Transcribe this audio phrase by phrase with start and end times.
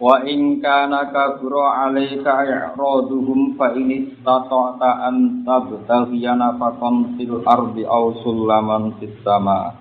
[0.00, 8.08] Wa in kana kabura 'alaika i'raduhum fa in istata'ta an tabtaghiya nafaqan fil ardi aw
[8.24, 9.76] sulaman fis sama.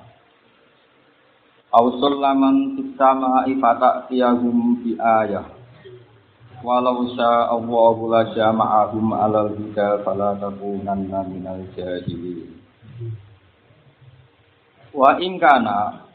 [1.72, 5.55] Aw sulaman fis sama ifata'tiyahum bi ayah.
[6.67, 12.59] Walau syaa Allahu la jama'ahum 'alal huda fala takunanna minal jahilin.
[14.92, 16.12] Wa in kana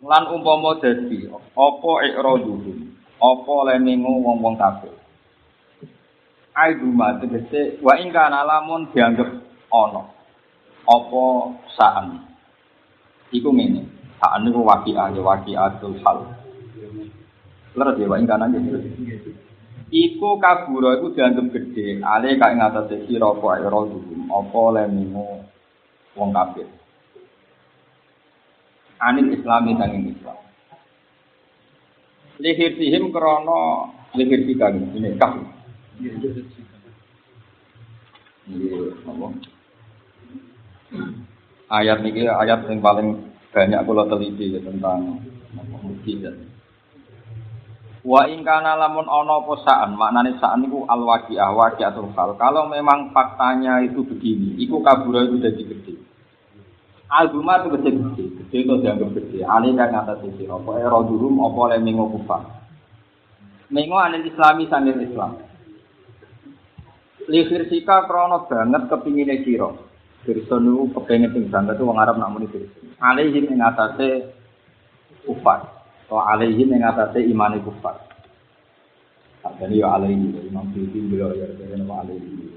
[0.00, 2.91] lan umpama dadi apa i'raduhum
[3.22, 4.90] apa lemingu wong-wong kafir.
[6.52, 9.30] Aiduma tegese wa ing kana lamun dianggep
[9.70, 10.02] ana.
[10.82, 11.22] Apa
[11.78, 12.26] saan.
[13.30, 13.86] Iku ngene.
[14.18, 16.18] Saan niku waqi'ah ya waqi'atul hal.
[17.78, 18.50] Leres ya wa ing kana
[19.92, 23.80] Iku kabura iku dianggep gede, ale kae ngatasé sira apa ira
[24.32, 25.46] apa lemingu
[26.18, 26.68] wong kafir.
[29.02, 30.51] Anil islami sanging Islam
[32.42, 35.38] lihir sihim krono lihir sikang ini kaf
[41.70, 45.20] ayat ini ayat yang paling banyak kalau teliti ya, tentang
[45.84, 46.32] mukjizat.
[48.02, 52.34] Wa ingkana lamun ono apa saan, maknane saan niku al waqi'ah waqi'atul hal.
[52.40, 55.94] Kalau memang faktanya itu begini, iku kabura itu jadi gede.
[57.12, 59.40] Albuma itu gede gede, itu dianggap gede.
[59.48, 61.80] Ani kan atas sisi, apa era dulu, apa oleh
[62.12, 62.42] kufar.
[63.72, 65.40] Minggu anil Islami sambil Islam.
[67.32, 69.88] Lihir sika krono banget kepingin siro.
[70.22, 72.68] Firson itu kepengen pingsan, itu orang Arab namun itu.
[73.02, 74.30] Alihim yang atasnya
[75.26, 75.66] kufar.
[76.06, 77.98] Atau alihim yang atasnya imani kufar.
[79.58, 82.51] Jadi ya alihim, Imam Syuuti beliau ya, jadi nama alihim.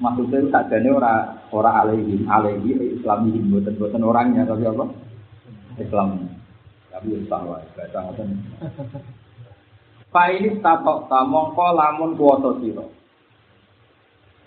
[0.00, 4.84] Maksudnya sakjane ora ora alaihi alaihi islami buatan buatan orangnya tapi apa
[5.76, 6.08] Islam
[6.88, 8.28] tapi Islam lah bahasa ngoten
[10.12, 12.84] Fa'ilis tatok tamongko lamun kuwasa sira.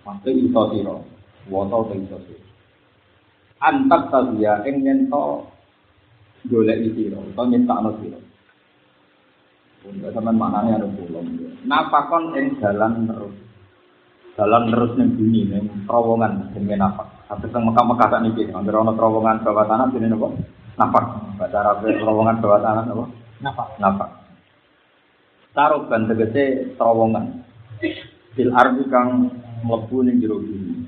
[0.05, 0.93] Mangke iso sira.
[1.49, 2.45] Kuwasa te iso sira.
[3.65, 5.41] Antak tadiya ing yen to
[6.53, 8.21] golek sira utawa nyetakno sira.
[9.81, 11.33] Pun sampean maknane ada pulang.
[11.65, 13.44] Napakon ing dalan terus
[14.35, 17.07] dalam terus ning bumi ning terowongan jenenge nafak.
[17.25, 20.27] Tapi teng Mekah-Mekah sak niki, anggere ana terowongan bawah tanah jenenge napa?
[20.75, 21.05] Nafak.
[21.39, 23.05] Bahasa Arab terowongan bawah tanah napa?
[23.39, 23.67] Nafak.
[23.79, 24.09] Nafak.
[25.55, 27.25] Taruh ban tegese terowongan.
[28.35, 29.31] Bil ardi kang
[29.63, 30.83] mlebu ning jero bumi.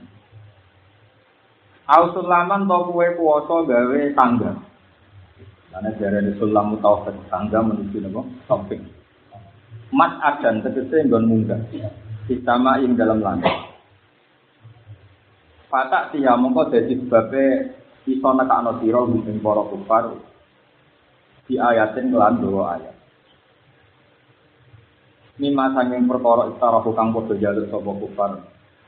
[1.88, 4.52] Ausulaman to kuwe kuwasa gawe tangga.
[5.72, 8.28] Karena dari sulam mutawafid tangga menuju napa?
[8.52, 8.84] Topik.
[9.96, 11.63] Mat adan tegese nggon munggah.
[12.28, 13.56] Sistama ing dalam langit.
[15.72, 17.44] Patak tiya mongko dadi sebabe
[18.04, 20.16] iso nekakno sira ing para kufar
[21.48, 22.96] di ayatin kelan dua ayat.
[25.40, 28.32] Mima sanging perkara istara kang padha jaluk sapa kufar.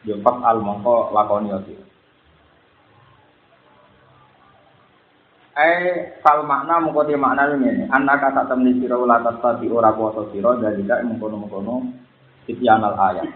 [0.04, 1.84] Yo pas al mongko lakoni sira.
[5.60, 10.28] Eh, fal makna mongko te makna ngene, anak kata temni sira ula tadi ora kuasa
[10.32, 12.08] sira dari gak mengkono-mengkono
[12.50, 13.30] Sitianal ayat.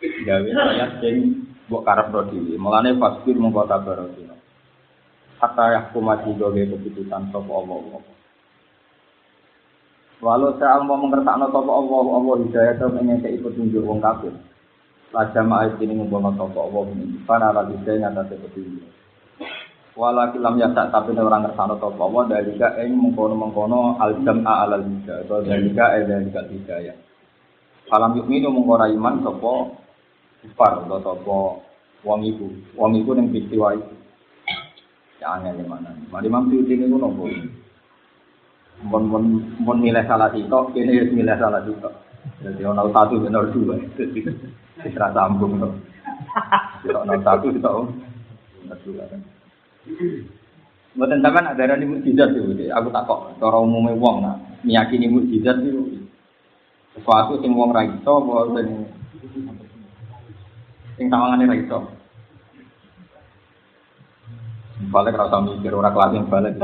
[0.00, 2.56] Gawe ayat sing mbok karep ro dhewe.
[2.56, 4.32] Mulane fasbir mongko tabar sira.
[5.44, 8.00] Hatta yahkumati gawe keputusan sapa Allah.
[10.24, 14.32] Walau saya mau mengertakno sapa Allah, Allah hidayah ing ngekeki petunjuk wong kafir.
[15.12, 17.20] Laja ma'id ini ngumpono sapa Allah ini.
[17.28, 18.88] Para lagi saya nyata petunjuk.
[19.94, 25.44] Wala kilam yasa tapi orang ngersano sapa Allah dalika ing mengkono-mengkono al-jam'a alal hidayah atau
[25.44, 26.96] dalika ing dalika hidayah.
[27.84, 29.76] Salam yukminu mengkora iman sopo
[30.40, 31.36] kufar atau sopo
[32.00, 32.46] wong iku.
[32.80, 33.94] Wong iku ning peristiwa itu.
[35.20, 35.92] Ya angel mana.
[36.08, 37.28] Mari mampu ini ku nopo.
[38.84, 39.24] Mon mon
[39.60, 41.92] mon nilai salah sitok, kene ya nilai salah sitok.
[42.40, 43.76] Jadi ono satu benar dua.
[44.84, 45.68] Isra sambung to.
[46.84, 47.74] Sitok ono satu sitok
[48.64, 49.20] benar dua kan.
[50.94, 52.70] Mboten sampean ada di mukjizat itu.
[52.72, 56.03] Aku tak kok cara umumnya wong nah, meyakini mukjizat itu
[56.94, 58.68] sesuatu sing wong ra iso apa sing
[60.94, 61.78] sing tawangane ra iso
[64.94, 66.54] balik rasa mikir ora kelas yang balik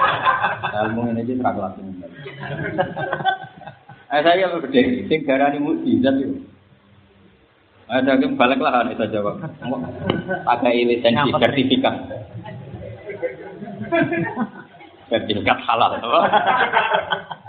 [0.78, 2.22] ilmu ini aja ora kelas yang balik
[4.08, 6.40] Eh saya yang gede, sing darani mukjizat itu.
[7.92, 9.36] Ada yang balik lah nih saya jawab.
[10.48, 11.92] Ada lisensi sertifikat.
[15.12, 16.00] sertifikat halal.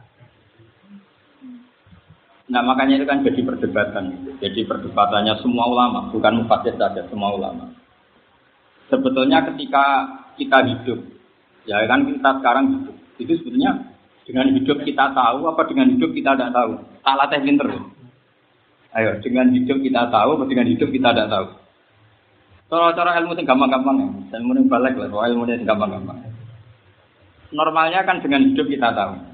[2.50, 4.06] Nah makanya itu kan jadi perdebatan.
[4.42, 7.70] Jadi perdebatannya semua ulama, bukan mufasir saja, semua ulama.
[8.90, 9.86] Sebetulnya ketika
[10.34, 11.00] kita hidup,
[11.70, 13.94] ya kan kita sekarang hidup, itu sebetulnya
[14.26, 16.72] dengan hidup kita tahu apa dengan hidup kita tidak tahu.
[17.06, 17.70] Salah teh pinter.
[18.98, 21.46] Ayo, dengan hidup kita tahu apa dengan hidup kita tidak tahu.
[22.70, 24.10] Cara-cara ilmu itu gampang-gampang ya.
[24.42, 26.18] Ilmu ini balik lah, ilmu ini gampang-gampang.
[27.54, 29.29] Normalnya kan dengan hidup kita tahu.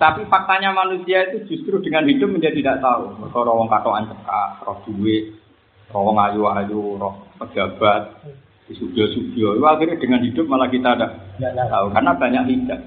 [0.00, 3.12] Tapi faktanya manusia itu justru dengan hidup menjadi tidak tahu.
[3.22, 5.24] Mereka roh katoan cekak, roh duit,
[5.92, 8.10] roh ayu-ayu, roh pejabat,
[8.66, 9.54] di.
[9.54, 11.06] Itu akhirnya dengan hidup malah kita ada
[11.68, 11.86] tahu.
[11.94, 12.80] Karena banyak hidup.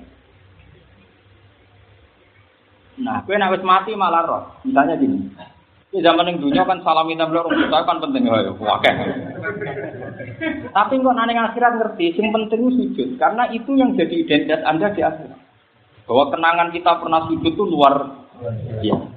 [2.95, 4.43] Nah, gue nak mati malah roh.
[4.63, 5.31] Misalnya gini.
[5.95, 8.91] Di zaman yang dunia kan salam minta beliau orang kan penting ya, oke.
[10.75, 14.91] Tapi kok nanti akhirat ngerti, yang penting itu sujud, karena itu yang jadi identitas anda
[14.91, 15.44] di akhirat.
[16.05, 18.25] Bahwa kenangan kita pernah sujud itu luar
[18.81, 19.15] biasa.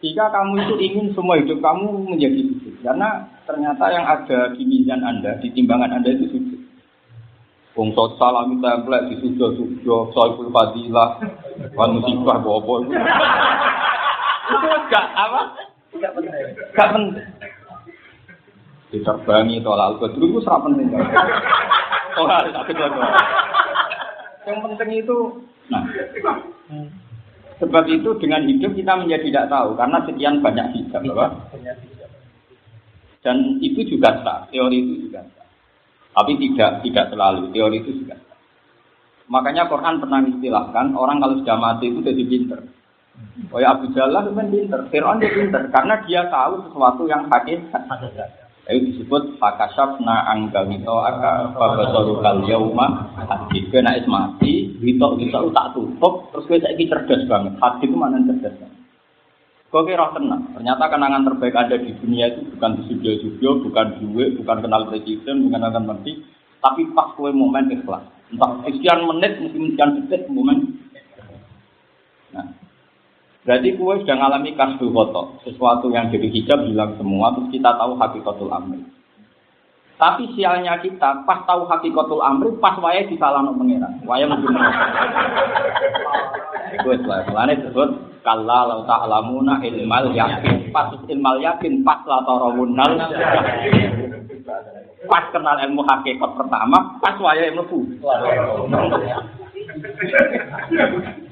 [0.00, 5.04] Jika kamu itu ingin semua hidup kamu menjadi sujud, karena ternyata yang ada di mizan
[5.04, 6.60] Anda, di timbangan Anda itu sujud.
[7.76, 11.20] Wong salat salam template di sujud sujud, soal fadilah,
[11.76, 12.96] wan musibah apa itu.
[14.50, 15.40] Itu enggak apa?
[15.92, 16.32] Enggak penting.
[16.48, 17.26] Enggak penting.
[18.90, 20.88] Diterbangi tolak al itu serap penting.
[22.18, 22.74] Oh, harus aku
[24.48, 25.16] yang penting itu,
[25.68, 25.84] nah,
[27.60, 31.26] sebab itu dengan hidup kita menjadi tidak tahu karena sekian banyak hijab, apa?
[33.20, 35.48] Dan itu juga sah, teori itu juga sah.
[36.16, 38.38] Tapi tidak tidak selalu, teori itu juga sah.
[39.28, 42.60] Makanya Quran pernah istilahkan orang kalau sudah mati itu jadi pinter.
[43.52, 48.39] Oh ya Abu Jalal itu pinter, Fir'aun dia pinter karena dia tahu sesuatu yang hakikat.
[48.68, 53.72] Itu disebut fakasafna angka wito aka fabasaru kal yauma hadid.
[53.72, 57.56] Kowe nek mati, wito wito tak tutup, terus kowe saiki cerdas banget.
[57.58, 58.80] Hadid itu mana cerdas banget.
[59.70, 60.50] Kau kira tenang.
[60.50, 65.46] Ternyata kenangan terbaik ada di dunia itu bukan di studio-studio, bukan duit, bukan kenal presiden,
[65.46, 66.26] bukan akan mati,
[66.58, 68.02] tapi pas kue momen ikhlas.
[68.34, 70.74] Entah sekian menit, mungkin sekian detik momen.
[72.34, 72.46] Nah,
[73.40, 77.96] Berarti kue sudah mengalami kasbul kotor, sesuatu yang jadi hijab hilang semua, terus kita tahu
[77.96, 78.84] hakikatul amri.
[79.96, 84.00] Tapi sialnya kita, pas tahu hakikatul amri, pas waya di salah no pengiran.
[84.04, 84.60] Waya mungkin
[86.76, 87.88] Itu setelah selane disebut
[88.20, 90.68] kalla lau ta'lamuna ilmal yakin.
[90.68, 92.92] Pas ilmal yakin, pas la tarawunnal
[95.08, 97.88] Pas kenal ilmu hakikat pertama, pas waya yang lebu.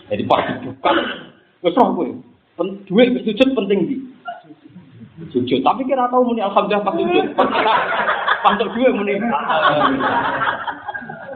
[0.09, 0.93] Jadi pas dibuka,
[1.63, 2.09] Wes roh kowe.
[2.87, 3.97] Duit wis sujud penting di.
[5.35, 7.27] Sujud, tapi kira tahu muni alhamdulillah pas sujud.
[7.35, 9.19] Pas untuk duit muni.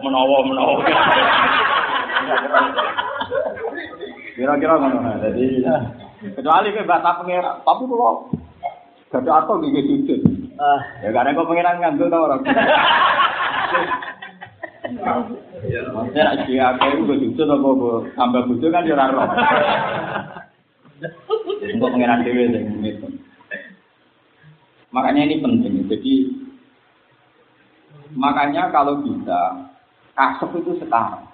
[0.03, 0.83] Menawa menawa.
[4.39, 5.11] Kira-kira ngono.
[5.27, 5.47] Jadi
[6.39, 8.31] kecuali ke bahasa pengira, tapi kalau
[9.11, 10.21] gak ada atau gigi sujud.
[11.03, 12.47] Ya karena kok pengiran ngandel tau orang.
[14.83, 17.71] Maksudnya dia aku itu sujud apa
[18.19, 19.31] tambah bujuk kan ya roh.
[21.63, 22.51] Untuk pengiran dewi
[22.91, 23.07] itu.
[24.91, 25.87] Makanya ini penting.
[25.87, 26.15] Jadi
[28.13, 29.71] makanya kalau bisa
[30.19, 31.32] kasep itu sekarang.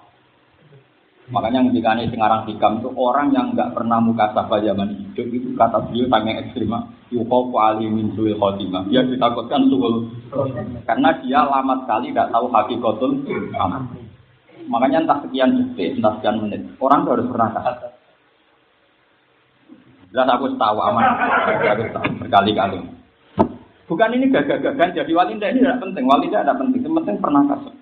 [1.29, 5.53] Makanya ketika ini sekarang hikam itu orang yang nggak pernah muka sahabat zaman hidup itu
[5.53, 6.73] kata beliau sangat ekstrim.
[7.13, 8.89] Yukofu alimin suil khotimah.
[8.89, 10.09] Dia ditakutkan suhul.
[10.89, 13.13] Karena dia lama sekali tidak tahu hakikatul
[13.57, 13.81] amal.
[14.69, 16.61] Makanya entah sekian detik, entah sekian menit.
[16.77, 17.93] Orang harus pernah kasih.
[20.09, 21.05] Jelas aku tahu aman.
[21.77, 22.81] Aku tahu berkali-kali.
[23.89, 26.05] Bukan ini gagah-gagahan jadi wali ini tidak penting.
[26.05, 26.81] Wali tidak penting.
[26.85, 27.73] Yang penting pernah kasih.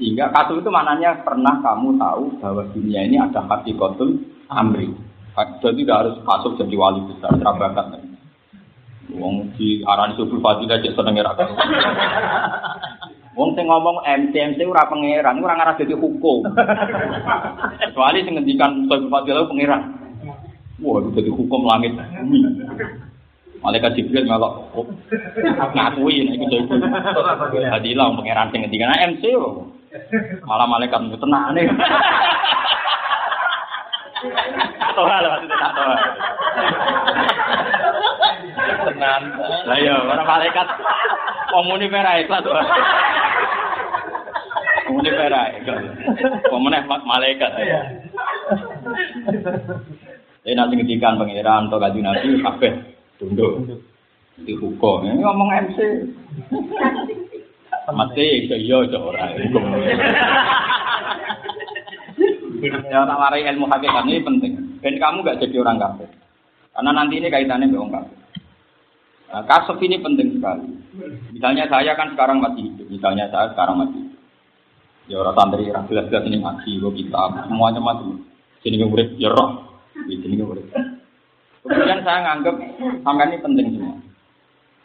[0.00, 4.16] Sehingga kasus itu maknanya pernah kamu tahu bahwa dunia ini ada hati kotul
[4.48, 4.88] amri.
[5.60, 8.00] Jadi tidak harus kasus jadi wali besar, terabakat.
[9.12, 11.36] Wong di arani subul fadilah jadi seneng era
[13.36, 16.48] Wong sing ngomong MC MC ora pangeran, ora ngarah dadi hukum.
[17.84, 19.82] Kecuali sing ngendikan subul fadilah pangeran.
[20.80, 22.40] Wah, itu jadi hukum langit bumi.
[23.60, 24.72] Malaikat Jibril melok
[25.76, 26.44] ngakui nek iku
[27.52, 29.36] jadi hadilah pangeran sing ngendikan MC
[30.48, 31.66] Malah malaikat itu tenang nih.
[34.94, 35.96] Toha lah maksudnya tak toha.
[38.86, 39.22] Tenan.
[39.66, 40.66] Lah iya, orang malaikat
[41.50, 42.62] komuni perai ikhlas toha.
[44.88, 45.50] Komuni perai.
[46.48, 47.50] Komuni malaikat.
[50.40, 53.52] Tapi nanti ngedikan pangeran atau gaji nabi kabeh tunduk.
[54.40, 55.04] Di hukum.
[55.04, 55.78] Ini ngomong MC.
[57.90, 59.34] Mati iso iya iso ora.
[62.88, 64.52] Ya tak warai ilmu hakikat ini penting.
[64.80, 66.08] Dan kamu gak jadi orang kafir.
[66.72, 68.16] Karena nanti ini kaitannya dengan orang kafir.
[69.30, 70.66] Nah, kasuf ini penting sekali.
[71.30, 72.86] Misalnya saya kan sekarang masih hidup.
[72.90, 74.20] Misalnya saya sekarang masih hidup.
[75.10, 78.10] Ya orang santri, orang jelas-jelas ini ngaji, gue kitab, semuanya mati.
[78.62, 79.82] Sini gue ya roh.
[80.06, 80.62] Sini gue.
[81.60, 82.56] Kemudian saya nganggap
[83.04, 83.96] sampai ini penting semua.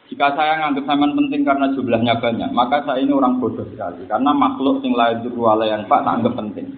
[0.06, 4.06] Jika saya nganggap sampean penting karena jumlahnya banyak, maka saya ini orang bodoh sekali.
[4.06, 6.78] Karena makhluk sing lain wala yang pak anggap penting.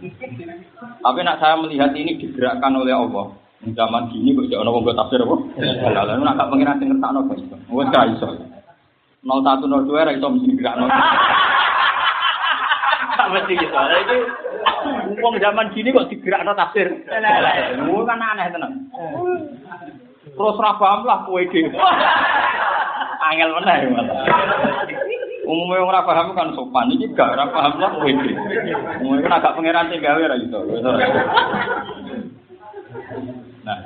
[1.04, 3.36] Tapi nak saya melihat ini digerakkan oleh Allah.
[3.68, 5.36] Zaman gini kok jangan ngomong tafsir apa?
[5.92, 7.56] Lalu nak pengen sing ngertakno kok iso.
[7.74, 8.28] Wes iso.
[9.28, 10.86] 0102 ra iso mesti gerakno.
[13.28, 13.76] Mesti gitu.
[13.76, 14.18] Iki
[15.20, 16.88] wong zaman gini kok digerakno tafsir.
[17.84, 18.88] Lu kan aneh tenan.
[20.38, 21.74] Terus ra paham lah kowe dhewe.
[23.28, 24.22] Angel meneh malah.
[25.48, 28.38] Umumnya orang paham kan sopan, ini gak orang paham lah kowe dhewe.
[29.02, 30.60] Umumnya kan agak pangeran gawe ra iso.
[33.66, 33.78] Nah,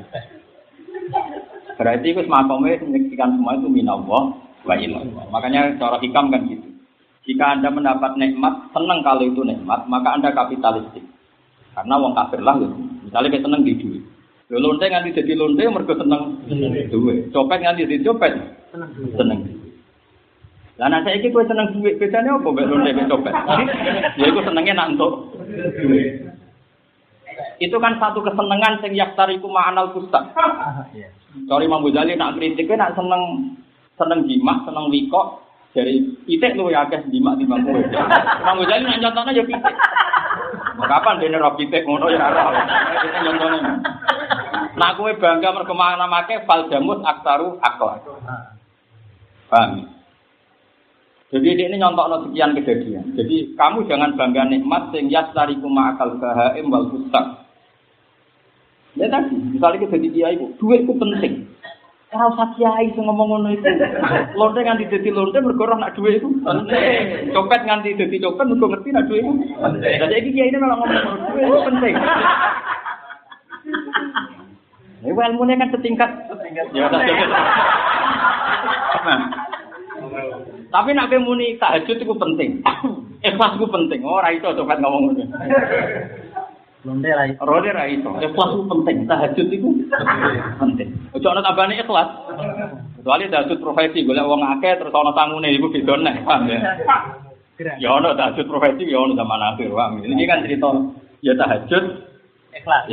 [1.79, 4.35] berarti itu semakomnya menyaksikan semua itu minallah
[4.67, 5.25] wa ilallah.
[5.31, 6.50] Makanya cara hikam kan gitu.
[7.21, 11.05] Jika Anda mendapat nikmat, senang kalau itu nikmat, maka Anda kapitalistik.
[11.77, 12.75] Karena wong kafir lah gitu.
[13.07, 14.03] Misalnya kita seneng di duit.
[14.51, 16.43] Lho lonte nganti jadi lonte mergo seneng
[16.91, 17.31] duit.
[17.31, 18.35] Copet nganti jadi copet
[19.15, 19.71] seneng duit.
[20.75, 23.33] Lah nek saiki kowe seneng duit, bedane apa mbek lonte mbek copet?
[24.19, 25.13] Ya iku senenge nak entuk
[25.55, 26.27] duit.
[27.63, 30.35] Itu kan satu kesenangan sing yaftariku ma'anal kustak.
[31.47, 33.55] Sorry Imam Ghazali nak kritik nak seneng
[33.95, 35.39] seneng jimat, seneng wikok
[35.71, 37.71] dari pitik lu ya akeh jimat di bangku.
[37.71, 39.75] Imam Ghazali nak contohnya ya pitik.
[40.81, 42.43] Kapan dene ro pitik ngono ya ora.
[42.99, 43.59] Itu contohnya.
[44.75, 48.03] Nah kowe bangga mergo make fal jamus aktaru akla.
[49.51, 49.87] Paham?
[51.31, 53.15] Jadi ini nyontok sekian kejadian.
[53.15, 57.47] Jadi kamu jangan bangga nikmat sing yastariku ma'akal bahaim wal fustak.
[58.99, 61.47] Ya tadi, misalnya kita jadi kiai, duit itu penting.
[62.11, 63.63] Ora usah kiai sing ngomong ngono itu.
[64.35, 67.31] Lonte nganti dadi lonte mergo nak duit itu penting.
[67.31, 69.95] Copet nganti dadi copet mergo ngerti nak itu penting.
[69.95, 71.93] Lah iki kiai ini malah ngomong duit itu penting.
[75.01, 76.09] Ini ilmunya kan setingkat.
[76.77, 76.85] Ya,
[79.01, 79.19] nah.
[80.69, 82.61] Tapi nak muni tahajud itu penting.
[83.25, 84.05] Ikhlas itu penting.
[84.05, 85.25] Oh, ora iso copet ngomong ngono.
[86.81, 87.45] Londe ra iso.
[87.45, 88.09] Ronde ra iso.
[88.17, 88.97] Ikhlas itu penting.
[89.05, 89.69] Tahajud itu
[90.57, 90.89] penting.
[91.13, 92.09] Ojo ana tambane ikhlas.
[92.97, 96.59] Kecuali tahajud profesi golek wong akeh terus ana tangune iku beda paham ya?
[97.77, 100.01] Ya ana tahajud profesi ya ana zaman akhir, paham.
[100.01, 100.69] Ini kan cerita
[101.21, 101.85] ya tahajud
[102.51, 102.83] Ikhlas.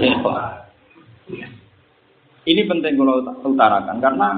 [1.32, 1.48] ya.
[2.48, 4.28] Ini penting kalau utarakan karena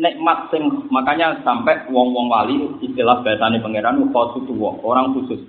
[0.00, 5.40] nikmat sing makanya sampai wong-wong wali istilah bahasane pangeran khusus wong orang khusus.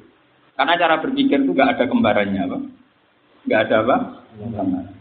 [0.55, 2.57] Karena cara berpikir itu gak ada kembarannya, apa?
[3.49, 3.95] Gak ada apa?
[4.39, 4.93] Kembarannya.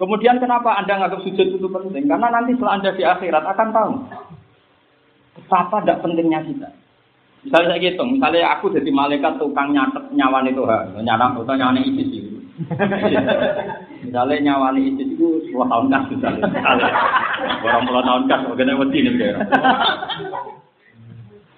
[0.00, 2.08] Kemudian kenapa Anda nganggap sujud itu penting?
[2.08, 3.92] Karena nanti setelah Anda di akhirat akan tahu
[5.36, 6.68] betapa tidak pentingnya kita.
[7.40, 10.60] Misalnya saya gitu, misalnya aku jadi malaikat tukang nyatet nyawa itu,
[11.00, 12.22] nyawa atau nyawa itu sih.
[14.04, 16.44] Misalnya nyawa itu itu 10 tahun kan misalnya.
[17.64, 19.32] Orang puluh tahun kan, bagaimana wedi nih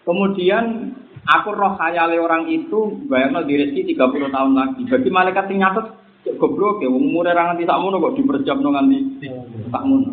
[0.07, 0.95] Kemudian
[1.27, 4.83] aku roh khayale orang itu bayangno di rezeki 30 tahun lagi.
[4.87, 5.87] Bagi malaikat yang nyatet
[6.23, 8.99] cek goblok ya wong umure ra nganti sakmono kok diperjamno nganti
[9.71, 10.11] sakmono.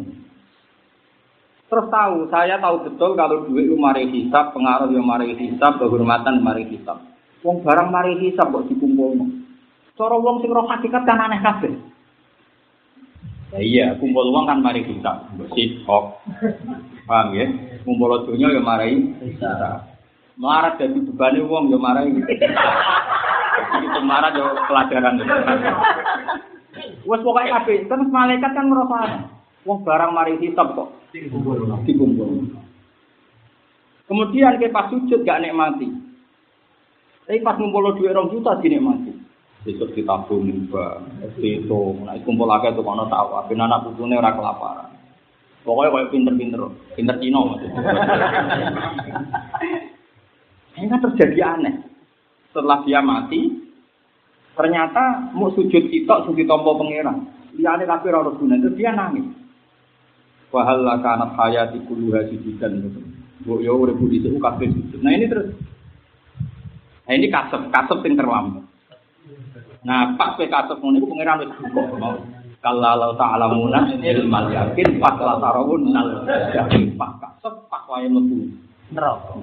[1.69, 6.41] Terus tahu, saya tahu betul kalau duit itu mari hisap, pengaruh yang mari hisap, kehormatan
[6.41, 6.97] mari hisap.
[7.45, 9.29] Wong barang mari hisap kok dikumpulno.
[9.93, 11.73] Cara wong sing roh hakikat kan aneh kabeh.
[13.53, 16.25] Ya iya, kumpul uang kan mari hisap, bersih, kok.
[17.05, 17.45] Paham ya?
[17.85, 19.89] Kumpul dunia ya mari hisap.
[20.79, 22.17] Jadi bebannya uang ya marahi.
[23.83, 25.21] Itu marah ya pelajaran.
[27.03, 28.99] Wes pokoknya kabeh, kan malaikat kan merasa
[29.67, 32.45] wong barang mari hisab kok dikumpul.
[34.09, 35.85] Kemudian ke pas sujud gak nikmati.
[37.29, 39.13] Tapi pas ngumpul duit rong juta dinikmati.
[39.59, 41.03] Besok ditabung mbak,
[41.43, 44.87] itu, nah kumpul lagi tuh kono tahu, tapi anak putune ora kelaparan.
[45.67, 46.63] Pokoknya kayak pinter-pinter,
[46.95, 47.83] pinter Cino maksudnya.
[50.79, 51.75] Ini kan terjadi aneh.
[52.49, 53.61] Setelah dia mati,
[54.57, 57.29] ternyata mau sujud kita sujud tombol pangeran.
[57.53, 59.29] Dia aneh tapi ora guna itu dia nangis.
[60.49, 62.99] Wahal kanat hayati kuluha sujudan gitu.
[63.45, 64.99] Bu yo urip di situ kabeh sujud.
[65.05, 65.53] Nah ini terus.
[67.05, 68.65] Nah ini kasep, kasep yang terlambat.
[69.85, 72.17] Nah pas kowe kasep ngono iku pangeran wis duka mau.
[72.59, 76.91] Kalau ta'lamuna ilmal yakin fakla tarawun nal yakin
[77.39, 78.51] sepak wae mlebu
[78.89, 79.37] Neraka.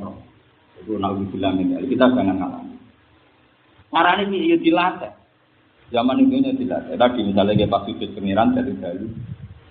[0.83, 1.89] Itu naudzubillah min dzalik.
[1.95, 2.66] Kita jangan ngalami.
[3.95, 5.13] Marane piye ya dilatih.
[5.95, 6.99] Zaman itu nya dilatih.
[6.99, 9.07] Tadi misalnya dia pas sujud pengiran dari dulu.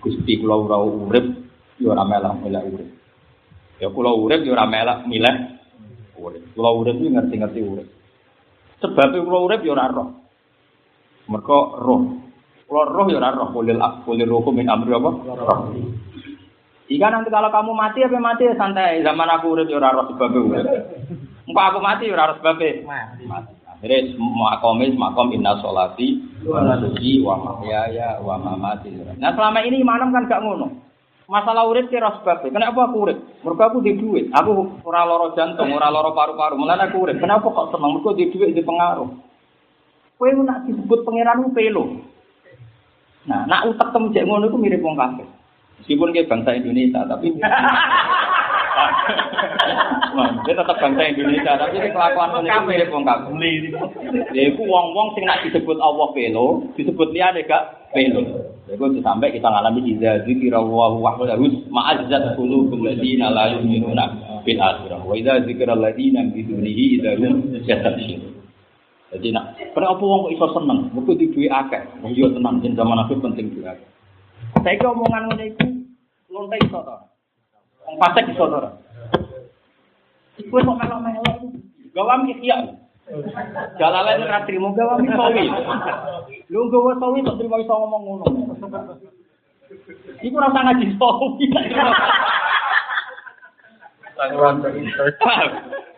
[0.00, 1.26] Gusti kula ora urip
[1.76, 2.88] ya ora melah urip.
[3.76, 5.36] Ya kula urip ya ora melah milih
[6.16, 6.42] urip.
[6.56, 7.88] Kula urip iki ngerti-ngerti urip.
[8.80, 10.08] Sebab kula urip ya ora roh.
[11.28, 12.00] Mergo roh.
[12.64, 13.48] Kula roh ya ora roh.
[13.52, 13.76] Kulil
[14.08, 15.10] kulil ruhu min amri apa?
[15.36, 15.60] Roh.
[16.86, 19.04] Jika nanti kalau kamu mati apa mati ya santai.
[19.04, 20.64] Zaman aku urip ya ora roh sebab urip.
[21.44, 22.56] Engko aku mati ya ora roh sebab
[22.88, 23.55] Mati.
[23.76, 28.88] Akhirnya makomis makom inna sholati wa nusuki wa mahyaya wa mamati.
[29.20, 30.72] Nah selama ini imanem kan gak ngono.
[31.26, 33.18] Masalah urip kira sebab Kenapa aku urip?
[33.42, 34.30] Mergo aku di duit.
[34.30, 36.54] Aku ora loro jantung, ora loro paru-paru.
[36.54, 37.18] Mulane aku urip.
[37.18, 37.98] Kenapa kok seneng?
[37.98, 39.10] Mergo di duit di pengaruh.
[40.16, 42.00] Kowe nak disebut pangeran pelo.
[43.26, 45.26] Nah, nak utek tem jek ngono iku mirip wong kafir.
[45.82, 47.34] Meskipun dia bangsa Indonesia, tapi
[50.44, 53.62] dia tetap bangsa Indonesia, tapi dia kelakuan iku mirip wong kafir.
[54.32, 58.22] Ya iku wong-wong sing nak disebut Allah pelo, disebut liyane gak pelo.
[58.66, 64.04] Ya iku sampai kita ngalami idza dzikra wa wahdahu ma'azzat qulubul ladina la yu'minuna
[64.42, 65.00] bil akhirah.
[65.04, 68.32] Wa idza dzikra ladina bi dunihi idza hum yastabshirun.
[69.14, 70.90] Jadi nak, kenapa wong kok iso seneng?
[70.90, 71.78] Mergo di duwe akeh.
[72.02, 73.88] Wong yo tenang jen zaman aku penting duwe akeh.
[74.66, 75.66] Saiki omongan ngene iku
[76.34, 76.96] lonte iso to.
[77.86, 78.58] Wong fasik iso to.
[80.36, 81.36] Iku kok melok-melok.
[81.96, 82.58] Gawam ihya.
[83.78, 85.46] Jalalain ora trimo gawam sawi.
[86.50, 88.26] Lu gawa sawi kok trimo iso ngomong ngono.
[90.20, 91.28] Iku ora usah ngaji sawi.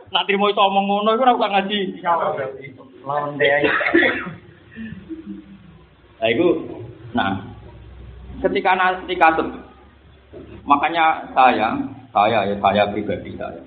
[0.09, 1.80] Nak trimo iso ngomong ngono iku ora usah ngaji.
[3.02, 3.57] Lawan dia.
[6.18, 6.49] Nah itu,
[7.14, 7.38] nah
[8.42, 9.47] ketika nanti kasut,
[10.66, 11.78] makanya saya,
[12.11, 13.62] saya ya saya pribadi saya,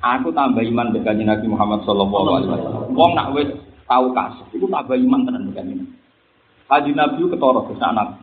[0.00, 2.84] aku tambah iman dengan Nabi Muhammad Shallallahu Alaihi Wasallam.
[2.96, 3.48] Wong nak wis
[3.84, 5.84] tahu kasut, itu tambah iman tenan dengan ini.
[6.72, 8.16] Haji Nabi ketoro ke sana.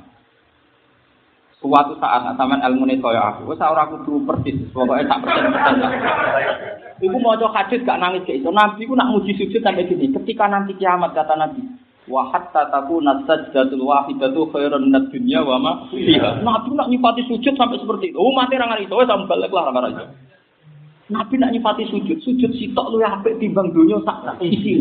[1.58, 5.76] Suatu saat sampean ilmu ini kaya aku, wis ora kudu persis, pokoknya tak persen persen.
[6.98, 8.50] Iku mau hadis gak nangis kayak itu.
[8.50, 10.10] Nabi ku nak muji sujud sampai gini.
[10.10, 11.62] Ketika nanti kiamat kata Nabi,
[12.10, 16.42] wa hatta takuna sajdatul wahidatu khairun minad dunya wa ma fiha.
[16.42, 18.18] Nabi nak nyifati sujud sampai seperti itu.
[18.18, 20.06] Oh mati rangan itu, wis balik lah aja.
[21.08, 24.76] Nabi nak nyifati sujud, sujud sitok lu apik timbang donya sak isi.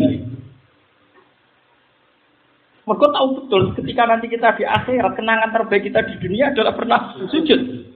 [2.87, 6.99] Mereka tahu betul ketika nanti kita di akhirat kenangan terbaik kita di dunia adalah pernah
[7.31, 7.87] sujud.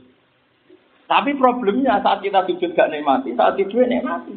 [1.11, 4.31] Tapi problemnya saat kita sujud gak nikmati, saat di duit nikmati.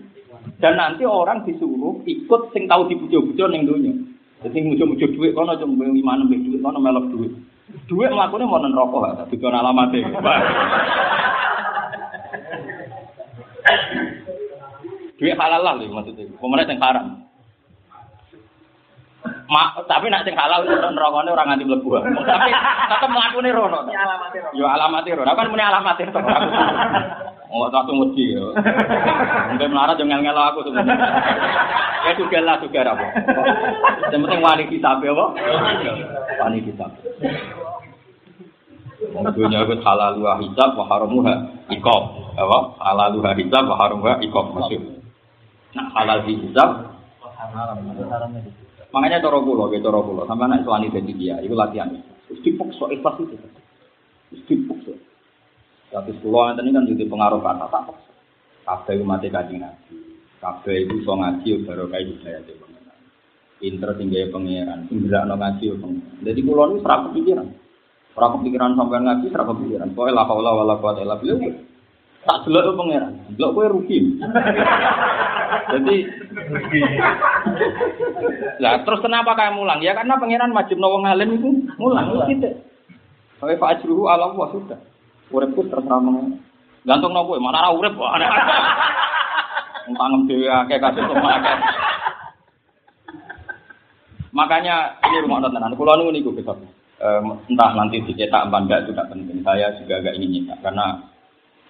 [0.59, 3.95] Dan nanti orang disuruh ikut sing tahu dibujo-bujo ning dunia.
[4.43, 7.33] Jadi mujo-mujo duit kono cuma lima enam duit kono melok duit.
[7.87, 10.11] Duit melakukannya mau nerokok tapi kono alamatnya.
[15.19, 16.27] Duit halal lah lho maksudnya.
[16.37, 17.07] Pemerintah yang haram.
[19.45, 22.01] Ma, tapi nak sing halal nerokone orang nganti mlebu.
[22.29, 22.51] Tapi
[22.89, 23.81] tetep mlakune rono.
[24.57, 25.33] Yo alamate rono.
[25.33, 26.21] Kan muni alamate to.
[27.55, 28.51] Oh, langsung wedi yo.
[28.51, 30.99] Mungkin melarat jangan ngelo aku sebenarnya.
[32.03, 33.07] Ya juga lah juga apa.
[34.11, 35.27] Yang penting wani kitab ya, apa?
[36.43, 36.91] Wani kitab.
[39.39, 41.35] Dunya iku halal wa hisab wa haramuha
[41.71, 42.24] iqab.
[42.35, 42.59] Apa?
[42.83, 44.83] Halal wa hisab wa haramuha iqab maksud.
[45.75, 46.95] Nah, halal di hisab
[48.95, 51.91] Makanya cara kula, ya cara kula, sampai nek suwani dadi dia, iku latihan.
[52.31, 53.35] Terus dipaksa ikhlas itu.
[54.31, 54.95] Terus dipaksa.
[55.91, 58.13] Tapi kula ngeten kan jadi pengaruh kata tak paksa.
[58.65, 59.99] Kabeh umat kanjeng Nabi.
[60.39, 62.99] Kabeh iku iso ngaji kae budaya te pengenan.
[63.59, 66.15] Pinter sing gawe pangeran, sing ngaji pengenan.
[66.23, 67.49] Dadi kula niku ora kepikiran.
[68.15, 69.89] Ora kepikiran sampean ngaji, ora kepikiran.
[69.91, 71.74] Pokoke la haula wala quwata illa billah.
[72.25, 73.13] Tak delok pangeran.
[73.37, 73.99] Delok kowe rugi.
[75.65, 75.97] Jadi
[78.59, 79.81] Lah terus kenapa kayak mulang?
[79.85, 82.51] Ya karena pangeran wajib wong alim itu mulang itu.
[83.45, 84.81] Oke Pak Ajruhu ala Allah sudah.
[85.29, 86.41] Uripku terserah mengen.
[86.85, 88.13] Gantung nopo mana ora urip kok.
[89.85, 91.57] Entang dhewe akeh kasus akeh.
[94.35, 95.77] Makanya ini rumah tenan.
[95.77, 96.57] Kulo niku niku.
[97.05, 99.39] Em, entah nanti dicetak apa enggak itu tidak penting.
[99.45, 100.87] Saya juga agak ingin nyetak karena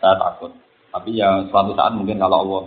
[0.04, 0.52] saya takut.
[0.92, 2.62] Tapi ya suatu saat mungkin kalau Allah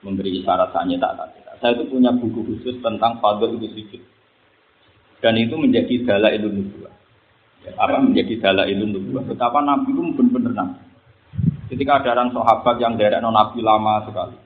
[0.00, 1.56] memberi isyarat saya tak cetak.
[1.60, 4.02] Saya itu punya buku khusus tentang fadl itu sujud.
[5.22, 6.94] Dan itu menjadi dala ilmu nubuah.
[7.62, 9.22] Ya, apa menjadi dala ilmu nubuah.
[9.28, 10.82] Betapa Nabi itu benar-benar Nabi.
[11.70, 14.36] Ketika ada orang sahabat yang dari Nabi lama sekali.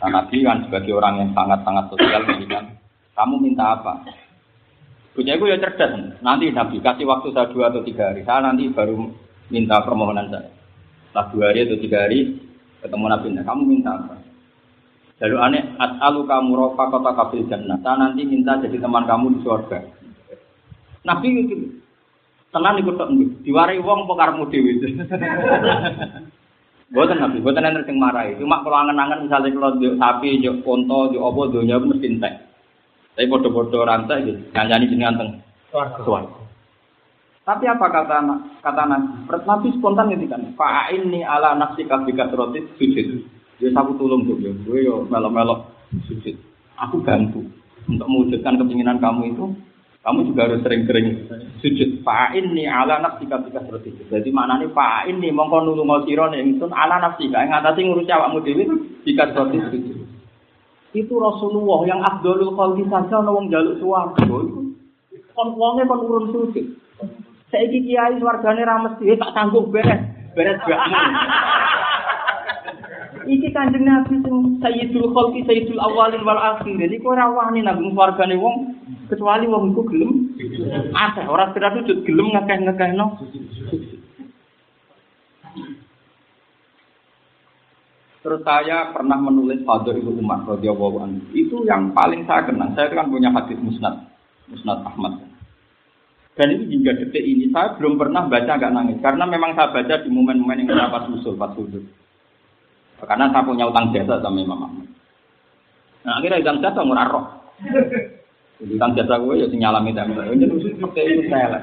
[0.00, 2.72] Nah, Nabi kan sebagai orang yang sangat-sangat sosial bilang,
[3.12, 4.00] kamu minta apa?
[5.12, 5.92] Bocah itu ya cerdas.
[6.24, 8.24] Nanti Nabi kasih waktu saya dua atau tiga hari.
[8.24, 9.12] Saya nanti baru
[9.52, 10.59] minta permohonan saya.
[11.10, 12.38] Setelah dua hari atau tiga hari
[12.86, 13.26] ketemu Nabi.
[13.34, 14.14] Nah, kamu minta apa?
[15.20, 17.82] Lalu aneh, as'alu kamu rofa kota kabil jannah.
[17.82, 19.78] Saya nanti minta jadi teman kamu di surga.
[21.02, 21.54] Nabi itu
[22.54, 23.10] tenan ikut tak
[23.42, 24.78] diwari wong pokarmu dewi.
[26.90, 28.26] Buatan nabi, buatan yang sing marah.
[28.34, 32.34] Cuma kalau angen-angen misalnya kalau di sapi, di konto, di opo, dunia mesti entek.
[33.14, 35.30] Tapi bodoh-bodoh rantai gitu, nyanyi jenengan teng
[36.02, 36.39] suan.
[37.40, 38.20] Tapi apa kata
[38.60, 39.08] kata nabi?
[39.26, 40.42] Nabi spontan kan.
[40.54, 43.24] Fa'in ni ala nafsi kabika rotit sujud.
[43.56, 44.52] Dia aku tolong tuh, ya.
[44.64, 45.68] Gue yo melok-melok
[46.08, 46.36] sujud.
[46.80, 47.44] Aku bantu
[47.88, 49.44] untuk mewujudkan keinginan kamu itu.
[50.00, 51.28] Kamu juga harus sering-sering
[51.64, 52.04] sujud.
[52.04, 53.96] Fa'in ni ala nafsi kabika rotit.
[54.08, 57.28] Jadi mana nih fa'in ni mongko nulung siro nih itu ala nafsi.
[57.28, 58.64] Yang ngatasi ngurusi awakmu dewi
[59.08, 59.96] jika rotit sujud.
[60.92, 63.92] Itu Rasulullah yang Abdul Khalqi saja ana wong jaluk iku.
[65.36, 66.66] Kon wonge kon urun sujud.
[67.50, 70.00] Saiki kiai swargane ra mesti eh, tak sanggup beres.
[70.38, 70.96] Beres gakmu.
[73.30, 78.34] Iki kanjeng Nabi sing Sayyidul Khalqi Sayyidul Awalin wal Akhirin iku ora wani nang swargane
[78.38, 78.74] wong
[79.10, 80.34] kecuali wong iku gelem.
[80.94, 83.06] Akeh ora sekedar sujud gelem ngekeh-ngekehno.
[88.20, 91.20] Terus saya pernah menulis Fadl Ibu Umar radhiyallahu anhu.
[91.32, 92.76] Itu yang paling saya kenang.
[92.76, 94.12] Saya kan punya hadis musnad,
[94.52, 95.29] musnad Ahmad.
[96.40, 100.00] Dan itu hingga detik ini saya belum pernah baca agak nangis karena memang saya baca
[100.00, 101.84] di momen-momen yang saya pas usul, pas sudut.
[102.96, 104.88] Karena saya punya utang jasa sama Imam Ahmad.
[106.00, 107.26] Nah akhirnya utang jasa murah roh.
[108.56, 110.32] Utang jasa gue ya sinyal nyalami tempel.
[110.32, 111.62] Ini usul pakai itu saya lah.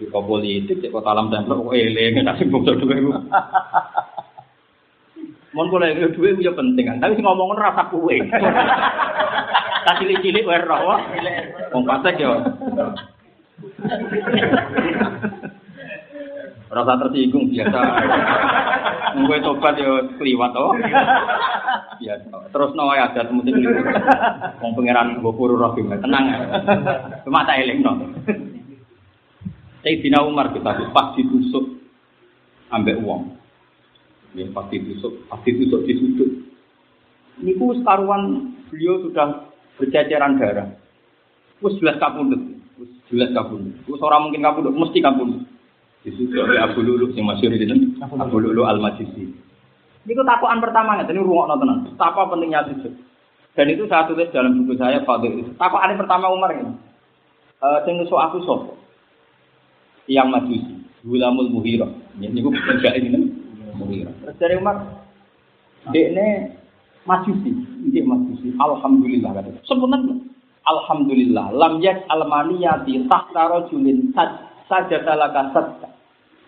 [0.00, 2.96] Di politik, di kota alam tempel, kok eling, kasih bukti dua
[5.52, 6.96] Mon kula iki duwe yo penting kan.
[6.96, 8.24] Tapi sing ngomong rasa kuwe.
[9.80, 10.96] Tak cilik-cilik wae roh.
[11.72, 12.36] Wong pasek yo.
[16.70, 17.80] Rasa tersinggung biasa.
[19.18, 20.66] Mungkin tobat yo kliwat to.
[21.98, 22.34] Biasa.
[22.54, 23.50] Terus no ya ada mesti
[24.62, 26.26] wong pangeran mbok puru roh tenang.
[27.26, 28.14] Cuma tak elingno.
[29.80, 31.80] Sayyidina Umar kita pas ditusuk
[32.70, 33.40] ambek uang.
[34.30, 36.30] Ya, pasti tusuk, pasti tusuk di sudut.
[37.42, 40.70] Niku sekaruan beliau sudah berceceran darah.
[41.58, 41.98] Wes jelas
[43.10, 43.74] jelas kapundut.
[43.88, 45.42] Wes orang mungkin kapundut, mesti kapundut.
[46.00, 47.68] Disusul oleh Abu Lulu yang masih di
[48.00, 49.36] Abu Lulu Al Majisi.
[50.08, 51.92] Niku takuan pertama ini ruang nonton.
[52.00, 52.92] Apa pentingnya sujud?
[53.52, 55.50] Dan itu saya tulis dalam buku saya Fadil itu.
[55.60, 56.72] Takuan pertama Umar ini.
[57.60, 58.60] Uh, sing nusuk aku sop.
[60.08, 61.84] Yang majusi, Gulamul Muhira.
[62.16, 63.36] Ini gue kerja ini.
[63.76, 64.80] Terus dari Umar,
[65.92, 66.56] ini
[67.04, 67.52] majusi,
[67.84, 68.56] ini majusi.
[68.56, 69.52] Alhamdulillah kata.
[69.68, 70.16] Sebenarnya
[70.60, 74.12] Alhamdulillah, lam yak almaniyati tahta rajulin
[74.68, 75.88] saja talaka sadda.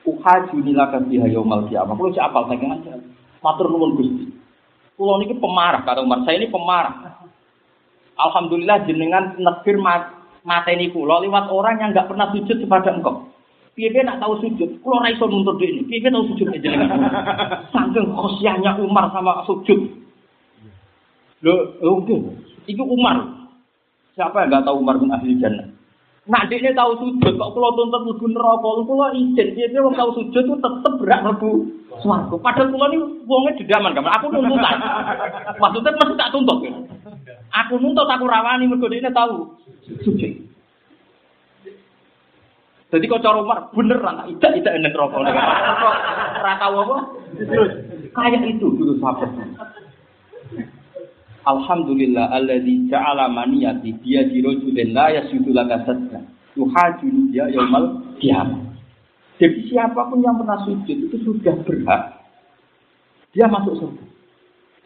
[0.03, 1.95] Uhajuni laka biha yaumal qiyamah.
[1.95, 2.99] Kulo cek apal saking aja.
[3.43, 4.27] Matur nuwun Gusti.
[4.99, 6.27] Kulo niki pemarah kata Umar.
[6.27, 7.23] Saya ini pemarah.
[8.19, 10.11] Alhamdulillah jenengan negir mat
[10.43, 13.31] mateni kulo lewat orang yang enggak pernah sujud kepada engkau.
[13.73, 14.85] Piye nak tahu sujud?
[14.85, 15.89] Kulo ora iso nuntut dene.
[15.89, 16.99] Piye tahu sujud jenengan?
[17.73, 19.81] Saking khosyahnya Umar sama sujud.
[21.43, 22.17] Lho, oke.
[22.69, 23.42] Itu Umar.
[24.13, 25.69] Siapa yang nggak tahu Umar bin ahli jannah?
[26.23, 30.43] Nah, dia tahu sujud, kok kalau tuntut mlebu neraka, kalau izin, dia dia tahu sujud
[30.47, 31.51] itu tetep berat mlebu
[31.99, 32.37] swarga.
[32.39, 34.07] Padahal kula ini wonge didaman, kan?
[34.07, 34.79] Aku nuntutan.
[35.59, 36.63] Maksudnya masih tak tuntut.
[37.53, 39.51] Aku nuntut aku rawani mergo dia tahu
[40.07, 40.33] sujud.
[42.93, 45.25] Jadi kau cara Umar beneran tidak tidak enak rokok.
[45.25, 46.97] Rata apa?
[48.13, 49.33] Kayak itu dulu sahabat.
[51.43, 56.21] Alhamdulillah alladzi ja'ala maniyati dia dirojulin la yasudu laka sadda.
[56.55, 58.79] Yuhajuni dia yaumal kiamat.
[59.43, 62.03] Jadi siapa pun yang pernah sujud itu sudah berhak.
[63.35, 64.05] Dia masuk surga.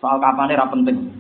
[0.00, 1.12] Soal kapannya ra penting.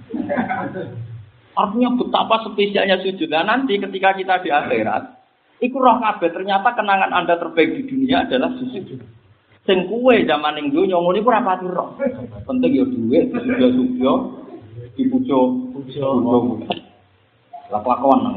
[1.56, 3.28] Artinya betapa spesialnya sujud.
[3.28, 5.16] Dan nanti ketika kita di akhirat,
[5.56, 9.00] Iku roh kabeh ternyata kenangan Anda terbaik di dunia adalah sujud.
[9.64, 11.96] Sing kuwe zaman ning donya ngono iku ora pati roh.
[12.44, 12.84] Penting ya
[13.56, 14.12] ya sugyo,
[14.96, 16.08] dipujo, pujo.
[17.68, 18.36] Lah kelakuan nang.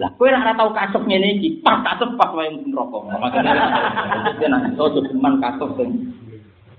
[0.00, 2.98] Lah kowe ora tau kasep ngene iki, pas kasep pas wae neraka.
[3.20, 3.52] Makane
[4.40, 5.90] dia nang iso cuman kasep sing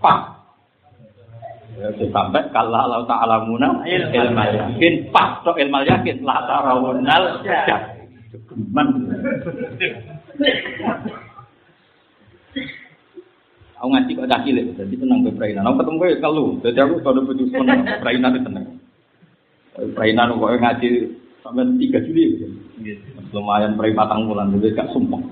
[0.02, 0.34] pas.
[1.74, 7.78] Ya sampai kalau Allah Ta'ala muna ilmal yakin pas to ilmal yakin la tarawunal ya.
[8.34, 8.88] Geman.
[13.84, 15.68] Aku ngaji kok cah cilik, jadi tenang gue perainan.
[15.68, 18.66] Aku ketemu gue kalau, jadi aku kalau butuh seneng, perainan itu tenang.
[19.92, 20.90] Perainan kok ngaji
[21.44, 22.48] sampai tiga Juli.
[23.36, 25.20] Lumayan peri patang bulan jadi gak sumpah.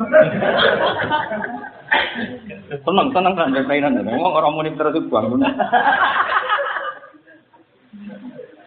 [2.71, 3.99] Tenang, tenang kan mainan.
[4.03, 5.43] Ngomong orang muni terus bangun.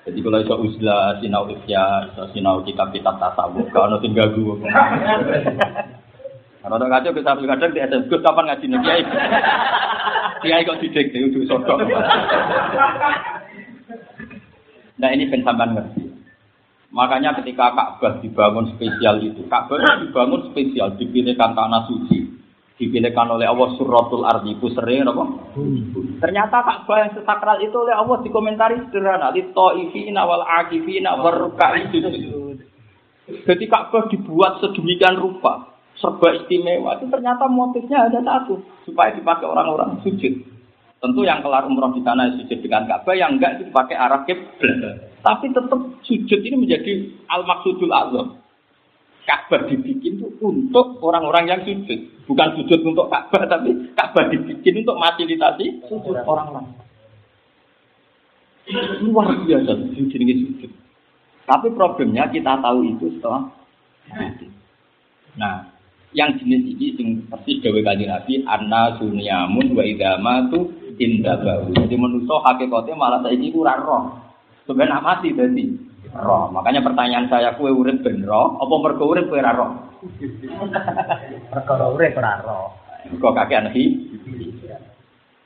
[0.04, 4.60] Jadi kalau iso usla sinau ifya, sinau kitab-kitab tasawuf, kalau nanti gagu.
[6.64, 9.02] Kalau tak kacau kita kadang di SM Gus kapan ngaji nih kiai?
[10.44, 11.78] Kiai kok didik itu udah sodok.
[14.96, 16.04] Nah ini pensampan ngerti.
[16.94, 22.30] Makanya ketika Ka'bah dibangun spesial itu, Ka'bah dibangun spesial, dipilihkan tanah suci,
[22.78, 25.24] dipilihkan oleh Allah suratul ardi sering apa?
[26.22, 31.18] Ternyata Ka'bah yang sesakral itu oleh Allah dikomentari sederhana, li ta'ifina wal akifina
[31.90, 32.62] sujud.
[33.42, 35.73] Jadi Ka'bah dibuat sedemikian rupa,
[36.04, 37.00] serba istimewa.
[37.00, 40.44] Itu ternyata motifnya ada satu supaya dipakai orang-orang sujud.
[41.00, 45.08] Tentu yang kelar umroh di sana sujud dengan Ka'bah yang enggak itu dipakai arah kiblat.
[45.24, 46.92] Tapi tetap sujud ini menjadi
[47.32, 48.36] al maksudul azam.
[49.24, 52.28] Ka'bah dibikin itu untuk orang-orang yang sujud.
[52.28, 56.84] Bukan sujud untuk Ka'bah tapi Ka'bah dibikin untuk fasilitasi sujud orang lain
[59.04, 60.72] luar biasa sujud ini sujud.
[61.44, 63.52] Tapi problemnya kita tahu itu setelah
[65.34, 65.73] Nah,
[66.14, 71.74] yang jenis ini sing persis gawe kanjeng Nabi anna sunyamun wa idama tu indabahu.
[71.74, 74.14] Jadi manusia hakikatnya malah saiki ora roh.
[74.64, 75.74] Sebenarnya mati dadi
[76.14, 76.54] roh.
[76.54, 79.70] Makanya pertanyaan saya kue urip ben roh apa mergo urip kowe ora roh?
[81.52, 82.66] Perkara urip ora roh.
[83.18, 83.76] Kok kakek anak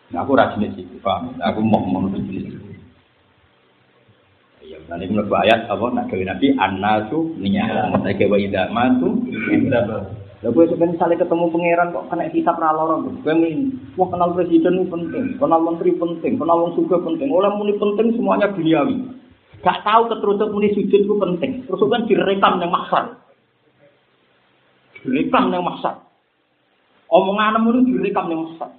[0.09, 1.37] Nah, aku ora jenis itu, paham?
[1.37, 2.57] Aku mau mau jenis itu.
[4.65, 7.93] Ya, nanti menurut ayat apa nak gawe Nabi annasu niya.
[7.93, 10.18] Saya gawe idama tu indabahu.
[10.39, 13.11] Lah kowe sebenarnya misalnya ketemu pangeran kok kena hisap ra lara tuh.
[13.27, 17.27] Kowe min, wah kenal presiden ini penting, kenal menteri penting, kenal wong suga penting.
[17.35, 19.19] Oleh muni penting semuanya duniawi.
[19.67, 21.67] Gak tahu keterusan muni sujud itu penting.
[21.67, 23.19] Terus kan direkam yang maksar.
[25.03, 26.07] Direkam yang maksar.
[27.11, 28.71] Omongan muni direkam yang maksar.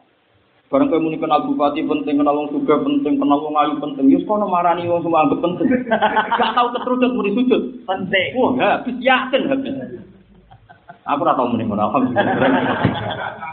[0.71, 4.07] Barang kowe muni kenal bupati penting, kenal wong suga penting, kenal wong ayu penting.
[4.07, 5.67] Yus kono marani wong semua anggap penting.
[6.39, 7.83] Gak tahu keterusan muni sujud.
[7.83, 8.29] Penting.
[8.39, 10.07] Wah, habis yakin habis.
[11.09, 13.49] Aku ora tau muni ngono, alhamdulillah.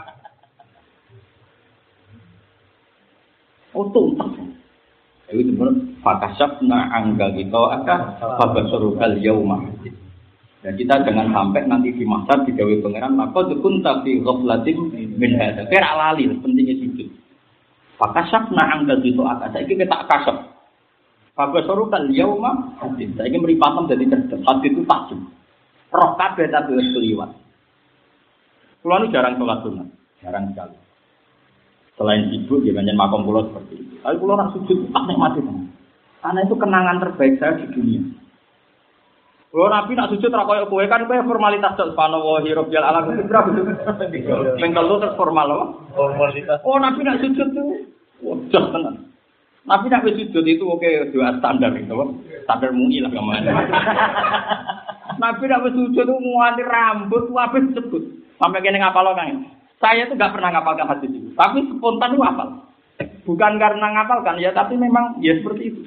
[3.73, 4.29] Oh, tuntas.
[5.27, 7.99] Itu sebenarnya fakasabna angga kita akan
[8.39, 9.59] fabasorukal yauma.
[10.63, 14.77] Dan kita jangan sampai nanti di masa digawe pangeran maka dukun tapi ghaflatin
[15.17, 15.67] min hadza.
[15.67, 17.09] Kira lali pentingnya sujud.
[17.99, 19.49] Fakasabna angga kita akan.
[19.51, 20.37] Saiki kita kasab.
[21.35, 22.77] Fabasorukal yauma.
[22.97, 24.41] Saiki mripatem dadi cerdas.
[24.47, 25.19] Hadis itu takjub.
[25.91, 27.46] Roh kabeh tapi wis keliwat.
[28.81, 29.87] Kulo nu jarang sholat sunat,
[30.21, 30.77] jarang sekali.
[31.97, 33.95] Selain sibuk, ya banyak makom pulau seperti itu.
[34.05, 35.41] Tapi pulau nak sujud, tak nikmati
[36.21, 38.01] Karena itu kenangan terbaik saya di dunia.
[39.47, 43.23] Kalau Nabi nak sujud ra koyo kowe kan kowe formalitas tok subhanallah rabbil alam itu
[43.25, 43.63] berapa itu?
[44.59, 45.65] Ping telu terus formal apa?
[45.95, 46.61] Formalitas.
[46.67, 47.89] Oh Nabi nak sujud tuh
[48.21, 48.95] wajah tenan.
[49.65, 51.95] Nabi nak sujud itu oke doa standar itu,
[52.43, 53.51] standar mui lah ke mana.
[55.17, 58.03] Nabi nak sujud itu muati rambut habis sebut.
[58.37, 59.57] Sampai kene ngapal kan.
[59.77, 62.65] Saya itu nggak pernah ngapalkan hadis itu, tapi spontan itu hafal.
[63.29, 65.81] Bukan karena ngapalkan ya, tapi memang ya seperti itu.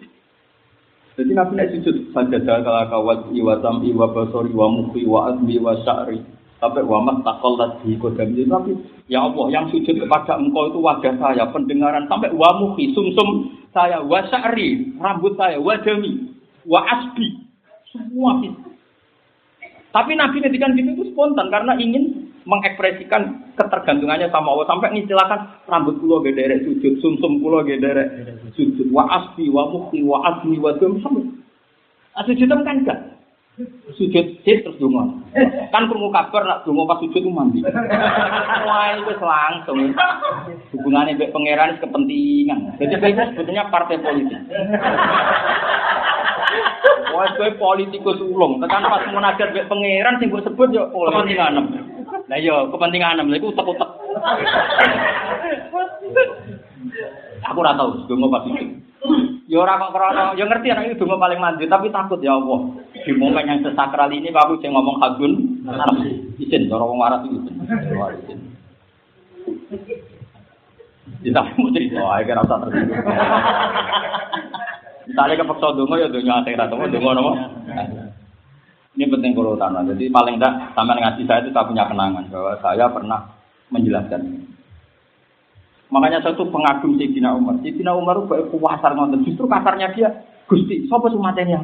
[1.19, 5.59] Jadi Nabi naik sujud sajadah kalau kawat iwa tambi iwa basori wa mukhi wa azmi
[5.59, 6.23] wa sya'ri
[6.63, 8.73] sampai wa mas takol lagi kodam itu tapi
[9.11, 14.01] ya Allah yang sujud kepada engkau itu wajah saya pendengaran sampai wa mukhi sumsum saya
[14.01, 16.31] wa sya'ri rambut saya wa jami
[16.63, 17.43] wa asbi
[17.91, 18.70] semua itu.
[19.91, 25.99] Tapi Nabi ngedikan gitu itu spontan karena ingin mengekspresikan ketergantungannya sama Allah sampai ngistilahkan rambut
[25.99, 31.03] kulo gedere sujud, sumsum kulo gedere sujud, wa asbi wa mukti wa asmi wa dum
[31.03, 31.27] sampai.
[32.15, 32.99] Nah, sujud kan enggak.
[33.93, 35.21] Sujud sih terus dungo.
[35.69, 37.61] Kan krungu kabar nak dungo pas sujud itu mandi.
[37.67, 39.93] Wah, itu langsung.
[40.73, 42.79] Hubungannya dengan pangeran kepentingan.
[42.81, 44.41] Jadi itu sebetulnya partai politik.
[47.11, 51.59] Wah, kowe politikus ulung, tekan pas munajat mbek pangeran sing mbok sebut yo kepentingan.
[52.31, 53.91] Lah iya, kepentingan lha iku utek-utek.
[57.51, 58.79] Aku ora tau donga pas itu.
[59.51, 62.71] Ya ora kok krana, ya ngerti anak itu donga paling mandi, tapi takut ya Allah.
[62.95, 65.65] Di momen yang sesakral ini aku sing ngomong hadun
[66.39, 67.39] izin cara wong waras itu.
[67.43, 68.39] Izin.
[71.21, 72.97] Kita mau cerita, ayo kira usah tersinggung.
[75.09, 77.33] Misalnya kepeksa dongo ya dongo akhirat, dongo dongo nopo.
[78.99, 79.87] Ini penting kalau tanah.
[79.87, 83.21] Jadi paling tidak sama ngaji saya itu saya punya kenangan bahwa saya pernah
[83.71, 84.41] menjelaskan ini.
[85.91, 87.59] Makanya saya tuh pengagum Sayyidina Umar.
[87.63, 89.27] Sayyidina Umar itu kuasar ngonten.
[89.27, 90.09] Justru kasarnya dia,
[90.47, 91.63] Gusti, siapa sumatenya?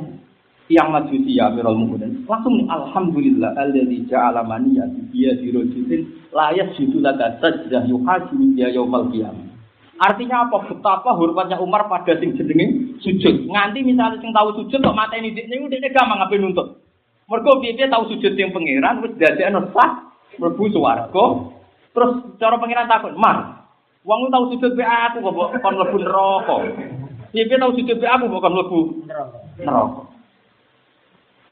[0.67, 2.27] Yang majusi ya Amirul Mukminin.
[2.27, 4.83] langsung nih alhamdulillah alladzi ja'ala maniya
[5.15, 9.47] biya dirojulin la yasjudu laka sajdah yuhasibu biya yaumal qiyamah.
[9.97, 10.69] Artinya apa?
[10.69, 13.49] Betapa hormatnya Umar pada sing jenenge sujud.
[13.49, 16.85] Nganti misalnya sing tahu sujud kok mateni dik niku dekne gampang ngapain nuntut.
[17.27, 21.25] Mergo piye tahu sujud yang pangeran wis dadekno sah mlebu swarga.
[21.97, 23.65] Terus cara pangeran takut, "Mar,
[24.05, 26.57] wong lu tahu sujud be aku kok kon mlebu neraka."
[27.33, 28.81] Piye tahu sujud be aku kok kon mlebu
[29.57, 30.03] neraka.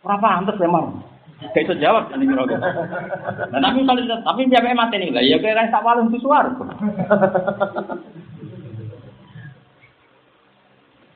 [0.04, 1.00] Ora pantes memang.
[1.44, 2.60] Gak iso jawab kan neraka.
[3.50, 6.76] Nah, tapi misalnya tapi dia mati nih lah, ya kira tak walung tu swarga.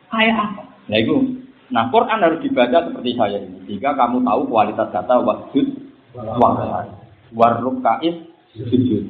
[0.09, 0.63] Kayak apa?
[0.89, 1.17] Nah itu,
[1.69, 3.59] nah Quran harus dibaca seperti saya ini.
[3.69, 5.67] Jika kamu tahu kualitas kata wajud,
[6.17, 6.89] wajud,
[7.37, 8.17] warrukais,
[8.57, 9.05] sujud.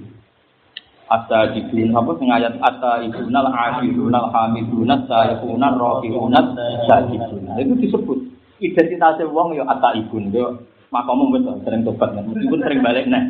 [1.09, 6.53] Asa jibun apa sing ayat asa ibunal akhirunal hamidunat sayyunal rohirunat
[6.85, 7.49] sajibun.
[7.57, 8.19] Itu disebut
[8.61, 13.23] identitasnya wong ya ata ibun yo makamu betul sering tobat meskipun sering balik nih.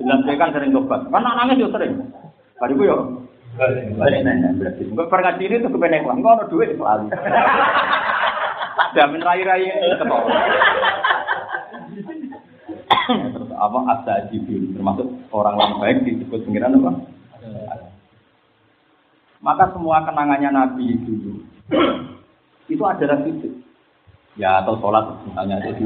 [0.00, 1.04] Bilang kan sering tobat.
[1.04, 1.92] Kan nangis yo sering.
[2.56, 2.96] Bariku yo
[3.58, 4.82] balik nih berarti.
[4.94, 6.14] Pernah diri itu kepenek lah.
[6.14, 7.16] Enggak ada duit soalnya.
[8.78, 9.66] Tak jamin rai-rai
[9.98, 10.30] ketawa.
[13.10, 16.90] Terus apa asa jibin termasuk orang orang baik disebut pengiran apa?
[19.42, 21.42] Maka semua kenangannya Nabi dulu
[22.70, 23.50] itu adalah sujud.
[24.38, 25.82] Ya atau sholat misalnya jadi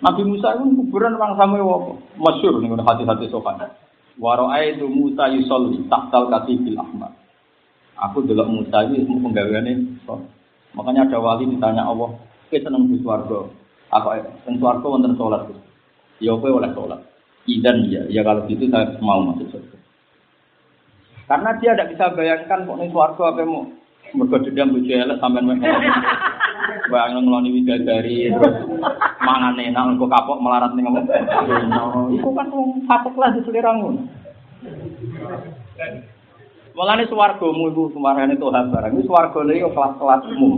[0.00, 1.60] Nabi Musa itu kuburan orang sama
[2.16, 3.60] masyur nih hati-hati sopan.
[4.14, 7.10] Waro'ai itu Musa yusolli tahtal katibil ahmad.
[7.98, 10.02] Aku delok Musa itu mau penggaweane
[10.74, 12.18] Makanya ada wali ditanya Allah,
[12.50, 13.46] "Kita seneng di swarga?"
[13.94, 14.06] Aku
[14.42, 15.46] seneng swarga wonten salat.
[16.18, 17.00] Ya kowe oleh sholat.
[17.46, 19.76] Idan ya, ya kalau gitu saya mau masuk surga.
[21.28, 23.68] Karena dia tidak bisa bayangkan kok nih swarga apa mau
[24.14, 25.60] mergo dendam bojo elek sampean mek.
[26.88, 28.56] Bayang ngeloni widadari terus
[29.20, 31.06] mangan enak kok kapok melarat ning ngomong.
[32.16, 34.00] Iku kan wong fatek lah di selera ngono.
[36.74, 38.92] Mulane swargamu iku sumarane Tuhan barang.
[38.98, 40.50] Iku swargane yo kelas-kelasmu.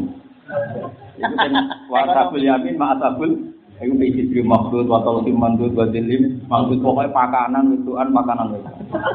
[1.20, 1.52] Iku sing
[1.92, 7.76] wasabul yamin ma asabul Iku biji diri maksud, watol tim mandut, wadilim, maksud pokoknya pakanan,
[7.76, 8.56] wituan, makanan.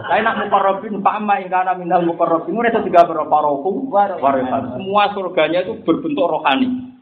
[0.05, 4.77] Saya nak mukarrabin, pak amma ingkana minal mukarrabin, itu tiga berapa rohku, warisan.
[4.77, 6.93] Semua surganya itu berbentuk rohani.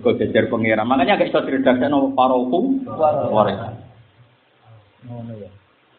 [0.00, 2.80] Kau jajar pengira, makanya agak bisa diredaksikan nama parohu,
[3.28, 3.76] warisan.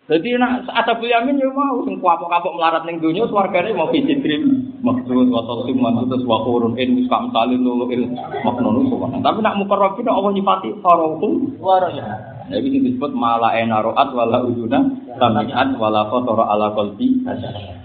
[0.09, 4.73] Jadi nak ada yamin ya mau sing kapok-kapok melarat ning donya swargane mau biji dream
[4.81, 8.09] maksud wa tasim maksud wa qurun in kam talin lulu il
[8.41, 9.21] maknun subhana.
[9.21, 12.17] Tapi nak mukarrabin Allah nyifati farohum waraya.
[12.49, 14.81] Jadi ini disebut mala enaroat wala uduna
[15.21, 17.21] samiat wala kotor ala qalbi.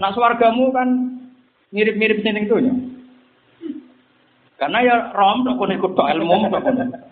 [0.01, 1.21] Nak swargamu kan
[1.69, 2.73] mirip-mirip sing donya.
[4.57, 6.49] Karena ya rom kok ikut ilmu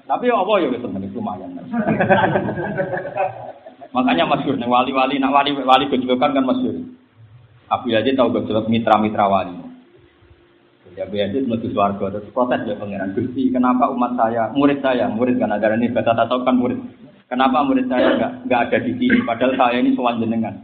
[0.10, 0.82] Tapi ya apa ya wis
[1.14, 1.62] lumayan.
[3.96, 6.76] Makanya masyur nih wali-wali, nak wali-wali gejolokan kan masyur.
[7.72, 9.56] Abu Yazid tahu gejolak mitra-mitra wali.
[11.00, 13.52] Ya Abu Yazid menuju suarga terus protes ya pangeran Gusti.
[13.56, 16.80] Kenapa umat saya, murid saya, murid kan ada ini bahasa tahu kan murid.
[17.32, 19.20] Kenapa murid saya nggak nggak ada di sini?
[19.24, 20.56] Padahal saya ini sowan jenengan.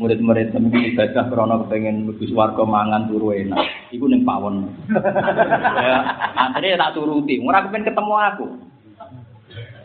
[0.00, 3.92] Murid-murid semua ibadah krono kepengen menuju suarga mangan turu enak.
[3.92, 4.72] Iku neng pawon.
[5.84, 5.96] ya,
[6.32, 7.36] akhirnya tak turuti.
[7.36, 8.46] Murah kepengen ketemu aku.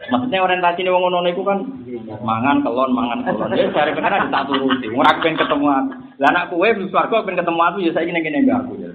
[0.06, 1.66] Maksudnya orientasi nih wong ngono iku kan
[2.22, 3.58] mangan kelon mangan kelon.
[3.58, 4.88] Ya cari pengen tak turuti.
[4.94, 5.94] Ora pengen ketemu aku.
[6.22, 8.90] Lah anak kowe wis swarga pengen ketemu aku ya saiki ning kene mbak aku ya.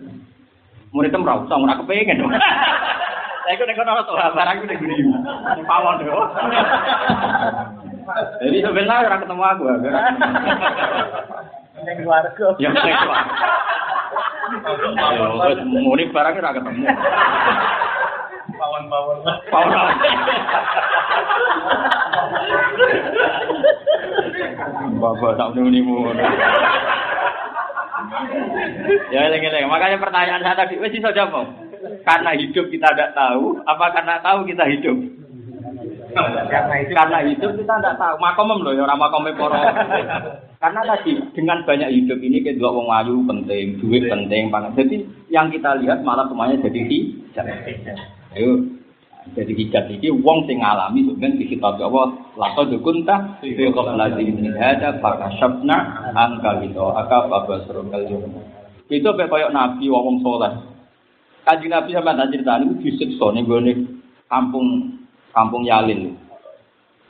[0.94, 2.23] Murid tem ra usah ora kepengen.
[3.46, 4.94] Lah iku nek ono to barang iku ning guri.
[5.03, 6.18] Ning pawon yo.
[8.42, 9.62] Jadi sebenarnya ora ketemu aku.
[11.83, 12.46] Ning keluarga.
[12.62, 13.46] Ya ning keluarga.
[15.87, 16.83] Murid barang ora ketemu.
[18.61, 19.18] Pawon-pawon.
[19.49, 19.94] Pawon.
[25.01, 26.12] Bapak tak mu.
[29.09, 29.73] Ya eleng-eleng.
[29.73, 31.49] Makanya pertanyaan saya tadi wis iso jawab.
[32.05, 34.97] Karena hidup kita tidak tahu, apa karena tahu kita hidup?
[36.12, 38.14] Karena itu Karena hidup kita tidak tahu.
[38.20, 39.57] Makomem loh, ya orang makomem poro.
[40.61, 44.76] Karena tadi dengan banyak hidup ini kita dua wong ayu penting, duit penting, pangan.
[44.76, 47.49] Jadi yang kita lihat malah semuanya jadi hijab.
[48.31, 48.62] Ayo,
[49.35, 54.55] jadi hijab ini wong sing ngalami sebenarnya di kitab Allah laqad kunta fi qablati min
[54.55, 58.22] hada fakashafna angka gitu aka babasrul kaljum
[58.91, 60.51] itu apa koyok nabi wong soleh.
[61.47, 63.87] Kaji nabi sama tak cerita ini disiksa nih gue
[64.26, 64.99] kampung
[65.31, 66.18] kampung Yalin.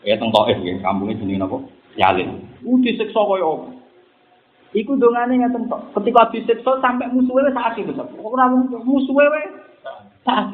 [0.05, 1.57] Ya teng Taif ya kampungnya jenis apa?
[1.97, 2.45] Yalin.
[2.64, 3.81] Uh disiksa koyok
[4.71, 5.83] Iku dongane ngaten tok.
[5.99, 7.91] Ketika disiksa sampai musuhe wis saat itu.
[8.23, 8.47] Ora
[8.85, 9.51] musuhe wis
[10.23, 10.53] saat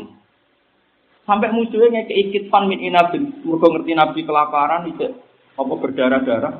[1.27, 3.43] Sampai musuhnya ngekei kitfan min inabin.
[3.43, 5.11] Mergo ngerti Nabi kelaparan itu
[5.59, 6.55] apa berdarah-darah.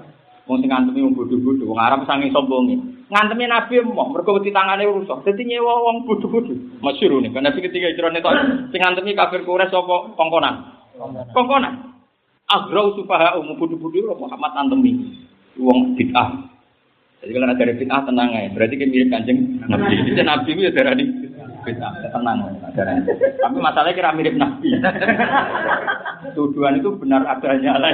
[0.47, 2.79] Wong sing ngantemi wong bodho-bodho, wong Arab sange sombonge.
[3.11, 5.23] Ngantemi Nabi mau mergo wedi tangane rusak.
[5.27, 6.55] Dadi nyewa wong bodho-bodho.
[6.83, 8.35] Masyhur nih, karena Nabi ketiga hijrah netok
[8.71, 10.55] sing ngantemi kafir Quraisy sapa kongkonan.
[11.31, 11.75] Kongkonan.
[12.47, 15.19] Agrau sufaha umum bodho-bodho Muhammad antemi.
[15.59, 16.47] Wong bid'ah.
[17.23, 19.95] Jadi kalau ada bid'ah tenang ya, berarti kan mirip kanjeng Nabi.
[20.11, 21.26] Jadi Nabi itu ya darah di
[21.67, 23.03] bid'ah, tenang darahnya.
[23.43, 24.79] Tapi masalahnya kira mirip Nabi.
[26.39, 27.91] Tuduhan itu benar adanya lah.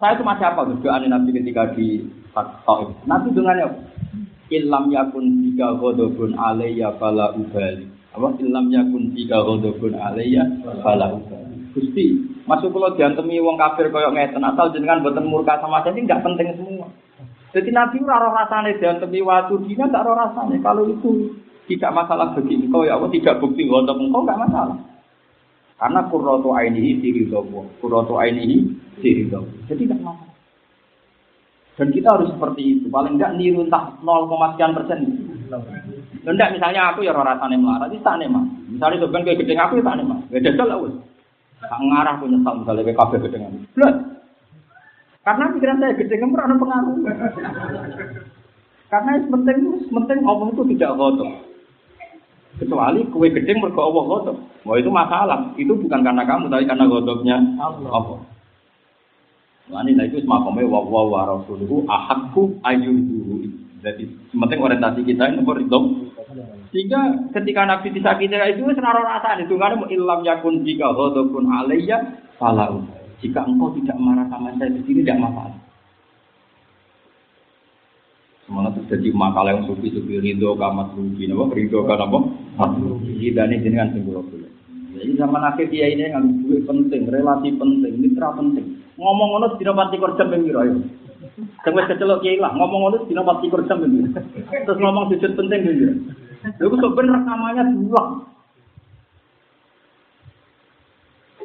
[0.00, 2.02] Saya itu masih apa tujuan Nabi ketika di
[2.34, 2.88] Taif.
[3.04, 3.68] Nabi dengannya
[4.50, 7.86] ilam yakun tiga godobun alayya fala ubali.
[8.16, 10.42] Apa ilam yakun tiga godobun alayya
[10.82, 11.70] fala ubali.
[11.70, 12.18] Gusti,
[12.50, 16.50] masuk kalau diantemi wong kafir koyok ngeten asal jenengan boten murka sama saya nggak penting
[16.58, 16.90] semua.
[17.50, 20.62] Jadi Nabi ora roh rasane diantemi waktu dina nggak roh rasane.
[20.62, 21.34] Kalau itu
[21.66, 24.78] tidak masalah bagi engkau ya Allah tidak bukti untuk engkau nggak masalah.
[25.80, 28.68] Karena kurrotu diri dobo, kurrotu ainihi
[29.00, 29.50] diri dobo.
[29.66, 30.30] Jadi tidak masalah.
[31.80, 32.86] Dan kita harus seperti itu.
[32.92, 35.00] Paling enggak niru entah 0, sekian persen.
[36.28, 38.44] Enggak misalnya aku ya rasanya melarat, itu tak mah.
[38.68, 40.18] Misalnya sebenarnya kayak gede aku ya tak mah.
[40.28, 40.94] Gede lah wes.
[41.64, 43.38] Tak ngarah punya nyesal misalnya kayak kafe gede
[43.72, 43.94] Belum.
[45.20, 46.96] Karena pikiran saya gede kan ada pengaruh.
[48.90, 49.58] Karena yang penting,
[49.92, 51.30] penting Allah itu tidak kotor.
[52.56, 54.36] Kecuali kue gede mergo Allah kotor.
[54.64, 55.52] Wah itu masalah.
[55.60, 58.20] Itu bukan karena kamu, tapi karena kotornya Allah.
[59.70, 63.46] Nah ini itu makomnya wa wa wa rasuluhu ahakku ayuduhu.
[63.80, 66.10] Jadi penting orientasi kita ini nomor itu.
[66.74, 72.82] Sehingga ketika Nabi disakiti itu senaruh rasa itu ada ilam yakun jika pun alaiya falau.
[73.20, 75.60] Jika engkau tidak marah sama saya di sini tidak masalah.
[78.50, 82.18] Semuanya itu jadi makalah yang sufi sufi ridho kamat rugi, apa ridho kan apa?
[82.82, 84.26] Rugi dan ini dengan singgung
[84.90, 88.82] Jadi zaman akhir dia ini yang duit penting, relasi penting, mitra penting.
[88.98, 90.82] Ngomong ngono jam ping piro ayo.
[91.62, 94.10] Sing wis kecelok kiai lah, ngomong ngono dina pati kor jam ping
[94.50, 95.94] Terus ngomong sujud penting gitu.
[96.58, 98.10] Kok sebenarnya rekamannya diulang.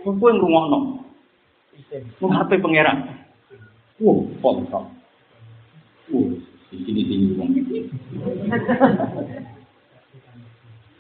[0.01, 0.79] Kuwi ngrungokno.
[0.81, 1.04] Wong
[2.19, 2.97] HP pangeran.
[4.01, 4.83] Wah, ponsel.
[6.11, 6.27] Wah,
[6.71, 7.49] di sini sini wong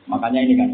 [0.05, 0.69] Makanya ini kan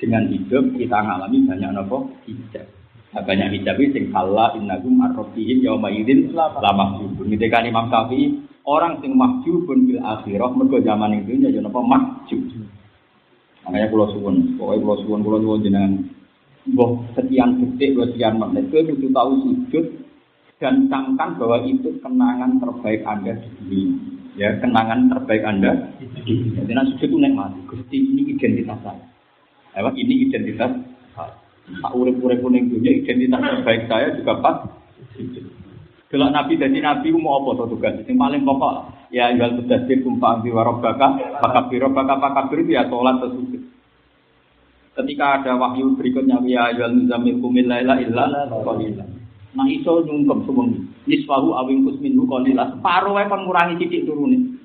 [0.00, 2.66] dengan hidup kita ngalami banyak nopo hijab.
[3.10, 7.26] Nah, banyak hijab itu sing kala innagum arrobihim yauma idzin la mahjubun.
[7.26, 12.40] Ngendikane Imam Syafi'i, orang sing mahjubun fil akhirah mergo zaman itu ya napa mahjub.
[13.66, 15.92] Makanya kula suwun, pokoke kula suwun kula suwun jenengan
[16.68, 19.84] mbok sekian detik, sekian menit kowe kudu tahu sujud
[20.60, 23.88] dan camkan bahwa itu kenangan terbaik Anda di dunia.
[24.36, 26.60] Ya, kenangan terbaik Anda di dunia.
[26.68, 27.56] Jadi sujud itu nikmat.
[27.64, 29.04] Gusti ini identitas saya.
[29.72, 30.72] Apa ini identitas
[31.70, 34.56] Tak urip-urip kuning dunia identitas terbaik saya juga pas.
[36.10, 37.94] Kalau Nabi jadi Nabi mau apa tuh tugas?
[38.02, 38.74] Yang paling pokok
[39.14, 43.59] ya jual berdasar kumpang di warobaka, maka biro baka maka itu ya sholat tersebut.
[44.90, 49.06] Ketika ada wahyu berikutnya ya jual nizamil kumil laila illa qalila.
[49.54, 50.66] Nah iso nyungkem semua
[51.06, 52.74] niswahu awing kusminhu qalila.
[52.74, 54.58] Separuh wae kon ngurangi titik turune.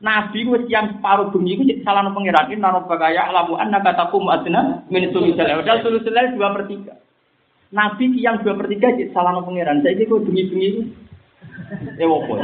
[0.00, 4.16] Nabi wis yang separuh bumi itu salah no pangeran ini naro bagaya lamu anak kataku
[4.32, 6.96] adna min sulusul padahal sulusul dua per tiga.
[7.68, 9.84] Nabi yang dua per tiga jadi salah pangeran.
[9.84, 10.80] Saya itu bumi bumi itu
[12.00, 12.34] eh wopo.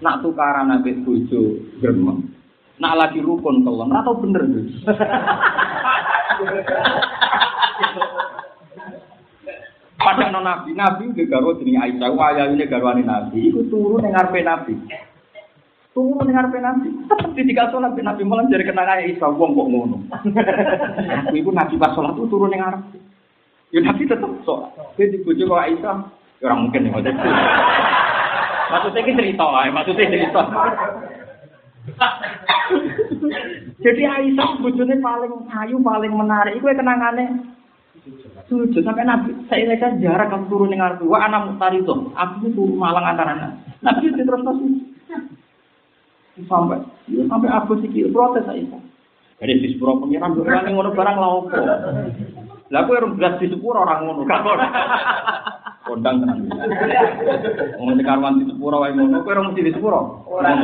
[0.00, 2.39] Nak tukaran nabi bojo gremeng.
[2.80, 4.64] Nak lagi rukun kelon atau bener tuh.
[10.00, 14.16] Padahal non nabi, nabi udah garo jenenge Aisyah, waya ini garwane nabi, itu turun yang
[14.16, 14.72] ngarepe nabi.
[15.92, 16.88] Turun yang ngarepe nabi.
[17.04, 19.96] Tetap ditinggal sholat nabi malah jadi kenangan Aisyah, wong kok ngono.
[21.28, 22.96] Aku itu nabi pas sholat itu turun ngarepe.
[23.76, 24.72] Ya nabi tetap sholat.
[24.96, 25.96] Dia dibujuk kok Aisyah,
[26.40, 27.20] ya orang mungkin yang ngajak.
[28.72, 30.42] Maksudnya ini cerita, maksudnya cerita.
[33.80, 36.60] Jadi Aisyah bujurnya paling ayu, paling menarik.
[36.60, 37.50] Itu kenangannya
[38.50, 41.94] Sujud sampai Nabi saya lihat jarak kamu turun dengan tua anak mutari itu.
[42.18, 43.52] Aku itu turun malang antara anak.
[43.78, 44.58] Nabi itu terus terus
[46.48, 48.64] sampai ya, sampai aku sih protes saya.
[49.40, 51.38] Jadi di sepuro pengiran orang yang ngono barang lawo.
[52.70, 54.40] Lah aku orang belas di sepuro orang ngono kan.
[55.86, 56.36] Kondang kan.
[57.78, 60.26] Ngomong di karwan di sepuro wae ngono, orang mesti di sepuro.
[60.26, 60.58] Ora.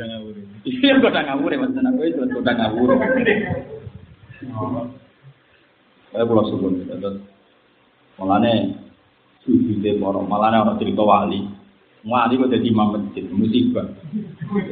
[0.00, 0.36] Kondang ngawur.
[0.64, 2.88] Iya kondang ngawur mas, aku itu kondang ngawur.
[6.08, 7.20] Saya pulau suwun, terus
[8.16, 8.80] malane
[9.44, 11.44] suci deh porong, malane orang cerita wali,
[12.08, 13.92] wali kok jadi imam masjid, musibah.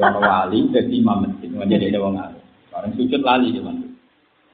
[0.00, 2.32] Orang wali jadi imam masjid, nggak jadi ada orang
[2.72, 3.84] Bareng sujud lali gimana?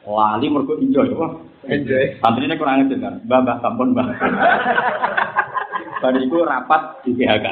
[0.03, 1.39] Lali mergo enjoy wah.
[1.71, 2.19] Enjoy.
[2.19, 3.15] Santri ini kurang ajar kan?
[3.23, 4.07] Mbah, mbah, sampun mbah.
[6.03, 7.47] Pada itu rapat di PHK.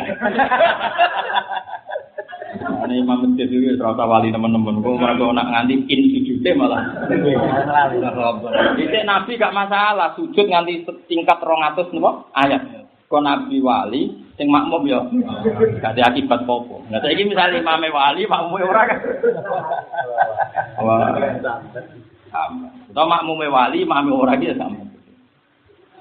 [2.93, 4.85] Ini imam masjid itu serasa wali teman-teman.
[4.85, 7.09] Gue mereka nak nganti in sujudnya malah.
[8.77, 12.85] Jadi Nabi gak masalah sujud nganti tingkat rongatus nopo ayat.
[13.09, 15.01] Kau Nabi wali, sing makmum ya,
[15.81, 16.85] gak ada akibat popo.
[16.93, 18.99] Nah ini misalnya imam wali, makmum orang kan.
[22.93, 24.85] Makmum wali, orang dia sama.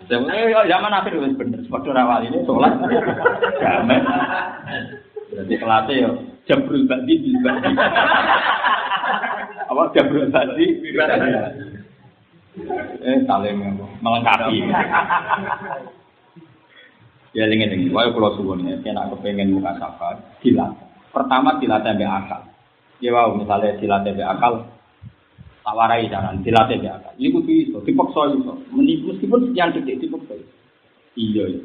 [0.07, 2.73] Zaman akhir bener, ini sholat.
[5.31, 6.09] Berarti kelasnya ya
[6.51, 7.71] jabrul badi bil badi.
[9.71, 11.29] Apa jabrul badi bil badi.
[13.07, 13.55] Eh saling
[14.03, 14.59] melengkapi.
[17.31, 20.83] Ya lingi lingi, wae kalau suwun ya, kena kepengen muka safar, dilatih.
[21.15, 22.43] Pertama dilatih be akal.
[22.99, 24.67] Ya wow, misalnya dilatih be akal,
[25.63, 27.15] tawarai jalan, dilatih be akal.
[27.15, 28.59] Ini kudu iso, dipaksa iso.
[28.75, 30.55] Meskipun sekian detik dipaksa iso.
[31.15, 31.61] Iya ya.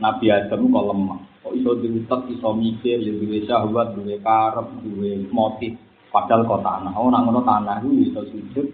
[0.00, 1.20] Nabi Adam kok lemah.
[1.40, 5.72] Kok iso diutek, iso mikir, ya duwe syahwat, duwe karep, duwe motif.
[6.12, 6.92] Padahal kok tanah.
[6.98, 8.66] Oh, nak ngono tanah itu iso sujud,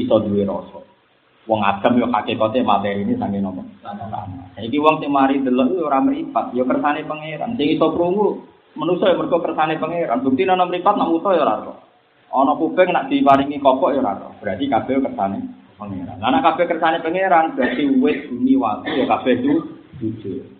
[0.00, 0.80] iso duwe rasa.
[1.44, 3.60] Wong Adam yo hakikate materi ini sange nopo?
[3.84, 4.08] Tanah.
[4.56, 7.60] Saiki wong sing mari delok yo ora mripat, yo kersane pangeran.
[7.60, 8.40] Sing iso krungu
[8.72, 10.24] manusa yo mergo kersane pangeran.
[10.24, 11.74] Bukti ana mripat nak muto yo ora ora.
[12.32, 14.32] Ana kuping nak diparingi kopok yo ora.
[14.40, 15.38] Berarti kabeh kersane
[15.76, 16.16] pangeran.
[16.16, 19.54] Lah nek kabeh kersane pangeran berarti wit bumi waktu yo kabeh itu
[20.00, 20.53] jujur.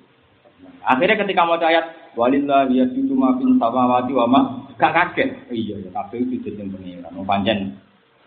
[0.85, 4.41] Akhirnya ketika mau ayat walillah ya situ ma fil samawati wa ma
[4.77, 5.49] gak kaget.
[5.49, 7.13] Iya ya kabeh itu jujur pangeran.
[7.17, 7.59] Wong pancen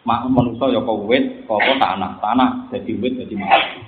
[0.08, 3.80] mak manusa ya kok wit, kok tanah, tanah jadi wit jadi mati.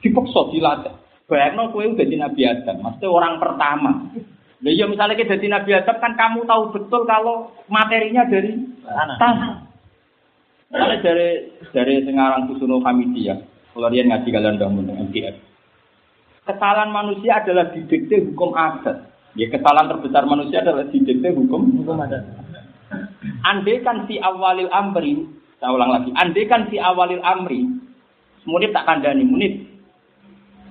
[0.00, 0.94] Dipaksa dilatih.
[1.26, 3.92] Bayangno kowe udah jadi Nabi Adam, maksudnya orang pertama.
[4.62, 8.56] Lah iya misalnya kita jadi Nabi Adam kan kamu tahu betul kalau materinya dari
[8.86, 9.16] Tanah.
[9.18, 9.50] tanah.
[10.70, 11.28] Karena dari
[11.74, 13.38] dari Sengarang Kusuno Hamidiyah,
[13.74, 15.45] kalau dia ngaji kalian bangun MTF.
[16.46, 19.10] Kesalahan manusia adalah didikte hukum adat.
[19.34, 22.22] Ya kesalahan terbesar manusia adalah didikte hukum Hukum ada.
[23.42, 25.26] Andai kan si awalil amri,
[25.58, 27.66] saya ulang lagi, andai kan si awalil amri,
[28.46, 29.66] munib tak kandani, munib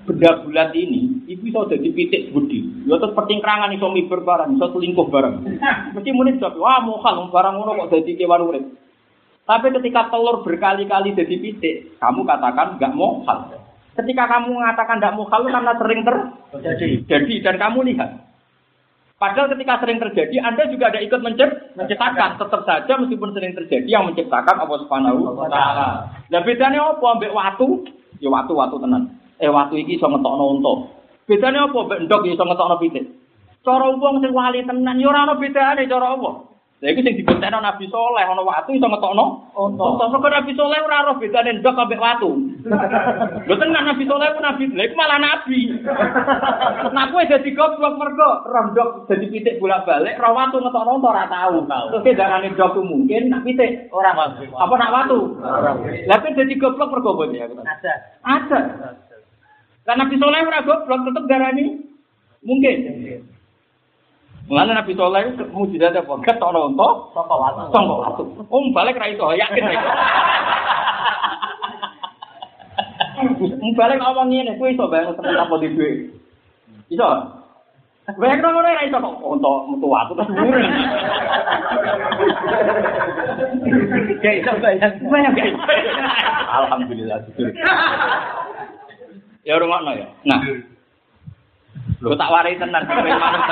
[0.07, 2.88] benda bulat ini, itu bisa jadi pitik budi.
[2.88, 5.36] Ya terus pertingkrangan iso miber barang, iso selingkuh barang.
[5.97, 8.65] Mesti munib jawab, wah mokal, barang ngono kok jadi kewan urip.
[9.45, 13.64] Tapi ketika telur berkali-kali jadi pitik, kamu katakan nggak mokal.
[13.96, 18.26] Ketika kamu mengatakan nggak mokal karena sering terjadi, jadi dan kamu lihat.
[19.16, 22.36] Padahal ketika sering terjadi, Anda juga ada ikut mencipt, menciptakan.
[22.36, 26.12] Tetap saja meskipun sering terjadi, yang menciptakan Allah Subhanahu wa taala.
[26.28, 27.88] Lah bedanya apa ambek watu?
[28.20, 29.16] Ya watu-watu tenan.
[29.39, 30.74] Eh watu iki iso ngetokno unta.
[31.32, 33.06] Bedane apa ambek ndok ya iso ngetokno pitik?
[33.64, 36.55] Cara wong sing wali tenan ya ora ana bedane cara Allah.
[36.84, 40.11] Lah iku sing dibuktekno Nabi Saleh ana watu iso ngetokno unta.
[40.11, 42.36] Kok Nabi Saleh ora ora bedane ndok ambek watu.
[43.47, 45.71] Lho tenan Nabi Saleh ku nabi, lha iku malah nabi.
[46.91, 51.63] Nah kowe dadi goblok mergo rondok dadi pitik bolak-balik, ra watu ngetokno ora tau.
[51.63, 55.19] Terus darane ndok mungkin nak pitik ora apa nak watu.
[56.11, 57.47] Lah kowe dadi goblok mergo apa ya?
[57.47, 57.93] Ada.
[58.19, 58.59] Ada.
[59.88, 61.88] Lah Nabi Saleh ora goblok tetep darani
[62.43, 62.78] mungkin.
[64.46, 66.22] Mulane Nabi Saleh itu mujizat apa?
[66.22, 66.88] Ketokno unta
[67.18, 67.74] Sapa watu.
[67.74, 68.24] sangka watu.
[68.46, 69.89] Om balik ra iso yakin ra iso.
[73.58, 75.89] Om balik ngomong ngene, kowe iso bayang temen apa di duwe.
[76.93, 77.08] Iso.
[78.22, 80.58] Bayang ngono ra iso kok unta metu watu terus dhuwur.
[84.22, 84.93] Kayak iso bayang.
[85.10, 85.58] Bayang iso.
[86.54, 87.18] Alhamdulillah.
[89.41, 90.08] Ya rungokno ya.
[90.30, 90.41] Nah.
[92.04, 93.43] Lho tak warai tenan kowe manut.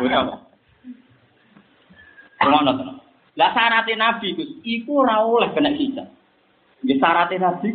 [0.00, 0.40] Bocah kok.
[2.42, 2.96] Rungokno tenan.
[3.32, 6.04] Lah syaratnya Nabi Gus, iku ora kena hijab.
[6.84, 7.68] Nggih syaratnya Nabi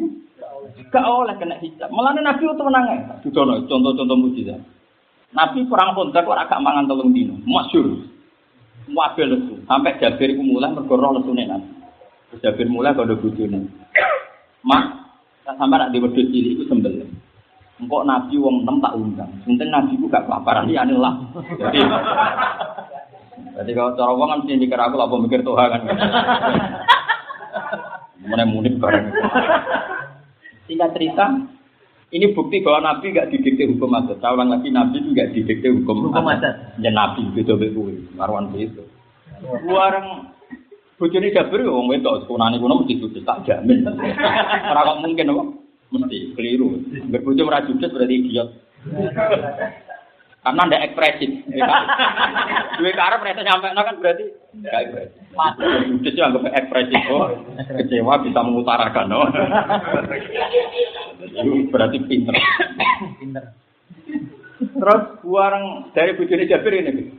[0.93, 1.89] gak oleh kena hijab.
[1.89, 2.97] Mulane Nabi itu ae.
[3.25, 4.61] Dudono contoh-contoh mujizat.
[5.33, 7.35] Nabi perang Khandaq kok agak mangan telung dino.
[7.45, 8.05] Masyhur.
[8.87, 9.55] Wabil lesu.
[9.67, 11.69] Sampai Jabir ku mulai mergo roh Nabi.
[12.37, 13.65] Jabir mulai kode bojone.
[14.61, 14.83] Mak,
[15.47, 17.07] sampai nak di wedhus cilik iku sembelih.
[17.77, 19.31] Engkok Nabi wong enam tak undang.
[19.45, 21.13] Sinten Nabi ku gak kelaparan ya lah.
[21.61, 21.79] Jadi
[23.57, 25.81] Jadi kalau cara wong kan mesti mikir aku lah mikir Tuhan kan.
[28.25, 29.13] Mana munib bareng.
[30.67, 31.25] Singkat cerita,
[32.11, 34.17] ini bukti bahwa Nabi gak didikte hukum adat.
[34.19, 36.75] Saya ulang lagi, Nabi itu gak didikte hukum, Hukum adat.
[36.81, 37.81] Ya Nabi beda beda
[38.17, 38.83] marwan itu.
[39.69, 40.33] Warang
[40.97, 43.85] Jabir ya wong wedok sekunane kuno mesti sukses tak jamin.
[44.65, 45.43] Ora mungkin apa?
[45.87, 46.83] Mesti keliru.
[47.07, 48.49] Berbojo sukses berarti idiot.
[50.47, 51.29] Karena ndak ekspresif.
[52.79, 54.25] Duwe karep rasa nyampe kan berarti
[54.63, 55.19] ndak ekspresif.
[55.87, 57.01] Judes itu anggap ekspresif.
[57.11, 57.27] Oh,
[57.75, 59.11] kecewa bisa mengutarakan.
[59.11, 59.27] Oh.
[61.23, 62.35] Itu berarti pinter.
[63.19, 63.43] Pinter.
[64.57, 67.11] Terus buang dari bujuni Jabir ini.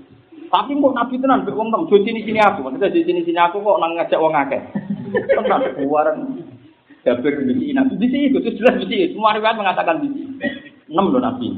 [0.48, 2.64] Tapi kok Nabi tenan mbek wong tem, sini sini aku.
[2.64, 4.62] Maksudnya di sini sini aku kok nang ngajak wong akeh.
[5.36, 6.18] Tenan buareng
[7.06, 7.94] Jabir di Nabi.
[7.98, 9.14] Di sini itu jelas di sini.
[9.14, 10.32] Semua riwayat mengatakan di sini.
[10.90, 11.54] Enam loh Nabi.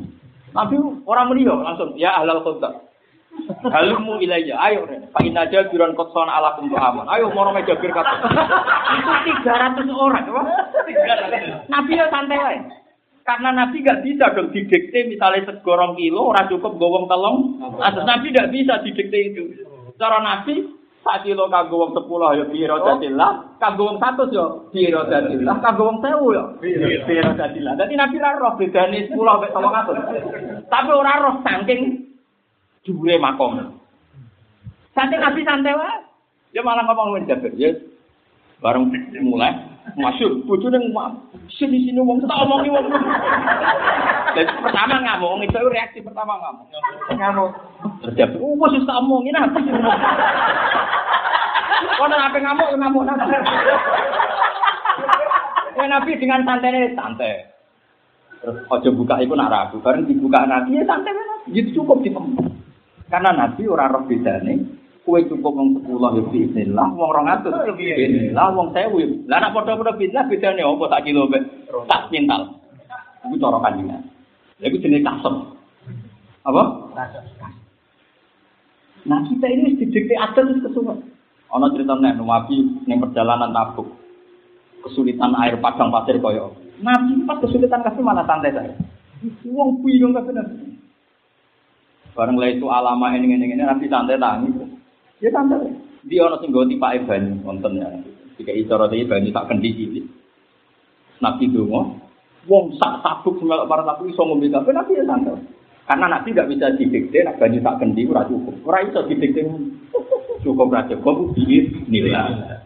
[0.51, 0.75] Nabi
[1.07, 2.91] orang melihat langsung ya ahlal kota.
[3.63, 7.07] Halumu ilayya, ayo Pak Inna Jabiran Kotson ala kumtu aman.
[7.07, 8.27] Ayo moro me Jabir kata.
[8.99, 9.11] Itu
[9.47, 10.27] 300 orang?
[11.71, 12.59] Nabi ya santai wae.
[13.23, 17.63] Karena Nabi gak bisa dong didikte misalnya segorong kilo, ora cukup gowong telung.
[17.79, 19.43] Atas Nabi gak bisa didikte itu.
[19.95, 20.67] Cara Nabi,
[21.01, 25.83] sak kilo kanggo wong 10 ya biro dadillah, kanggo wong 100 ya biro dadillah, kanggo
[25.89, 26.45] wong 1000 ya
[27.09, 27.73] biro dadillah.
[27.79, 30.69] Dadi Nabi roh bedane 10 sampai 900.
[30.69, 31.81] Tapi ora roh saking
[32.85, 33.81] dhuwure makom.
[34.93, 35.97] Santai Nabi santai wae.
[36.51, 37.71] Dia malah ngomong ngene Jabir, ya
[38.59, 38.91] bareng
[39.23, 39.70] mulai
[40.01, 42.87] masyur bojone ngomong sini sini wong tak omongi wong.
[44.33, 46.67] Jadi pertama ngamuk itu reaksi pertama ngamuk.
[47.13, 47.51] Ngamuk.
[48.01, 49.59] Terus dia oh wis tak omongin apa
[52.01, 53.37] Kau apa ngamuk ngamuk nanti.
[55.77, 57.45] Ya Nabi dengan santai santai.
[58.41, 59.77] Terus ojo buka itu nak ragu.
[59.85, 62.11] Bareng dibuka Nabi ya santai Nabi itu cukup di
[63.11, 68.47] karena Nabi orang roh bedane kue cukup wong sepuluh ya bismillah, wong rong atus bismillah,
[68.53, 69.25] wong sewu.
[69.27, 71.43] Lah nak padha-padha bismillah bedane apa tak kilo mbek
[71.89, 72.43] tak pintal.
[73.25, 73.89] Iku cara kanjeng.
[73.91, 75.35] Lha iku jenis kasem.
[76.45, 76.63] Apa?
[79.09, 81.01] Nah kita ini didikte adat terus kesuwen.
[81.51, 83.89] Ana cerita nek Nabi ning perjalanan tabuk.
[84.85, 86.57] Kesulitan air padang pasir koyo.
[86.81, 88.77] Nabi pas kesulitan kasih mana santai saya.
[89.49, 90.77] Wong bingung kabeh Nabi.
[92.17, 94.60] Bareng lah itu alama ini ini ini Nabi santai tangis.
[95.21, 95.69] Ya santai.
[96.09, 97.89] Dia orang sing ganti Pak Iban wonten ya.
[98.41, 100.07] Jika icara iki banyu tak kendi cilik.
[101.21, 101.93] Nabi donga,
[102.49, 105.45] wong sak sabuk semelok para tabu iso ngombe kabeh Nabi ya santai.
[105.85, 108.57] Karena Nabi gak bisa didikte nek banyu tak kendi ora cukup.
[108.65, 109.45] Ora iso didikte
[110.41, 112.57] cukup ra cukup biir nilai.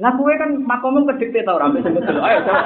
[0.00, 2.22] Lah kowe kan makomum kedikte ta ora ambek sing betul.
[2.22, 2.62] Ayo coba.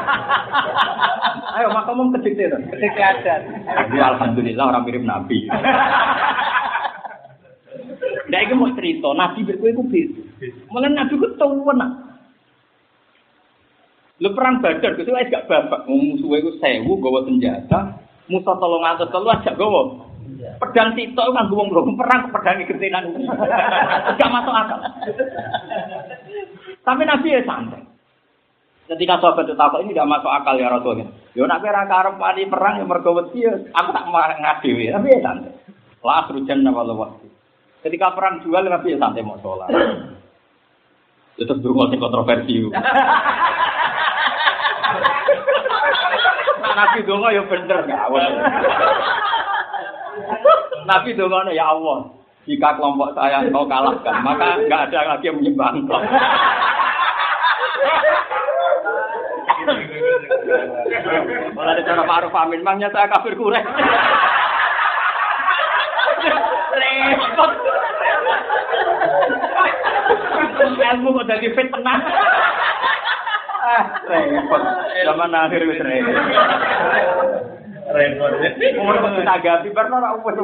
[1.56, 2.60] Ayo makomum kedikte ta.
[2.60, 3.40] Kedikte adat.
[3.88, 5.48] Aku alhamdulillah orang mirip Nabi.
[8.34, 10.22] Nah, itu mau cerita, Nabi berkue itu beda.
[10.74, 11.90] Malah Nabi itu tahu nak.
[14.18, 15.86] Lu perang badar, itu aja gak babak.
[15.86, 17.94] Musuhnya itu sewu, gawa senjata.
[18.26, 20.10] Musuh tolong atas telu aja gawa.
[20.34, 23.04] Pedang sito itu kan gue belum perang pedang gedenan.
[24.18, 24.80] Gak masuk akal.
[26.82, 27.84] Tapi Nabi ya santai.
[28.84, 31.06] Ketika sahabat itu takut ini tidak masuk akal ya Rasulnya.
[31.36, 32.20] Yo nak kira karep
[32.50, 34.90] perang yang mergo wedi aku tak marah ngadewe.
[34.90, 35.52] Tapi ya santai.
[36.04, 37.28] La asrujan nawal waktu.
[37.84, 39.68] Ketika perang jual Nabi ya santai mau sholat.
[41.36, 42.64] Tetap dulu sing kontroversi.
[46.74, 48.24] Nabi dongo ya bener ngawur.
[50.88, 52.08] Nabi dongo ya Allah.
[52.44, 55.72] Jika kelompok saya kau kalahkan, maka nggak ada lagi yang menyembah.
[61.56, 63.64] Malah ada cara Ma'ruf Amin, maknya saya kafir kurek.
[67.34, 67.50] Repot.
[70.94, 71.98] Ilmu kok jadi fitnah.
[73.64, 74.62] Ah, repot.
[75.02, 76.14] Zaman akhir wis repot.
[77.90, 78.30] Repot.
[78.78, 80.38] Umur kok ditanggapi barno ora upus.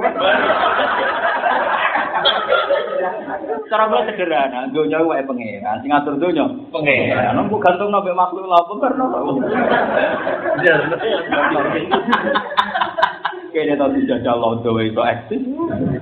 [3.70, 6.42] Cara kula sederhana, donya wae pangeran, sing ngatur donya
[6.74, 7.38] pangeran.
[7.38, 9.06] Nang kok gantung nang makhluk lha apa barno.
[13.50, 15.42] Kene tau dijajal wae iso eksis.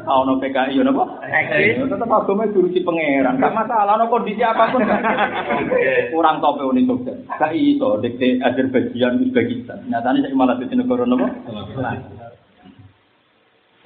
[0.05, 1.05] Ono PKI yo napa?
[1.25, 1.81] Eksis.
[1.81, 3.41] Tetep agama diurusi pangeran.
[3.41, 4.85] Gak masalah ono kondisi apapun.
[6.13, 7.17] Kurang tope Uni Jogja.
[7.41, 9.89] Gak iso dikte Azerbaijan Uzbekistan.
[9.89, 11.27] Nyatane saiki malah dadi negara napa?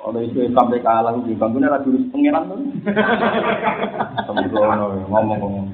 [0.03, 2.59] Kalau itu sampai kalah di bangunnya ra diurus pangeran tuh.
[5.07, 5.71] Ngomong-ngomong.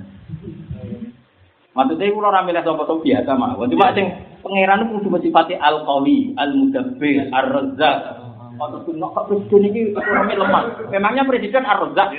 [1.73, 3.57] Maksudnya itu orang milih sopo biasa mah.
[3.57, 4.13] Cuma sing
[4.43, 8.01] pangeran itu kudu sifati al qawi, al mudabbir, ar razzaq.
[8.59, 10.65] Atau tuh kok presiden ini ekonomi lemah.
[10.91, 12.11] Memangnya presiden ar razzaq.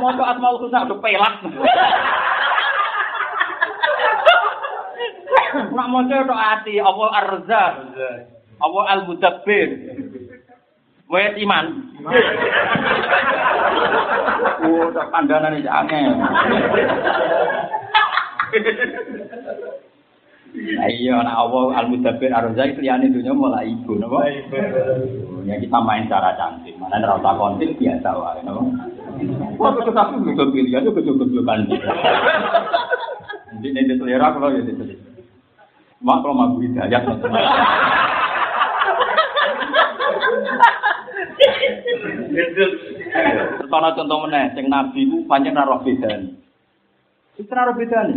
[0.00, 1.34] Mau asmaul husna udah pelak.
[5.76, 7.74] Nak mau tok ati apa ar razzaq.
[8.56, 9.68] Apa al mudabbir.
[11.06, 11.66] Wes iman.
[14.66, 16.04] Oh, tak pandangan ini aneh.
[20.56, 24.24] Iya, nah Allah al-mudabbir ar-razak liyane dunya mulai ibu, napa?
[25.44, 28.62] Ya kita main cara cantik, mana ora usah kontil biasa wae, napa?
[29.58, 31.68] Kok tapi juga pilihan itu kejogejogan.
[33.56, 34.96] Jadi ini selera kalau ya itu.
[36.00, 37.02] Mak kalau mau hidayat.
[43.66, 46.45] Contoh contoh meneh, sing nabi ku pancen ora roh bedane.
[47.36, 48.16] Itu roh bedane.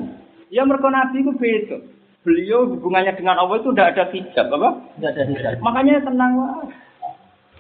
[0.50, 1.78] Ya mergo nabi ku beda.
[2.20, 4.70] Beliau hubungannya dengan Allah itu tidak ada hijab, apa?
[5.00, 5.52] Tidak ada hijab.
[5.64, 6.68] Makanya tenang lah.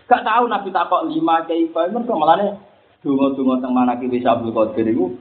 [0.10, 2.57] Gak tahu Nabi takok lima kaifa, mereka malah
[3.05, 5.16] dungo-dungo teng mana kiri sabul qadir itu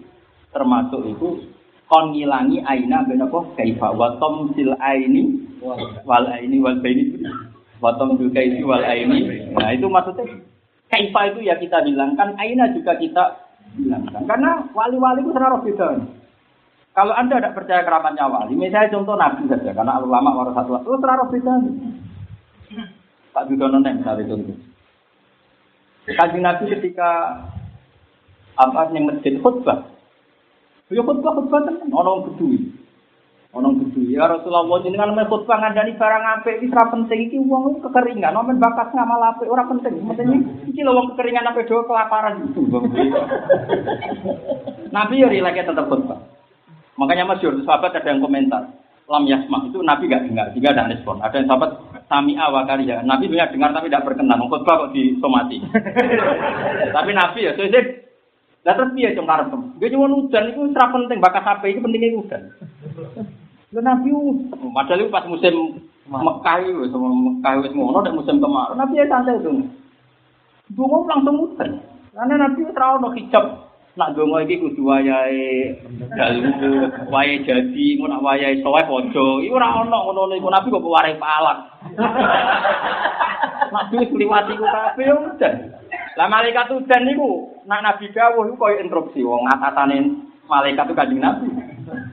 [0.50, 1.44] termasuk itu
[1.86, 5.44] kon ngilangi aina ben apa kaifa wa tamsil aini
[6.02, 7.20] wal aini wal baini
[7.78, 9.52] wa tamsil kaifi wal aini.
[9.54, 10.24] Nah, itu maksudnya
[10.90, 13.24] kaifa itu ya kita hilangkan, aina juga kita
[13.78, 14.24] hilangkan.
[14.26, 15.88] Karena wali-wali itu serara beda.
[16.98, 21.30] Kalau Anda tidak percaya keramatnya wali, misalnya contoh Nabi saja, karena ulama warasatul itu serara
[21.30, 21.54] beda.
[23.30, 24.58] Pak Judono nih misalnya contoh.
[26.10, 27.38] Kaji Nabi ketika
[28.58, 29.86] apa yang masjid khutbah,
[30.90, 32.66] beliau khutbah khutbah kan orang kedui,
[33.54, 34.18] orang kedui.
[34.18, 38.58] Ya Rasulullah ini kan khutbah ngandani barang apa ini serap penting ini uang kekeringan, nomen
[38.58, 40.02] bakat ngamal apa orang penting.
[40.02, 40.34] Maksudnya
[40.66, 42.66] ini loh kekeringan apa doa kelaparan itu.
[44.98, 46.37] Nabi ya rileknya tetap khutbah.
[46.98, 48.74] Makanya masyur, sahabat ada yang komentar.
[49.08, 51.16] Lam yasma itu Nabi gak dengar, jika ada respon.
[51.24, 51.70] Ada yang sahabat
[52.10, 52.36] sami
[52.84, 53.00] ya.
[53.06, 54.42] Nabi punya dengar tapi tidak berkenan.
[54.50, 55.62] Khutbah kok disomati.
[56.96, 57.80] tapi Nabi ya, saya
[58.66, 59.48] lah terus dia cuma karep.
[59.80, 62.42] Dia cuma hujan itu serap penting, bakat HP itu pentingnya hujan.
[63.72, 64.08] Lah Nabi
[64.76, 68.76] padahal pas musim Mekah itu, sama Mekah itu ngono musim kemarau.
[68.76, 69.72] Nabi ya santai itu.
[70.76, 71.80] Dungo langsung hujan.
[72.12, 73.67] Karena Nabi terlalu hijab
[73.98, 75.74] nak dongo iki kudu wayahe
[76.14, 76.54] dalu
[77.10, 81.18] wayahe jadi ngono nak wayahe sowe aja iku ora ono ngono iku nabi kok warai
[81.18, 81.58] palak
[83.74, 85.54] nak wis liwati ku kabeh udan.
[86.14, 89.98] Lah malaikat udan niku nak nabi dawuh iku koyo instruksi wong atasane
[90.46, 91.50] malaikat itu kanjeng nabi.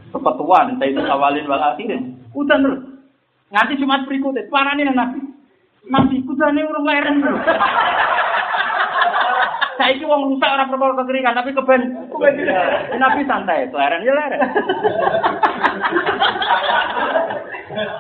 [0.10, 2.18] Kepetuan saya itu awalin wal akhirin.
[2.34, 2.82] Udan terus.
[3.54, 5.22] Nganti Jumat berikutnya parane nabi.
[5.86, 7.22] Nabi kudane urung leren
[9.86, 12.10] Saiki wong rusak ora perkara kekeringan tapi keben.
[12.98, 14.42] Nabi santai, leren ya leren.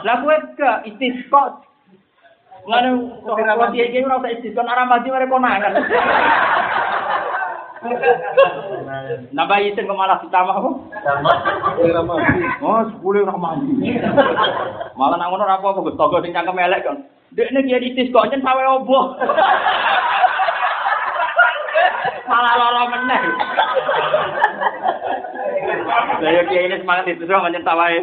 [0.01, 1.61] Lah kowe ke istisqa.
[2.65, 5.77] Lalu kalau dia ini ora usah istisqa, ora mati mereka konangan.
[9.37, 10.71] Nambah isin kok malah ditambah apa?
[12.65, 13.93] Oh, sepuluh ora mandi.
[14.97, 17.05] Malah nang ngono ora apa-apa, Gus Togo sing cangkem elek kan.
[17.37, 19.21] Dekne kiye ditis kok nyen sawe obo.
[22.29, 23.21] Malah lara meneh.
[26.21, 27.95] Saya kiai ini semangat itu doang menyentawai.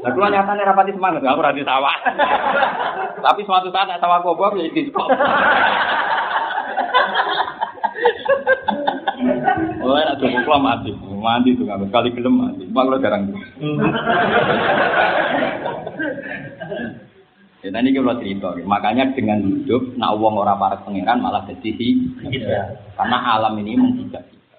[0.00, 1.92] Nah, kalau nyatanya rapati semangat, aku rati tawa.
[3.20, 5.08] Tapi suatu saat tak tawa kok, ya diskop.
[9.80, 10.90] Oh, enak tuh kok mati,
[11.20, 12.64] mati tuh nggak sekali gelem mati.
[12.72, 13.36] Mak lo jarang tuh.
[17.60, 21.88] Ya tadi kalau cerita, makanya dengan hidup, nak uang orang para pangeran malah jadi.
[22.96, 24.58] Karena alam ini menghijab kita.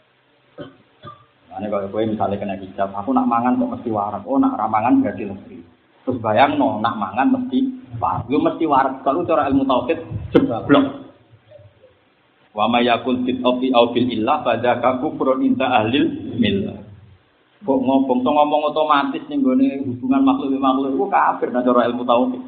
[1.49, 4.21] Karena kalau gue misalnya kena hijab, aku nak mangan kok mesti warak.
[4.29, 5.65] Oh nak ramangan berarti lebih.
[6.05, 7.59] Terus bayang no, nak mangan mesti
[7.97, 8.29] warak.
[8.29, 9.01] Gue mesti warak.
[9.01, 9.99] Kalau cara ilmu tauhid
[10.29, 10.85] jeblok.
[12.53, 16.05] Wa ma yakul fit ofi au fil illah pada kaku inta ahlil
[16.37, 16.77] millah.
[17.65, 22.41] Kok ngomong, ngomong otomatis nih gue hubungan makhluk makhluk itu kafir nah cara ilmu tauhid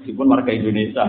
[0.00, 1.04] meskipun warga Indonesia.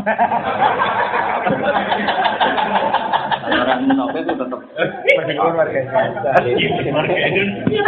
[3.47, 5.79] Orang munafik itu tetap meskipun warga
[7.27, 7.79] Indonesia.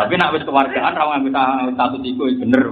[0.00, 1.32] Tapi nak wis kewargaan ra ngambil
[1.76, 2.62] status iku bener.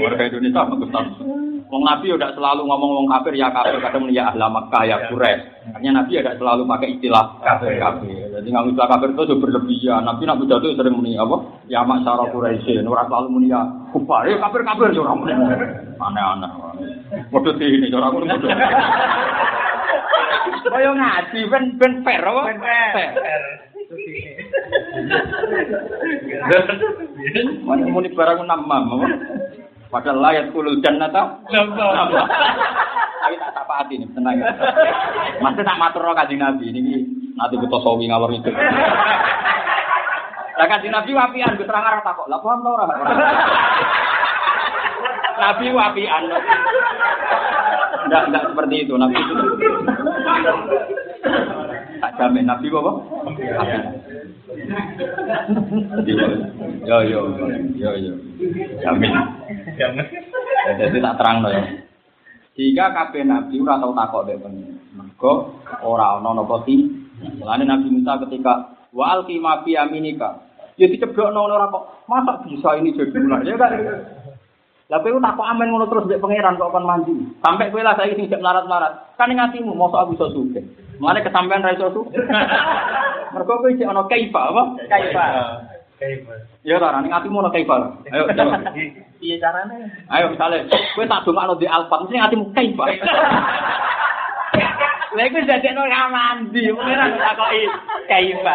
[0.00, 1.49] Warga Indonesia ngambil status.
[1.70, 5.70] Wong Nabi udah selalu ngomong wong kafir ya kafir, kadang ya ahla Makkah ya Quraisy.
[5.70, 7.78] Artinya Nabi ada selalu pakai istilah kafir.
[7.78, 8.26] kafir.
[8.34, 10.02] Jadi nggak istilah kafir itu berlebihan.
[10.02, 11.38] Nabi Nabi jatuh sering muni apa?
[11.70, 12.82] Ya masyara Quraisy.
[12.82, 13.62] Orang selalu muni ya
[13.94, 14.26] kufar.
[14.26, 15.32] Ya kafir kafir orang muni.
[15.94, 16.50] Aneh-aneh.
[17.30, 18.34] Bodoh ini orang muni.
[20.70, 22.40] Kaya ngaji ben ben fair apa?
[22.50, 23.10] Ben fair.
[27.62, 29.06] Mana muni barang nama, apa?
[29.90, 31.42] Padahal layat kulul jannata.
[33.20, 34.38] Tapi tak tak hati nih, tenang.
[35.44, 37.04] Masih tak matur roh kaji nabi ini
[37.36, 38.48] nanti butuh sawi ngawur itu.
[40.56, 42.26] Lah kaji nabi wapian, gue terang arah takok.
[42.32, 42.90] Lah paham tau orang.
[45.36, 46.22] Nabi wapian.
[48.08, 49.34] Enggak enggak seperti itu nabi itu.
[52.00, 52.92] Tak jamin nabi apa?
[56.88, 57.20] Yo yo
[57.76, 58.14] yo yo.
[58.80, 59.12] Jamin.
[59.76, 60.06] Jangan.
[60.60, 61.62] Ya, Jadi tak terang ya.
[62.56, 64.80] Jika kabeh nabi ora tau takok dek pengen.
[64.96, 66.88] Mergo ora ana napa ti.
[67.20, 70.40] Mulane Nabi Musa ketika wa alqi ma fi yaminika.
[70.80, 72.08] Ya diceblokno ora kok.
[72.08, 73.44] Masa bisa ini jadi ular?
[73.44, 73.76] Ya kan.
[74.90, 77.12] Lah kowe takok amen ngono terus dek pangeran kok kon mandi.
[77.44, 79.14] Sampai kowe lah saiki sing jek melarat-melarat.
[79.14, 80.64] Kan ning atimu mosok aku iso sugih.
[81.00, 82.20] Mulane kesampean ra iso sugih.
[83.32, 84.62] Mergo kowe jek ana kaifa apa?
[84.92, 85.24] Kaifa.
[86.60, 87.96] Ya ora ning atimu ana kaifa.
[88.12, 88.60] Ayo jawab.
[89.20, 89.88] Iya caranya.
[90.12, 92.84] Ayo misalnya, kowe tak dongakno di Alphard, mesti atimu kaifa.
[95.16, 97.64] Lha iku dadekno ra mandi, pengiran takoki
[98.04, 98.54] kaifa.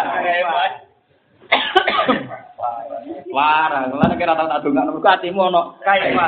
[3.36, 6.28] Wara, lan kira tak dongakno mergo atimu ana kaifa.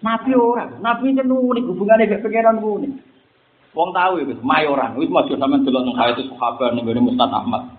[0.00, 2.92] Nabi ora, nabi itu unik hubungannya gak pengiran unik.
[3.76, 4.98] Wong tahu ya, mayoran.
[4.98, 7.70] Wis maju sampean delok nang hayat sahabat ning ngene Mustad Ahmad.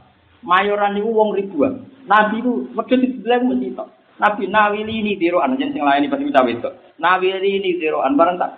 [0.46, 1.84] Mayoran niku wong ribuan.
[2.08, 3.90] Nabi ku wedhus dibilang mesti tok.
[4.22, 6.74] Nabi nawili ini diroan jen sing lain pasti bisa wedok.
[7.02, 8.52] Nawili ini diroan bareng tak.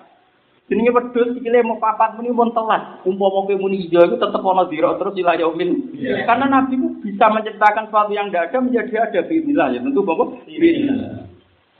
[0.69, 3.01] Jenenge wedhus sikile mau papat muni pun telat.
[3.03, 5.91] Umpama kowe muni ijo iku tetep ana diro terus ila yaumin.
[6.29, 10.45] Karena Nabi ku bisa menciptakan sesuatu yang tidak ada menjadi ada bismillah ya tentu Bapak.
[10.45, 11.27] Bismillah.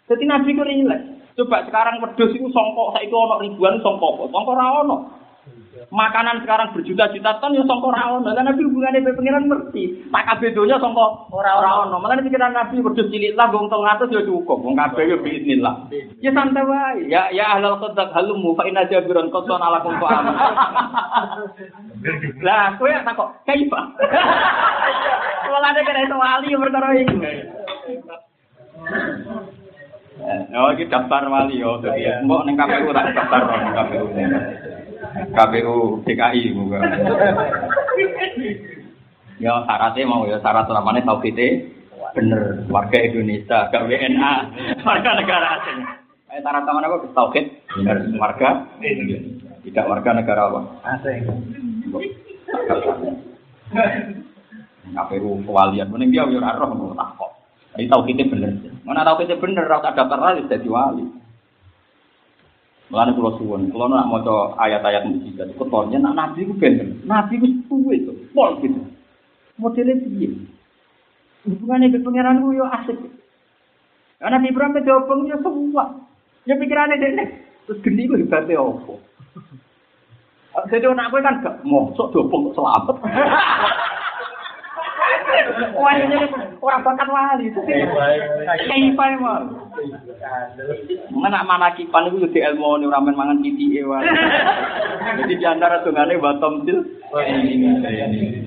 [0.10, 1.22] Jadi Nabi ku rileks.
[1.34, 4.30] Coba sekarang wedhus iku songkok saiki ana ribuan songkok?
[4.30, 4.98] Songkok ra ono.
[5.90, 8.30] Makanan sekarang berjuta-juta ton ya songkok ra ono.
[8.30, 10.06] Lah Nabi hubungane be pengiran ngerti.
[10.14, 11.98] Tak kabeh donya songkok ora ora ono.
[11.98, 14.62] Makane pikiran Nabi wedhus cilik lah wong 300 ya cukup.
[14.62, 15.90] Wong kabeh ya bismillah.
[16.22, 17.10] Ya santai wae.
[17.10, 20.22] Ya ya ahlal qadak halumu fa inna jabiran qasan ala kum fa
[22.46, 23.82] Lah kowe tak kok kaifa.
[25.50, 27.18] Walane kena iso wali perkara iku.
[30.53, 31.82] Oh, iki daftar wali yo.
[31.82, 34.05] Dadi mbok ning KPU tak daftar ning KPU.
[35.34, 36.80] KPU DKI muga.
[39.41, 41.66] Ya syaratnya mau ya syarat utamanya tauhidnya
[42.14, 44.34] bener warga Indonesia, gak WNA,
[44.86, 45.82] warga negara asing.
[46.30, 46.97] Eh syarat utamanya apa?
[47.18, 49.49] Tauhid bener warga Indonesia.
[49.66, 50.61] Tidak warga negara apa?
[50.86, 51.26] Asing.
[54.93, 57.33] KPU kewalian, mending dia yo ora roh tak kok.
[57.74, 58.51] Ini tauhidnya bener.
[58.86, 61.05] Mana tauhidnya bener, ora tak daftar wali jadi wali.
[62.93, 66.93] Mulane kula suwun, kula nak maca ayat-ayat mujizat iku ketonnya nak nabi ku bener.
[67.09, 68.78] Nabi ku suwe to, pol gitu.
[69.57, 70.30] Modelnya piye?
[71.49, 72.97] Hubungannya ke pangeran ku yo asik.
[74.21, 74.93] Karena Nabi Ibrahim itu
[75.34, 75.86] yo semua.
[76.45, 77.26] Ya pikirannya dene.
[77.65, 78.93] Terus geni ku hebatnya apa?
[80.69, 83.01] Jadi anak gue kan gak mau, sok kok selamat.
[85.74, 86.17] Wah, ini
[86.61, 87.47] orang bakat wali.
[88.67, 89.43] Kaifah emang.
[91.11, 94.03] Mana mana kipan itu jadi ilmu ini ramen mangan titi ewan.
[95.19, 96.80] Jadi di antara tungane batom til.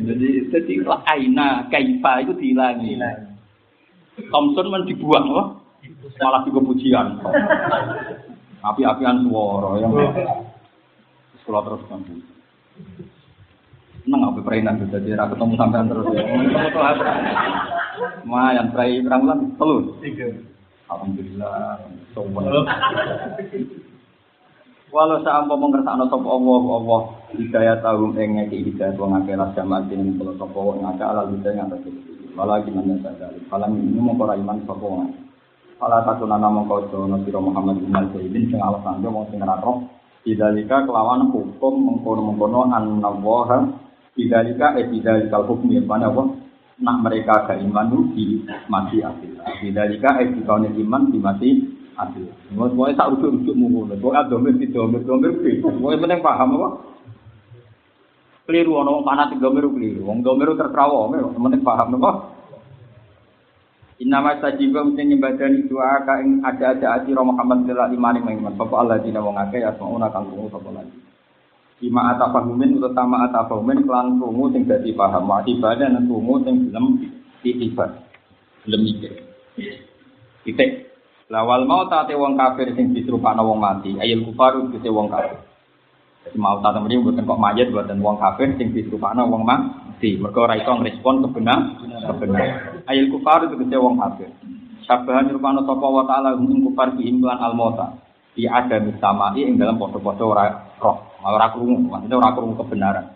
[0.06, 2.96] Jadi jadi lah aina kaifa itu dihilangi.
[4.32, 5.46] Thompson man dibuang loh.
[6.16, 7.20] Malah juga pujian.
[8.64, 9.92] Api-apian suara yang
[11.44, 12.00] sekolah terus kan.
[14.07, 16.22] Seneng apa perainan gitu, jadi aku ketemu sampean terus ya.
[16.22, 17.04] Ketemu tuh apa?
[18.22, 19.38] Lumayan, perai berapa bulan?
[19.59, 19.82] Telur.
[20.86, 21.82] Alhamdulillah,
[22.14, 22.46] sowan.
[24.94, 27.00] Walau saampa mengersakno sapa Allah Allah
[27.34, 31.26] hidayah tahu ing ngeki hidayah wong akeh lah jamaah ing kula sapa wong akeh ala
[31.26, 31.90] hidayah ngatas
[32.38, 33.34] Wala gimana sadar.
[33.50, 35.11] Falam ini mongko ra iman sapa wong.
[35.82, 39.82] Fala takunana mongko jono sira Muhammad bin Al-Zaidin sing alasan yo wong sing ora roh.
[40.22, 43.86] Kelawan hukum mengkono-mengkono an-nawaha
[44.16, 46.24] Bidalika eh bidalikal hukmi mana apa?
[46.80, 48.24] Nak mereka gak iman itu di
[48.72, 49.36] mati adil.
[49.60, 51.50] Bidalika eh dikaunya iman di mati
[52.00, 52.32] adil.
[52.48, 53.92] Semuanya tak rujuk-rujuk mulu.
[54.00, 56.68] Pokoknya domir di domir, domir Pokoknya penting paham apa?
[58.46, 60.08] Keliru, orang mana di domir keliru.
[60.08, 62.36] Wong domir terserah wong, penting paham apa?
[63.96, 68.60] Inama sajiba mesti nyembadani doa ka ing ada-ada ati Muhammad sallallahu alaihi wasallam.
[68.60, 71.05] Bapak Allah dina wong akeh asmauna kang sapa lagi.
[71.84, 75.28] Ima atafahumin utama atafahumin kelan krungu sing dadi paham.
[75.28, 77.04] Wa ibadah nang krungu sing gelem
[77.44, 77.90] diibat.
[78.64, 79.12] Gelem mikir.
[80.48, 80.88] Titik.
[81.28, 83.92] Lawal mau tate wong kafir sing diserupakno wong mati.
[84.00, 85.36] Ayil kufaru kese wong kafir.
[86.26, 90.16] Jadi mau tak temen mboten kok mayat buatan wong kafir sing diserupakno wong mati.
[90.16, 91.76] Mergo ora iso ngrespon kebenar
[92.08, 92.46] kebenar.
[92.86, 94.30] Ayil kufar itu kese wong kafir.
[94.86, 97.98] Sabahan rupano sapa wa ta'ala hum kufar bi imlan al mauta.
[98.36, 103.06] Di ada misamai ing dalam podo-podo ora roh, ora krungu, maksudnya ora krungu kebenaran.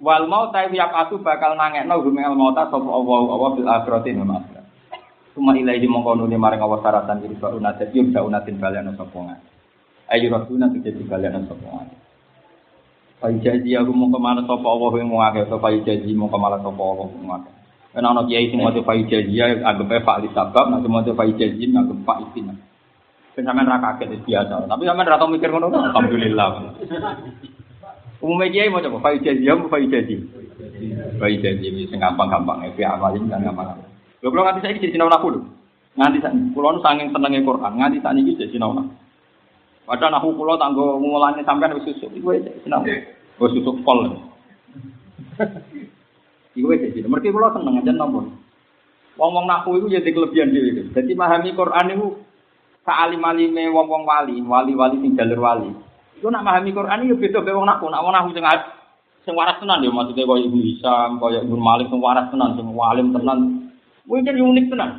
[0.00, 4.10] Wal mau ta yak asu bakal nangekno hum al mauta sapa Allah Allah bil akhirati.
[5.36, 9.36] Suma ilahi mongko nuli maring Allah saratan iki ba unat yo bisa unatin balian sapa.
[10.08, 11.96] Ayo rasuna tidak balian sapa ngene.
[13.20, 16.40] Fai jaji aku mau ke mana sopo Allah yang mau akeh, fai jaji mau ke
[16.40, 17.52] mana sopo Allah mau akeh.
[17.92, 21.36] Kan ana kiai sing maca fai jaji ya anggap pak li sabab, nek maca fai
[21.36, 22.56] jaji istina.
[22.56, 22.69] Ben
[23.42, 26.48] sampean ra kaget biasa, tapi sampean ra tau mikir ngono, alhamdulillah.
[28.20, 30.14] Umumnya kiai mau coba fai jaji, apa fai jaji?
[31.16, 33.80] Fai jaji sing gampang-gampang, epi amalin kan gampang.
[34.20, 35.40] Lho kalau nganti saiki jadi sinau naku lho.
[35.96, 38.92] Nganti saiki kula nu saking senenge Quran, nganti sakniki jadi sinau naku.
[39.88, 42.12] Padahal nahu kula tanggo mulane sampean wis susuk.
[42.12, 42.84] Iku wis sinau.
[43.40, 44.04] Wis susuk pol.
[46.52, 47.08] Iku wis jadi.
[47.08, 48.28] Mergi kula seneng aja nomor.
[49.16, 50.92] Wong-wong nahu iku jadi kelebihan dhewe.
[50.92, 52.06] Jadi memahami Quran iku
[52.84, 55.70] saalim-alime wong-wong wali, wali-wali sing jalur wali.
[56.20, 57.88] Iku nak memahami Quran iku beda be wong nahu.
[57.88, 58.44] Nak wong nahu sing
[59.24, 62.66] sing waras tenan ya maksudnya kaya Ibu Hisam, kaya Ibu Malik sing waras tenan, sing
[62.72, 63.38] walim tenan.
[64.08, 64.90] Mungkin unik tenan.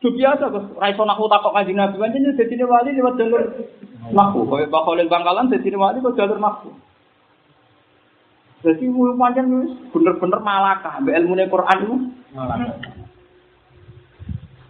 [0.00, 0.78] Itu biasa kok.
[0.78, 3.42] Raiso nahu takok kanjeng Nabi pancen dadi wali lewat jalur
[4.14, 4.46] nahu.
[4.46, 6.70] Kaya Pak Khalil Bangkalan dadi wali kok jalur nahu.
[8.60, 9.46] Jadi mu pancen
[9.90, 11.96] bener-bener malakah mbek ilmune Quran itu.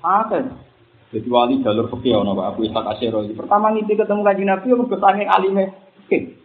[0.00, 0.69] Malakah.
[1.11, 3.34] Jadi wali jalur fikih ono Pak Abu Ishaq Asy'ari.
[3.34, 5.74] Pertama ngiti ketemu kanjeng Nabi mergo saking alime
[6.06, 6.38] fikih.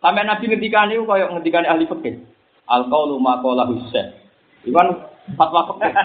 [0.00, 2.24] Sampai Nabi ngendikane kaya ngendikane ahli fikih.
[2.72, 4.16] Al qaulu ma qala Husain.
[4.64, 4.96] Iwan
[5.36, 5.92] fatwa fikih.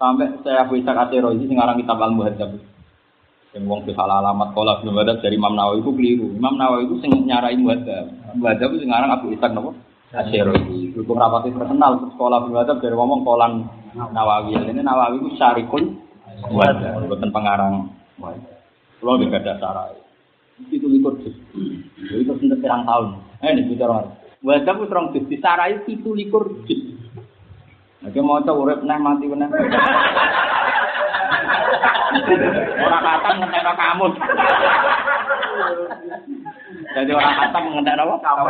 [0.00, 2.50] Sampai saya Abu Ishaq Asy'ari sing aran kitab Al-Muhadzab.
[3.52, 6.26] Sing wong salah alamat qala Muhadzab dari Imam Nawawi itu keliru.
[6.32, 8.32] Imam Nawawi itu sing nyarai Muhadzab.
[8.32, 9.76] Muhadzab sing aran Abu Ishaq napa?
[10.08, 10.96] Asy'ari.
[10.96, 14.58] Hukum rapati terkenal sekolah Ibnu Muhadzab dari ngomong kolan Nawawi.
[14.58, 16.04] Ini Nawawi itu syarikun
[16.50, 17.74] Muhadzab, bukan pengarang.
[18.18, 19.96] Kalau di gada sarai.
[20.68, 21.34] Itu likur juz.
[21.98, 23.16] Itu sudah pirang tahun.
[23.40, 24.04] Eh, ini bicara.
[24.44, 25.24] Muhadzab itu terang juz.
[25.30, 26.80] Disarai itu likur juz.
[28.04, 29.48] Oke mau coba urip neh mati meneh.
[32.84, 34.06] Orang khatam ngentek kamu.
[36.92, 38.14] Jadi orang khatam ngentek apa?
[38.20, 38.44] Kamu.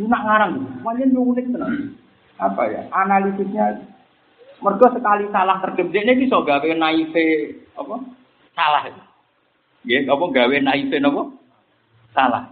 [0.00, 1.92] Lu nak ngarang, manjen unik tenan.
[2.40, 2.88] Apa ya?
[2.90, 3.84] Analisisnya
[4.64, 7.26] mergo sekali salah terkebet ini bisa gawe naive
[7.76, 7.96] apa?
[8.56, 8.82] Salah.
[9.84, 11.22] Ya, apa gawe naive napa?
[12.16, 12.44] Salah.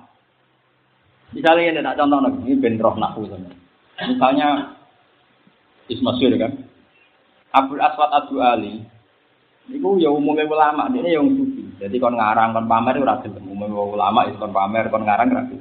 [1.30, 3.22] Misalnya ini tak contoh lagi, ini ben roh nahu
[4.02, 4.74] Misalnya
[5.86, 6.52] Ismasyur kan,
[7.54, 8.82] Abdul Aswad Abu Ali,
[9.70, 11.78] itu ya umumnya ulama, ini yang suci.
[11.78, 15.54] Jadi kon ngarang, kon pamer itu rasa umumnya ulama itu kon pamer, kon ngarang rasa.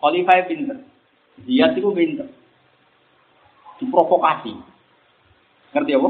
[0.00, 0.80] Khalifah pinter,
[1.44, 2.28] dia itu pinter,
[3.76, 4.56] diprovokasi.
[5.76, 6.08] Ngerti apa?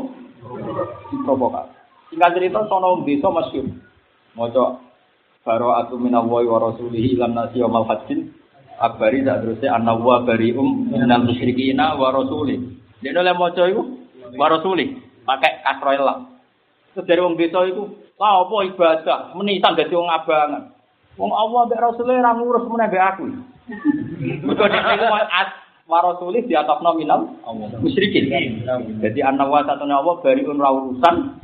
[1.10, 1.74] Diprovokasi.
[2.14, 3.66] Tinggal cerita sono desa masyur,
[4.38, 4.50] mau
[5.40, 8.28] Baro'atu minallahi wa rasulihi ilan nasi wa hajjin
[8.76, 12.60] akbari tak terusnya anna wa bari'um minal musyrikina wa rasuli.
[13.00, 13.82] Dia oleh moco itu
[14.36, 15.00] wa rasuli.
[15.24, 16.18] Pakai kasroil lah
[16.92, 17.88] terus dari wong desa itu
[18.20, 19.18] lah apa ibadah?
[19.32, 20.76] Menisan dari wong abangan.
[21.16, 23.24] Wong Allah mbek rasulnya ra ngurus meneh mbek aku
[24.44, 25.06] mergo nek iku
[25.90, 27.34] wa rasuli di atas nominal
[27.82, 28.30] musyrikin
[29.02, 31.40] jadi anna wa satuna Allah bari'un ra urusan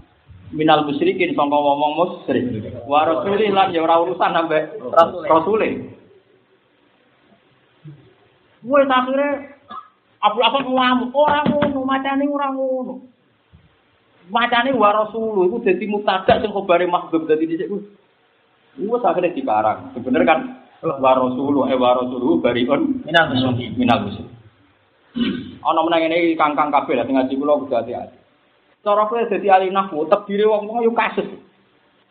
[0.55, 2.71] minal musyrikin sangka ngomong musyrik.
[2.87, 4.59] Wa rasulih lan ya ora urusan sampe
[5.27, 5.73] rasulih.
[8.67, 9.59] Wes akhire
[10.17, 12.95] Abu apa ngamuk ora ngono, macane ora ngono.
[14.27, 17.79] Macane wa rasul iku dadi mubtada sing khabare mahdzub dadi dhisik ku.
[18.87, 19.95] Wes akhire dikarang.
[19.95, 23.75] Sebener kan wa rasul eh wa rasul bariun minal musyrik.
[23.75, 24.31] Minal musyrik.
[25.65, 28.17] Ana menang ngene kangkang kabeh lah ngaji kula kudu hati-hati.
[28.87, 31.27] Cara kowe dadi ahli nahwu, tebire wong-wong yo kasus.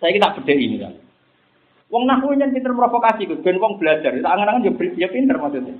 [0.04, 0.92] Saiki tak bedheki misal.
[1.88, 4.12] Wong nahwu yen pinter provokasi Gus, ben wong belajar.
[4.12, 5.72] Tak angen-angen yo ya pinter maksudnya.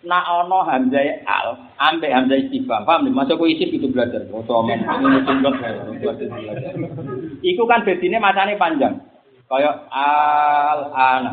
[0.00, 3.12] Nak ono hamzah al, ambek hamzah istifham, paham nih?
[3.12, 4.80] Masa kok isi itu belajar, foto omong,
[7.44, 8.96] Iku kan bedine macane panjang.
[9.50, 11.32] Kayak al ana.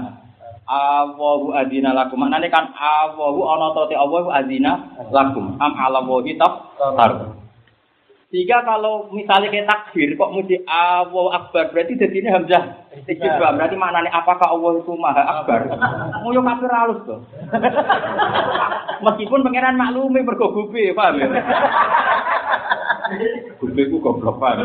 [0.67, 2.25] Awahu adina lakum.
[2.25, 5.53] Maknane kan awahu ana to te awahu adina lakum.
[5.61, 7.37] Am ala wahi tar.
[8.27, 13.79] Sehingga kalau misalnya kayak takbir kok mesti Allah Akbar berarti jadi ini hamzah istibah berarti
[13.79, 15.71] maknanya apakah Allah itu maha akbar?
[16.27, 17.23] Mau yang kafir halus tuh.
[18.99, 21.27] Meskipun pangeran maklumi mergo gube, paham ya?
[23.63, 24.59] Gube ku goblok paham.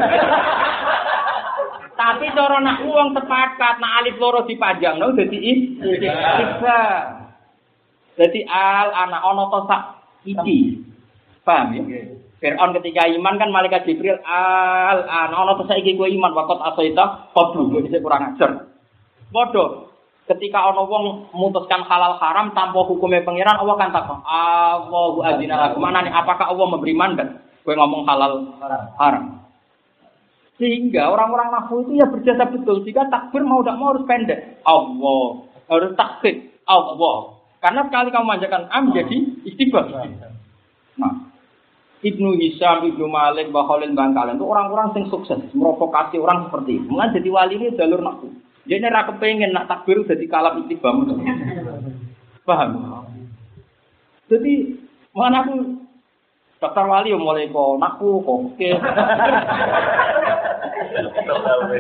[1.93, 7.23] Tapi cara nak uang sepakat, nak alif loro dipajang, no, jadi istibah.
[8.17, 9.83] Jadi al anak ono to sak
[10.29, 10.85] iki.
[11.43, 11.83] Paham ya?
[12.43, 17.33] Fir'aun ketika iman kan malaikat Jibril al an ana to saiki kowe iman wakot asaita
[17.33, 18.69] qablu kowe dhisik kurang ajar.
[19.33, 19.89] Padha
[20.29, 25.83] ketika ana wong memutuskan halal haram tanpa hukumnya pangeran Allah kan takon Allahu adzina lakum
[25.83, 28.55] nih apakah Allah memberi mandat kowe ngomong halal
[29.01, 29.42] haram.
[30.63, 32.87] Sehingga orang-orang nahu itu ya berjasa betul.
[32.87, 34.63] Jika takbir mau tidak mau harus pendek.
[34.63, 35.43] Allah.
[35.67, 36.55] Harus takbir.
[36.71, 37.43] Allah.
[37.59, 39.91] Karena sekali kamu manjakan am jadi istibah.
[41.03, 41.35] Nah,
[42.07, 45.43] Ibnu Hisham, Ibnu Malik, Baholin, Bangkalan itu orang-orang yang sukses.
[45.51, 46.87] Merovokasi orang seperti itu.
[46.87, 48.31] Mulai jadi wali ini jalur nahu.
[48.63, 50.95] Dia ini raka pengen nak takbir jadi kalam istibah.
[52.47, 52.71] Paham?
[54.31, 54.79] Jadi,
[55.11, 55.82] mana aku
[56.63, 58.39] daftar wali yang mulai kok naku kok.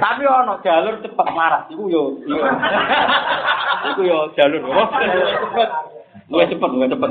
[0.02, 2.42] Tapi ono jalur cepat marah, iku yo yo.
[3.94, 4.58] Iku yo jalur.
[4.66, 5.70] Cepet.
[6.32, 7.10] Luwih cepet, luwih cepet.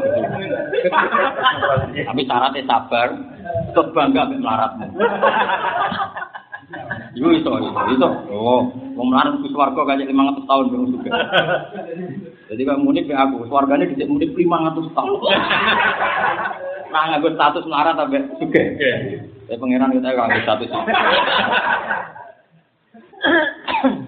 [2.03, 3.07] Tapi syaratnya sabar,
[3.71, 4.87] tetap bangga mek melaratmu.
[7.15, 7.51] Iku iso,
[7.95, 8.09] iso.
[8.31, 8.67] Oh,
[8.97, 11.11] wong melarat ku swarga kaya 500 tahun belum juga.
[12.51, 15.19] Jadi kalau mudik ke aku, swargane dicek mudik 500 tahun.
[16.91, 18.61] Nah, nganggo status melarat sampai juga.
[19.47, 20.69] Saya pangeran kita nganggo status.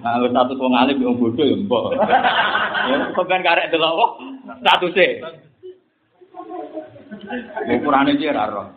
[0.04, 1.96] Nah, lu status wong alim wong bodoh ya mbok.
[2.84, 4.12] Ya sampean karek delok kok
[4.60, 5.08] statuse.
[7.72, 8.68] Ukurane iki ora roh.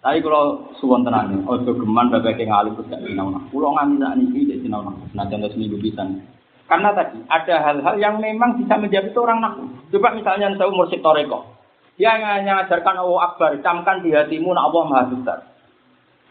[0.00, 3.44] Tapi kalau suwon tenan, ojo geman bapak yang alim terus gak sinau nah.
[3.52, 4.96] Kulo nganti sak niki dek sinau nah.
[5.12, 6.24] Nah contoh seminggu pisan.
[6.64, 9.68] Karena tadi ada hal-hal yang memang bisa menjadi itu orang naku.
[9.92, 11.59] Coba misalnya saya umur toreko.
[12.00, 15.38] Dia hanya ajarkan Allah Akbar, camkan di hatimu nak Allah Maha Besar.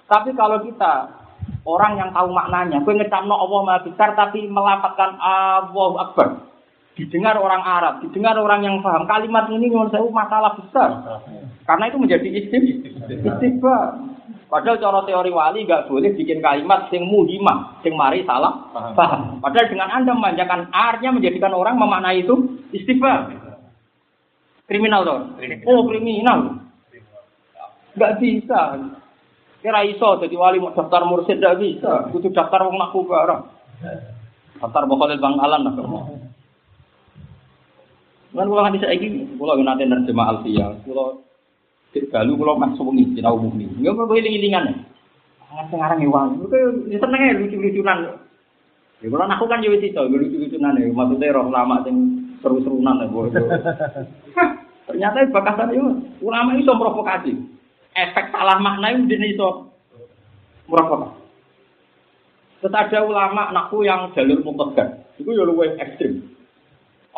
[0.09, 1.13] Tapi kalau kita
[1.61, 6.49] orang yang tahu maknanya, gue ngecamno Allah Maha Besar tapi melapatkan Allah Akbar.
[6.97, 10.89] Didengar orang Arab, didengar orang yang paham kalimat ini menurut saya masalah besar.
[11.63, 12.65] Karena itu menjadi istib,
[13.05, 14.09] istighfar.
[14.49, 18.67] Padahal cara teori wali nggak boleh bikin kalimat sing muhimah, sing mari salah
[18.97, 19.37] paham.
[19.37, 23.48] Padahal dengan anda memanjakan artinya menjadikan orang memaknai itu istighfar.
[24.69, 25.23] Kriminal dong.
[25.65, 26.61] Oh kriminal.
[27.97, 28.77] Nggak bisa.
[29.59, 32.07] Kira iso jadi wali mau daftar mursid nggak bisa.
[32.13, 33.43] Butuh daftar wong naku barang.
[34.61, 35.99] Daftar bokol bang alam lah kamu.
[38.29, 41.25] Kan kalau nanti saya ini, kalau nanti nerjemah alfiyah, kalau
[41.89, 43.65] Galu kalau masuk wengi sinau mukni.
[43.65, 44.85] Enggak perlu iling-ilingan.
[45.49, 46.37] Sangat sekarang ewan.
[46.45, 46.57] Itu
[47.01, 47.99] seneng ya lucu-lucunan.
[49.01, 50.85] Ya kalau aku kan juga itu lucu-lucunan ya.
[50.93, 53.07] Maksudnya roh lama sing seru-serunan ya.
[54.89, 55.85] Ternyata bakasan itu
[56.25, 57.33] ulama itu provokasi.
[57.93, 59.49] Efek salah makna itu dia itu
[60.65, 61.19] merovokasi.
[62.59, 65.05] Terus ada ulama nakku yang jalur mukodar.
[65.15, 66.39] Itu ya lebih ekstrim.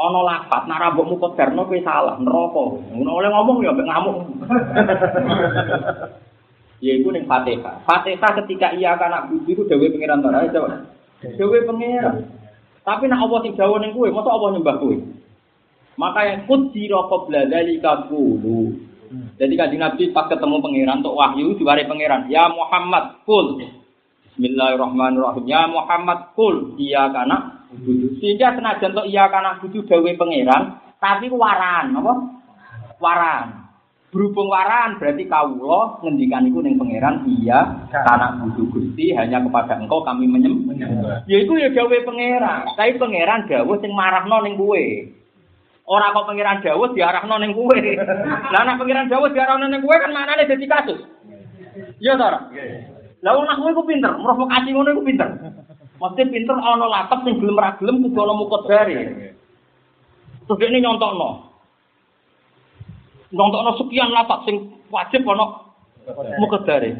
[0.02, 4.18] ana lafat nek rambutmu kodarno kowe salah neraka ngono oleh ngomong ya ngamuk
[6.86, 10.90] ya iku ning Fatihah Fatihah ketika iya kana budi iku dhewe pangeran ta coba
[11.22, 12.16] dhewe pangeran
[12.82, 14.96] tapi nek Allah sing dawuh ning kowe mosok Allah nyembah kowe
[16.00, 18.74] maka yang kudira qabla dzalika qulu
[19.12, 23.60] jadi kan Nabi pas ketemu pangeran untuk wahyu diwari pangeran ya Muhammad kul
[24.32, 27.12] Bismillahirrahmanirrahim ya Muhammad kul iya
[27.80, 28.20] budu.
[28.20, 30.64] Sehingga senajan untuk iya karena budu dawe pangeran,
[31.00, 32.14] tapi waran, apa?
[33.00, 33.48] Waran.
[34.12, 40.04] Berhubung waran berarti kawula ngendikan iku ning pangeran iya karena budu Gusti hanya kepada engkau
[40.04, 40.68] kami menyem.
[41.32, 42.76] Ya iku ya dawe pangeran.
[42.76, 44.84] Tapi pangeran dawuh sing marahno ning kowe.
[45.88, 47.72] Ora kok pangeran dawuh diarahno ning kowe.
[48.52, 51.00] Lah nek pangeran dawuh diarahno ning kowe kan maknane dadi kasus.
[52.04, 52.40] Iya ta ora?
[53.24, 55.30] Lah wong nak kowe ku pinter, provokasi ngono iku pinter.
[56.04, 59.00] Maksudnya pinter ana lapak sing gelem ra gelem kudu ana mukodare.
[60.52, 61.51] Terus ini nyontokno.
[63.32, 65.72] Nyontokno sekian lapak sing wajib ana
[66.40, 66.92] mukodare.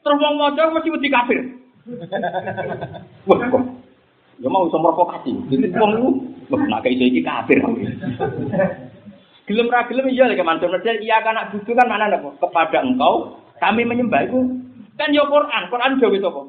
[0.00, 1.38] Terus wong maca mesti wedi kafir.
[3.28, 3.62] Wah, kok.
[4.40, 5.36] Ya mau iso provokasi.
[5.52, 6.10] Jadi wong iku
[6.48, 7.60] wah nak iso iki kafir.
[9.44, 12.30] Gelem ra gelem iya lek mantul iya kan anak butuh kan mana apa?
[12.40, 14.40] Kepada engkau kami menyembah itu
[15.00, 16.42] Kan ya Quran, Quran dawe sapa?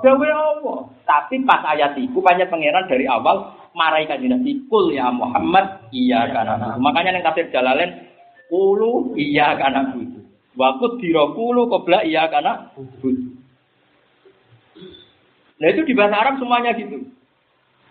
[0.00, 0.78] Dawe Allah.
[1.04, 6.24] Tapi pas ayat itu banyak pangeran dari awal marai kanjeng Nabi kul ya Muhammad iya
[6.32, 6.80] kana.
[6.80, 8.09] Makanya yang kafir Jalalain
[8.50, 10.20] kulu iya kana budu.
[10.58, 13.38] Waktu dirokulu kobra iya kana budu.
[15.60, 17.06] Nah itu di bahasa Arab semuanya gitu.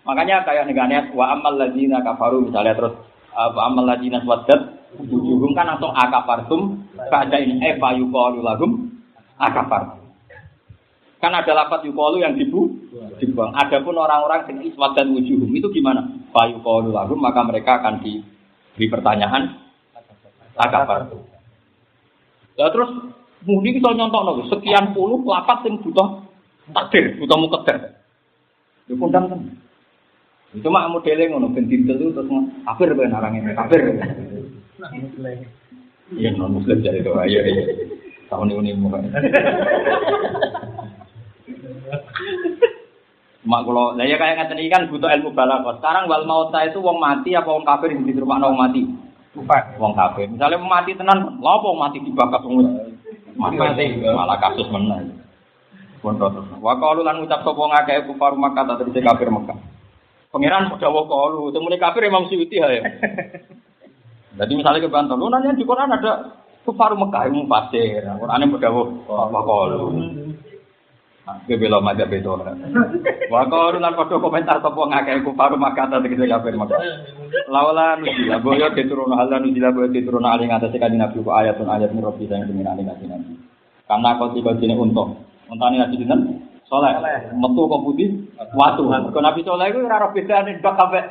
[0.03, 2.94] Makanya kayak negara wa amal ladina kafaru misalnya terus
[3.31, 8.91] wa amal ladina swadat wujuhum kan langsung akafartum pada ini eva yuqalu lahum.
[11.19, 12.72] Kan ada lapat yukolu yang dibu,
[13.19, 13.52] dibuang.
[13.52, 16.07] Adapun orang-orang yang iswat dan wujuhum itu gimana?
[16.31, 19.69] Fa lagu maka mereka akan diberi pertanyaan
[20.60, 21.07] takafar.
[22.60, 22.91] Lah terus
[23.48, 26.27] mudi kita nyontok nopo sekian puluh lapat yang butuh
[26.76, 28.03] takdir, butuh mukedar.
[28.84, 29.40] Itu kondang kan.
[30.60, 32.27] Cuma modelnya ngono ben itu terus
[32.68, 33.81] kafir ben ini kafir.
[36.19, 37.40] Iya non muslim jadi doa ya.
[38.27, 39.10] Tahun ini mungkin.
[43.40, 45.80] Mak kalau, lah ya kayak ngatain kan butuh ilmu balaghah.
[45.81, 48.86] Sekarang wal mauta itu wong mati apa wong kafir yang di rumah wong mati?
[49.34, 49.78] Kupat.
[49.78, 50.26] Wong kafir.
[50.26, 52.66] Misalnya mati tenan, wong mati dibakar wong
[53.38, 53.58] mati
[54.10, 55.22] malah kasus menang.
[56.00, 56.48] Pun terus.
[56.64, 59.60] Wa qalu lan ngucap sapa ngakeh kufar Makkah ta tegese kafir Makkah.
[60.32, 62.70] Pangeran padha wa qalu, temune kafir Imam Suyuti ya.
[64.40, 68.08] Jadi misalnya ke Banten, lu nanya di Quran ada kufar Mekah yang mufasir.
[68.08, 69.86] Qurannya padha wa qalu.
[71.46, 72.42] Gue belum aja betul.
[73.30, 76.80] Wa qalu lan padha komentar sapa ngakeh kufar Makkah ta tegese kafir Makkah.
[77.50, 81.94] Laula nuzila boyo diturun hal nuzila boyo diturun ali ngatasi kanjeng Nabi ku ayatun ayat
[81.94, 83.34] min rabbi sing diminani kanjeng Nabi.
[83.86, 85.26] Karena kau tiga jenis untung.
[85.50, 86.94] Untane Nabi dinten soleh.
[87.34, 88.10] Metu kok putih
[88.54, 88.86] watu.
[88.86, 91.04] Mergo Nabi soleh iku ora ora bedane ndok kabeh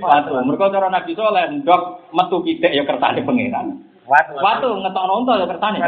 [0.00, 0.32] watu.
[0.44, 3.80] Mergo cara Nabi soleh ndok metu kitik ya kertane pangeran.
[4.08, 4.32] Watu.
[4.40, 5.78] Watu ngetokno unta ya kertane.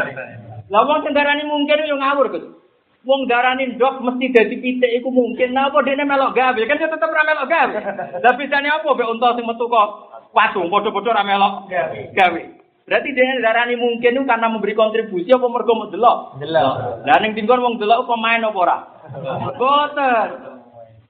[0.65, 2.64] Lah wong sing darani mungkin yo ngawur Gus.
[3.05, 5.53] Wong darani ndok mesti dadi pitik iku mungkin.
[5.53, 6.57] Napa dene melok gawe?
[6.57, 7.75] Kan dia tetep ora melok gawe.
[8.17, 9.89] Lah bisane apa mbek unta sing metu kok
[10.33, 11.53] watu padha-padha ora melok
[12.17, 12.43] gawe.
[12.89, 16.41] Berarti dia darani mungkin itu karena memberi kontribusi apa mergo mau delok?
[16.41, 16.73] Delok.
[17.05, 18.77] Lah ning tingkon wong delok pemain apa ora?
[19.53, 20.29] Boten.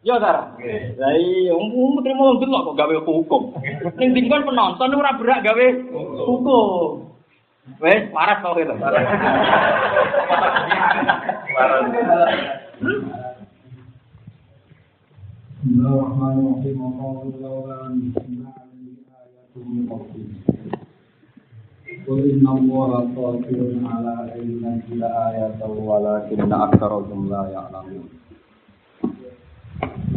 [0.06, 0.52] Ya Tara.
[1.00, 3.56] Lah iya, wong terima wong delok kok gawe hukum.
[3.96, 5.68] Ning tingkon penonton ora berak gawe
[6.28, 7.15] hukum.
[7.66, 8.70] Wes, waras tau itu.
[15.66, 16.78] Bismillahirrahmanirrahim.
[16.78, 20.30] Allahu lawla nisna alaihi ayatun min rabbih.
[22.06, 28.06] Qul inna Allaha qadirun ala an yunzila ayatan walakinna aktsarahum la ya'lamun.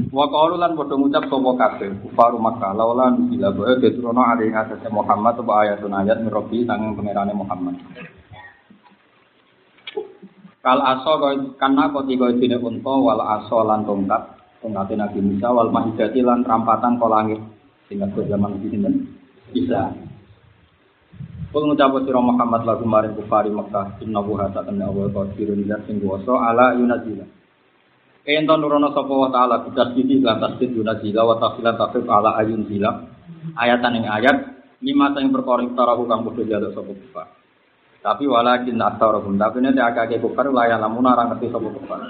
[0.09, 4.87] Wa qalu lan padha ngucap sapa kabeh kufar Makkah laula nuzila bae diturunno alaihi asase
[4.95, 7.75] Muhammad apa ayatun ayat min rabbi sanging pangerane Muhammad.
[10.63, 11.13] Kal aso
[11.59, 14.23] karena kau tiga dine unta wal aso lan tongkat
[14.63, 17.43] tongkate Nabi Musa wal mahidati lan rampatan kau langit
[17.87, 18.95] sehingga ke zaman sinten
[19.51, 19.91] bisa.
[21.49, 25.89] Kul ngucap sira Muhammad lagu maring kufari Mekah inna wa ta tanna wa qadirun zat
[25.89, 27.38] sing kuwasa ala yunazila.
[28.29, 32.69] Ento nurono sapa wa taala bidas iki lan tasdid yunazila wa tafsilan tafsir ala ayun
[32.69, 33.09] zila.
[33.57, 34.37] Ayatan ing ayat
[34.85, 37.27] lima tang perkara tarahu kang padha jaluk sapa kufar.
[38.05, 42.01] Tapi walakin aktsarahum tapi nek akeh kufar layan lamun ora ngerti sapa kufar.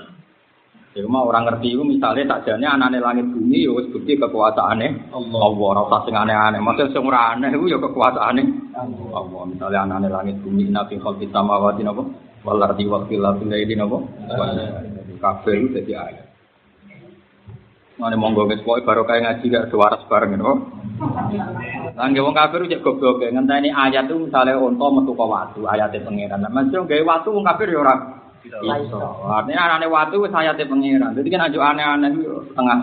[0.99, 5.51] Ya orang ngerti itu misalnya tak jane anane langit bumi ya wis bukti kekuasaane Allah.
[5.55, 6.59] Ora usah sing aneh-aneh.
[6.59, 8.43] Maksud sing ora aneh iku ya kekuasaane
[9.15, 9.43] Allah.
[9.47, 12.03] Misalnya anane langit bumi nabi khalqi samawati napa
[12.43, 14.03] wal ardi wa khilafil laili napa.
[15.19, 16.27] Kabeh dadi ayat.
[17.99, 20.55] Mane monggo wis pokoke barokah ngaji gak waras bareng napa.
[21.99, 26.47] Langge wong kafir cek goblok ngenteni ayat itu misalnya unta metu ke watu ayate pangeran.
[26.47, 29.03] Lah mesti gawe watu wong kafir ya ora iso.
[29.27, 31.11] Artinya anane watu wis ayate pangeran.
[31.11, 32.79] Dadi kan aja aneh-aneh yo setengah.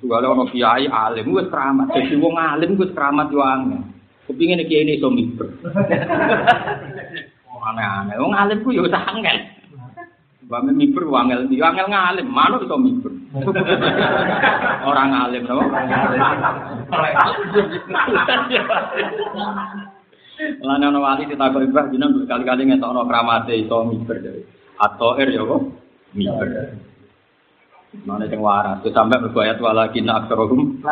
[0.00, 1.92] Tugale ono kiai alim wis keramat.
[1.92, 3.84] Dadi wong alim wis keramat yo angel.
[4.32, 5.12] Kepingin kiai ini iso.
[7.62, 8.16] Aneh-aneh.
[8.20, 9.38] Wong alim ku yo wis angel.
[10.46, 13.12] Mbak miber wangel, yo angel ngalim, manut iso miber.
[14.88, 15.58] Orang alim, no?
[20.62, 24.46] Lan ana wali ditakoni Mbah jeneng berkali-kali ngetokno kramate iso dhewe.
[24.78, 25.62] Atau er ya kok
[26.14, 26.78] miber.
[28.04, 30.84] Mana sing waras, itu sampai berbayat walakin aksarohum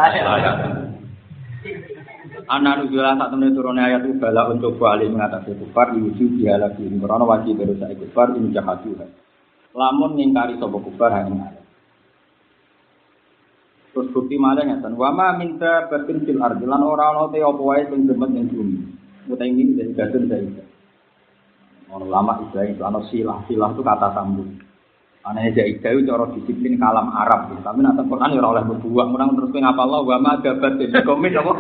[2.45, 6.85] Anak nuzula saat temen turun ayat itu bala untuk balik mengatasi kufar diwujud dia lagi
[6.85, 8.85] karena wajib saya kufar ini jahat
[9.75, 11.65] Lamun ngingkari sopo kufar hanya ayat.
[13.95, 17.63] Terus bukti malah ngeten, wa ma minta batin fil ardi lan ora ana te apa
[17.63, 18.79] wae sing demet ning bumi.
[19.31, 20.51] Mutai ini dari gadun dari
[21.95, 24.51] Orang lama itu ana silah, silah itu kata sambung.
[25.25, 29.33] Aneh Zaidah itu cara disiplin kalam Arab, tapi nanti Quran ya ora oleh berbuat, menang
[29.33, 31.53] terus kowe ngapal lo, wa ma batin komen apa?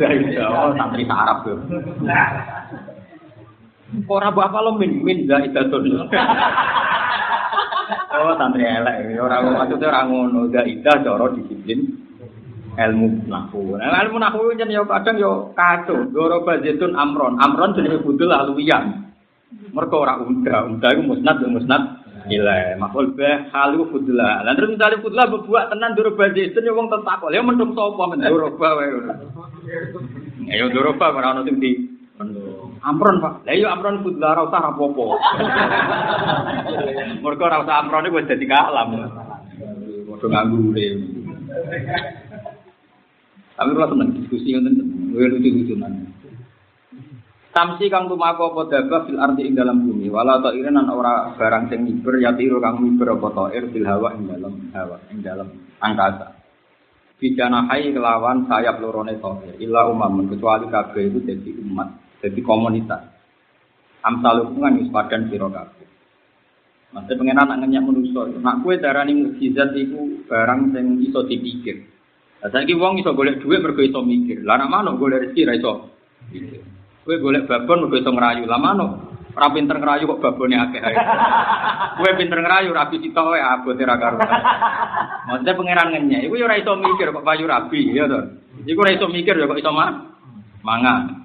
[0.00, 1.58] Zaidah, oh santri sa Arab tuh.
[4.08, 5.84] Ora apa lo min min Zaidah tuh.
[8.10, 9.16] Oh, santri elek.
[9.16, 10.50] Ora maksudnya ora ngono.
[10.52, 11.88] Zaidah cara disiplin
[12.76, 13.80] ilmu nahwu.
[13.80, 16.10] Nah, ilmu nahwu jan yo kadang yo kacau.
[16.10, 17.40] Doroba zaitun amron.
[17.40, 19.14] Amron jenenge budul aluwiyan.
[19.72, 20.68] Mergo ora unda.
[20.68, 21.99] Unda iku musnad musnad.
[22.30, 24.46] Ila makul be halu fudla.
[24.46, 27.34] Lan terus misale fudla bebuak tenan doroba zaitun yo wong tentakol.
[27.34, 28.88] Ya mendung sapa men doroba wae.
[30.46, 31.90] Ya yo doroba ora ono sing di
[32.80, 33.44] Amron Pak.
[33.44, 35.18] Lah iya amron fudla ora usah rapopo.
[37.24, 38.94] Mergo ora usah amron iku wis dadi kalam.
[38.94, 40.40] Padha.
[43.60, 44.72] Tapi kalau teman diskusi ngoten
[45.12, 45.74] lucu lucu
[47.50, 51.66] Tamsi kang tumako apa dabah fil ardi ing dalam bumi wala ta irinan ora barang
[51.66, 55.48] sing miber ya tiru kang miber apa ta'ir fil hawa ing dalam hawa ing dalam
[55.82, 56.30] angkasa.
[57.18, 61.90] Bidana hai kelawan sayap lorone ta'ir illa umam kecuali kabeh itu jadi umat,
[62.22, 63.02] jadi komunitas.
[64.06, 65.90] Amsal hubungan wis padan sira kabeh.
[66.94, 68.30] Maksud pengen anak ngenyak manusa.
[68.30, 71.82] Nak kowe darani mukjizat iku barang sing iso dipikir.
[72.46, 74.46] Lah saiki wong iso golek dhuwit mergo iso mikir.
[74.46, 75.72] Lah nak manuk golek rezeki ra iso
[76.30, 76.79] mikir.
[77.00, 78.44] Kowe golek babon mergo iso ngrayu.
[78.44, 78.90] Lah manuk
[79.30, 80.96] ora pinter ngrayu kok babone akeh ae.
[81.96, 84.28] Kowe pinter ngrayu rabi sitok wae abote ra karuan.
[85.30, 88.20] Maksudnya pangeran ngenyek iku ya ora iso mikir kok payu rabi ya to.
[88.68, 89.86] Iku ora iso mikir ya kok iso ma
[90.60, 91.24] mangan.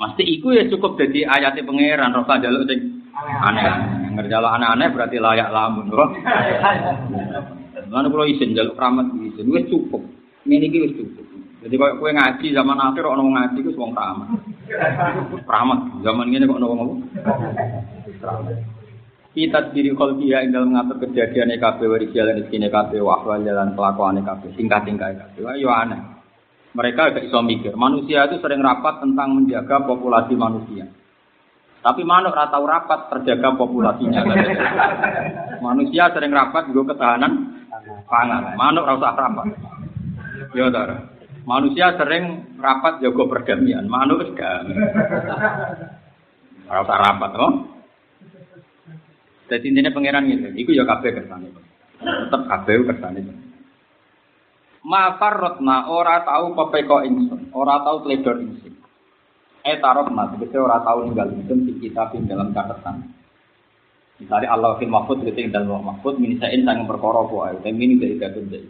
[0.00, 3.64] Mesti iku ya cukup jadi ayatnya pangeran roh jaluk sing aneh.
[4.10, 5.86] Ngerjalo aneh-aneh berarti layak lamun.
[7.90, 10.02] Lalu kalau izin jaluk rahmat izin, wis cukup.
[10.46, 11.29] Iki wis cukup.
[11.60, 14.28] Jadi kalau kue ngaji zaman akhir orang ngaji itu wong rahmat.
[15.44, 16.98] Rahmat zaman ini kok orang ngomong.
[19.30, 24.18] Kita diri ing dalam mengatur kejadian EKB wari jalan di sini EKB wahwal jalan kelakuan
[24.24, 25.44] EKB tingkat tingkat EKB.
[25.44, 26.00] Wah, yo aneh.
[26.72, 27.76] Mereka agak iso mikir.
[27.76, 30.88] Manusia itu sering rapat tentang menjaga populasi manusia.
[31.80, 34.20] Tapi manuk ora tahu rapat terjaga populasinya.
[35.66, 37.66] Manusia sering rapat juga ketahanan
[38.08, 38.56] pangan.
[38.56, 39.46] Manuk ora usah rapat.
[40.56, 41.19] Ya, Dara.
[41.48, 43.88] Manusia sering rapat jaga perdamaian.
[44.36, 44.60] Gak.
[46.70, 47.52] Ora usah rapat, oh.
[49.50, 50.48] Jadi intinya pangeran gitu.
[50.54, 51.50] Iku ya kabeh kersane.
[51.98, 53.20] Tetep kabeh kersane.
[54.86, 58.72] Ma farrotna ora tahu pepeko ingsun, ora tahu teledor ingsun.
[59.60, 63.12] Eh taruh mas, kita ora tahu ninggal ingsun di kitab dalam catatan.
[64.20, 67.56] Misalnya Allah fil mahfud gitu dalam Allah mahfud minisain sangat perkara kok ayo.
[67.60, 68.68] Tapi gadun dari.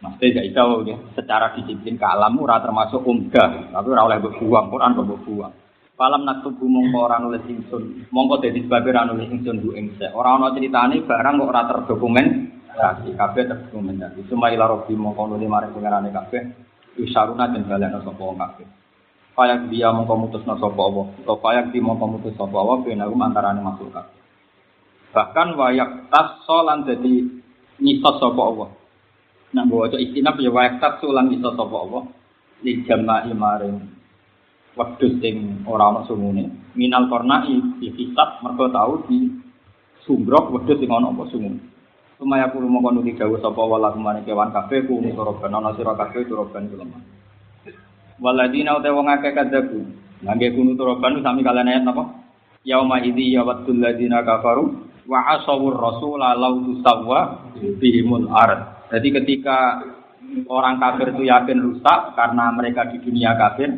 [0.00, 0.96] Maksudnya gak tahu ya.
[1.12, 5.52] Secara disiplin ke alam ora termasuk umdah, tapi ora oleh berbuang, Quran kok berbuang.
[6.00, 10.08] Falam naktubu mongko ora nulis ingsun, mongko dadi sebab ora nulis ingsun bu ingse.
[10.16, 12.26] Ora ana critane barang kok ora terdokumen.
[12.72, 14.24] Kasih kabeh terdokumentasi.
[14.32, 16.42] Cuma ila robbi mongko nuli maring pengarane kabeh.
[16.96, 18.64] Isaruna dan balena sapa wong kabeh.
[19.36, 21.12] Payak dia mongko mutusna sapa Allah.
[21.20, 24.16] Utawa payak di mongko mutus sapa Allah benagum antarané makhluk kabeh.
[25.12, 27.28] Bahkan wayak tas solan dadi
[27.76, 28.79] nyisos sapa Allah.
[29.50, 32.04] Nah, bawa istinaf ya wayak tas solan nyisos sapa Allah.
[32.62, 34.00] Li jama'i maring
[34.78, 39.26] wedhus sing ora ana sungune minal kornai dihisab mergo tau di
[40.06, 41.56] sumbrok wedhus sing ana apa sungun
[42.20, 46.68] Sumaya kulo mongko nuli dawuh sapa wala kewan kabeh ku soroban ana sira kabeh soroban
[46.68, 47.00] kuleman.
[48.20, 49.80] Waladina uta wong akeh kadzaku.
[50.20, 52.12] Nangge kunu turoban sami kalian ayat napa?
[52.68, 57.40] Yauma idzi yawaddul ladina kafaru wa asawur rasul law tusawwa
[57.80, 58.79] bihimul ard.
[58.90, 59.86] Jadi ketika
[60.50, 63.70] orang kafir itu yakin rusak karena mereka di dunia kafir,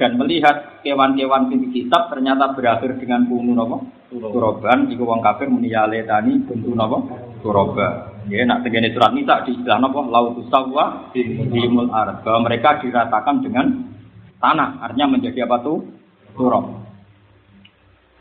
[0.00, 3.76] dan melihat kewan-kewan pintu kitab ternyata berakhir dengan bungu nopo?
[4.08, 6.98] Turoban iku wong kafir muni letani buntu nopo?
[7.44, 10.00] Turoba ya nak tegene surat nisa di istilah nopo?
[10.08, 13.92] Lautus sawwa bimul ard bahwa mereka diratakan dengan
[14.40, 15.84] tanah artinya menjadi apa tuh?
[16.32, 16.80] Turob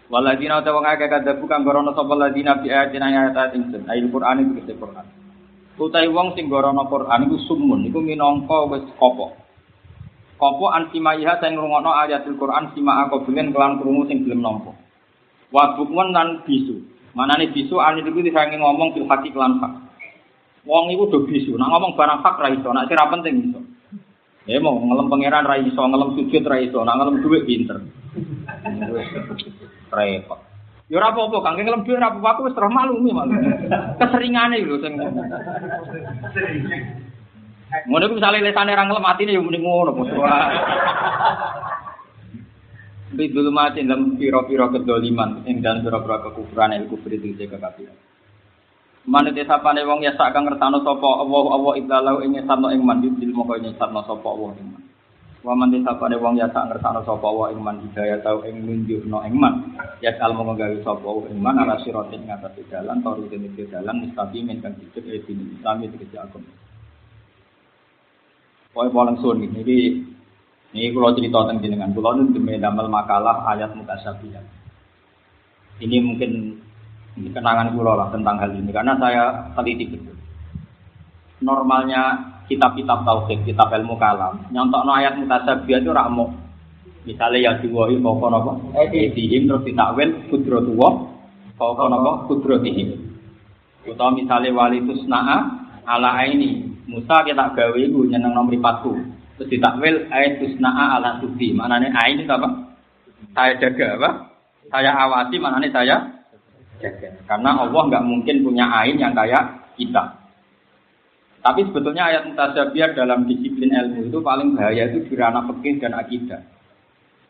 [0.10, 3.85] Waladina ta wong akeh kadhe bukan gorono sapa ladina bi ayatina ayat ingsun.
[3.85, 5.18] Ayat Qur'an itu kete Qur'an
[5.80, 8.84] Utai wong sing gorono Qur'an iku sumun iku minangka wis
[10.39, 14.72] Kopo an simaiha sing ngrungokno ayatul Quran sima aku bengen kelan krungu sing gelem nampa.
[15.51, 16.80] Wa bukmun lan bisu.
[17.11, 19.73] Manane bisu ane iku disange ngomong fil haqi kelan hak.
[20.64, 23.60] Wong iku do bisu, nak ngomong barang hak ra iso, nak sira penting iso.
[24.47, 27.77] Ya mau ngelem pangeran ra iso, ngelem sujud ra iso, nak ngelem dhuwit pinter.
[29.91, 30.48] Repot.
[30.89, 33.37] Ya ora apa-apa, kang ngelem dhuwit ora apa-apa, aku wis terus maklumi malu.
[34.01, 34.97] Keseringane lho sing
[37.85, 40.09] Ngono iku misale lesane ra ngelem atine ya mending ngono bos.
[43.13, 47.93] Bi dulu mati dalam piro-piro kedoliman ing dalam piro-piro kekufuran kufur itu jaga kafir.
[49.05, 52.81] Mana desa pane wong ya sak kang ngertano sapa Allah Allah iblalau ing satno ing
[52.81, 54.78] man dil moko ing satno sapa Allah ing.
[55.39, 58.59] Wa man desa pane wong ya sak ngertano sapa Allah ing man hidayah tau ing
[58.59, 59.71] nunjukno ing man.
[60.03, 64.03] Ya kal mongko gawe sapa Allah ing man ala siratin ngatasi dalan toru dene dalan
[64.03, 66.51] mustaqimin kang dicet e dini Islam itu agama.
[68.75, 70.05] Pokoknya paling sun ini
[70.69, 74.45] ini kalau cerita tentang jenengan, kalau ini demi damel makalah ayat mutasabihat.
[75.81, 76.61] Ini mungkin
[77.17, 80.13] kenangan pulau lah tentang hal ini karena saya teliti betul.
[81.41, 82.19] Normalnya
[82.49, 86.34] kitab-kitab tauhid, kitab ilmu kalam, nyontok no ayat mutasabihat itu rakmo.
[87.07, 90.89] Misalnya yang diwahi pokok nopo, edihim terus ditakwil kudrotuwa,
[91.55, 93.09] pokok nopo kudrotihim.
[93.88, 95.38] Atau misalnya wali tusna'a
[95.88, 101.55] ala ini Musa kita gawe iku nyeneng nomor 4 Terus ditakwil ayat tusna'a ala tubi.
[101.55, 102.49] Maknanya ain itu apa?
[103.31, 104.09] Saya jaga apa?
[104.67, 105.95] Saya awasi maknanya saya
[106.84, 107.09] jaga.
[107.23, 110.18] Karena Allah nggak mungkin punya ain yang kayak kita.
[111.39, 115.95] Tapi sebetulnya ayat mutasyabiyah dalam disiplin ilmu itu paling bahaya itu di ranah fikih dan
[115.95, 116.41] akidah.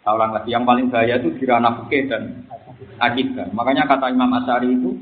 [0.09, 2.49] Ulang lagi, yang paling bahaya itu di ranah fikih dan
[2.97, 3.45] akidah.
[3.53, 4.97] Makanya kata Imam Asyari itu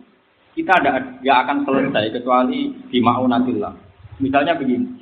[0.60, 3.74] kita ada nggak akan selesai kecuali di ma'unatillah.
[4.20, 5.00] Misalnya begini,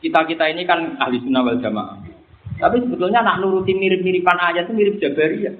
[0.00, 2.00] kita kita ini kan ahli sunnah wal jamaah.
[2.58, 5.54] Tapi sebetulnya nak nuruti mirip-miripan ayat itu mirip Jabariyah.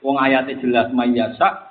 [0.00, 1.66] Wong ayatnya jelas mayyasa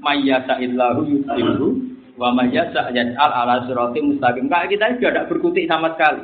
[0.00, 1.83] mayyasa illahu yudhillu
[2.14, 4.46] wa mayyasa yaj'al ala sirati mustaqim.
[4.46, 6.22] Kayak kita juga tidak berkutik sama sekali.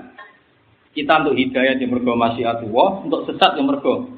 [0.91, 4.11] Kita untuk hidayah di mergo masyiatullah, untuk sesat yang mergo.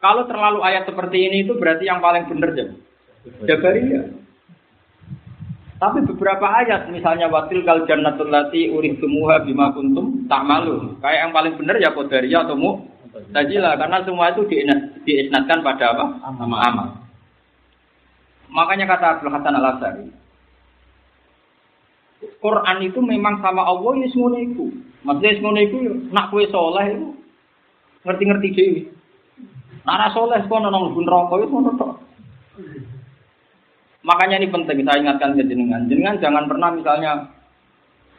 [0.00, 2.66] Kalau terlalu ayat seperti ini itu berarti yang paling benar ya.
[3.44, 4.24] Jabariyah.
[5.74, 10.96] Tapi beberapa ayat, misalnya watil kal jannatul lati urih tumuha bima kuntum tak malu.
[11.04, 12.88] Kayak yang paling benar ya kodaria atau mu
[13.36, 14.48] tajila karena semua itu
[15.04, 16.04] diisnatkan pada apa?
[16.24, 16.88] Sama amal.
[18.54, 20.06] Makanya kata Abdul Hasan Al Asari,
[22.42, 24.66] Quran itu memang sama Allah ini semuanya itu.
[25.04, 25.76] Maksudnya semuanya itu
[26.12, 27.08] nak kue soleh itu
[28.04, 28.80] ngerti-ngerti dewi.
[29.84, 31.72] Nara soleh kok nong pun rokok itu ngono
[34.04, 35.88] Makanya ini penting saya ingatkan ke jenengan.
[35.88, 37.32] Jenengan jangan pernah misalnya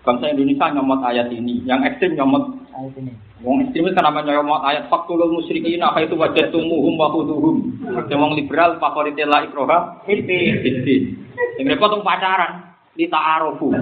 [0.01, 3.13] bangsa Indonesia nyomot ayat ini, yang ekstrim nyomot ayat ini.
[3.45, 7.85] Wong ekstremis kan namanya nyomot ayat fakulul musyrikin apa itu wajah tumuhum wa khuduhum.
[8.09, 11.13] Yang liberal favoritnya la ikroha itu.
[11.61, 12.64] Yang repot pacaran
[12.95, 13.75] di ta'arufu.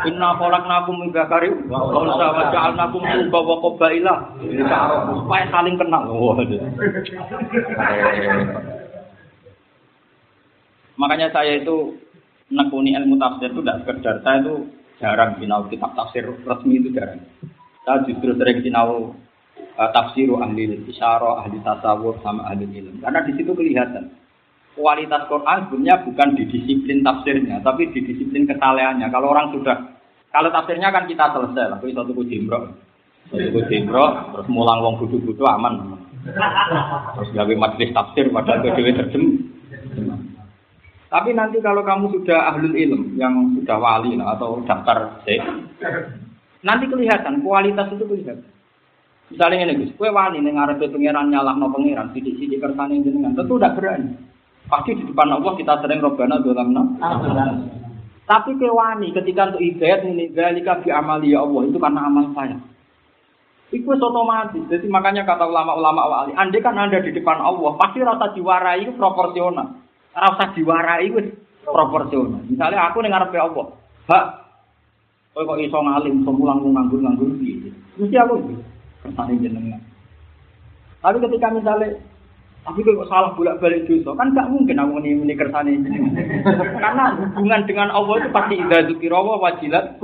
[0.00, 5.76] Inna khalaqnakum min dzakarin wa unsa wa ja'alnakum syu'uban wa qabaila li ta'arufu supaya saling
[5.78, 6.02] kenal.
[6.10, 6.60] Waduh.
[11.00, 11.96] Makanya saya itu
[12.52, 14.54] nekuni ilmu tafsir itu tidak sekedar saya itu
[15.00, 17.24] jarang sinau kitab tafsir resmi itu jarang.
[17.88, 19.16] Saya justru sering sinau
[19.80, 23.00] uh, tafsiru ahli isyarah, ahli tasawuf sama ahli ilmu.
[23.00, 24.12] Karena di situ kelihatan
[24.80, 29.12] kualitas Quran sebenarnya bukan di disiplin tafsirnya, tapi di disiplin kesalehannya.
[29.12, 29.76] Kalau orang sudah
[30.32, 32.72] kalau tafsirnya kan kita selesai itu satu kujimro,
[33.28, 36.00] satu kujimro, terus mulang wong budu-budu aman.
[37.20, 39.24] Terus gawe majelis tafsir padahal kedua terjem.
[41.10, 45.20] Tapi nanti kalau kamu sudah ahlul ilm yang sudah wali lah, atau daftar
[46.64, 48.48] nanti kelihatan kualitas itu kelihatan.
[49.30, 53.38] Misalnya ini Gus, kue wali nih ngarepe pangeran nyalah no pangeran, sidik sidik kersane jenengan,
[53.38, 54.10] tentu tidak berani.
[54.70, 56.86] Pasti di depan Allah kita sering robana dalam
[58.30, 62.54] Tapi kewani ketika untuk hidayat ini galika bi amali ya Allah itu karena amal saya.
[63.74, 64.62] Itu otomatis.
[64.70, 68.94] Jadi makanya kata ulama-ulama wali, andai kan anda di depan Allah, pasti rasa diwarai itu
[68.94, 69.78] proporsional.
[70.14, 71.34] Rasa diwarai itu
[71.66, 72.42] proporsional.
[72.46, 73.66] Misalnya aku dengar ngarepe Allah,
[74.10, 74.26] Hak,
[75.34, 77.70] kowe kok iso ngalim, iso mulang nganggur-nganggur piye?
[77.94, 78.58] Mesti aku.
[79.06, 79.78] Kersane jenengan.
[80.98, 81.94] Tapi ketika misalnya
[82.60, 86.12] tapi kok salah bolak-balik dosa, kan gak mungkin aku ini jenengan.
[86.76, 89.96] Karena hubungan dengan Allah itu pasti idza dzikirawa wajilat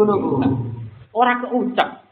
[1.13, 2.05] Orang keucap.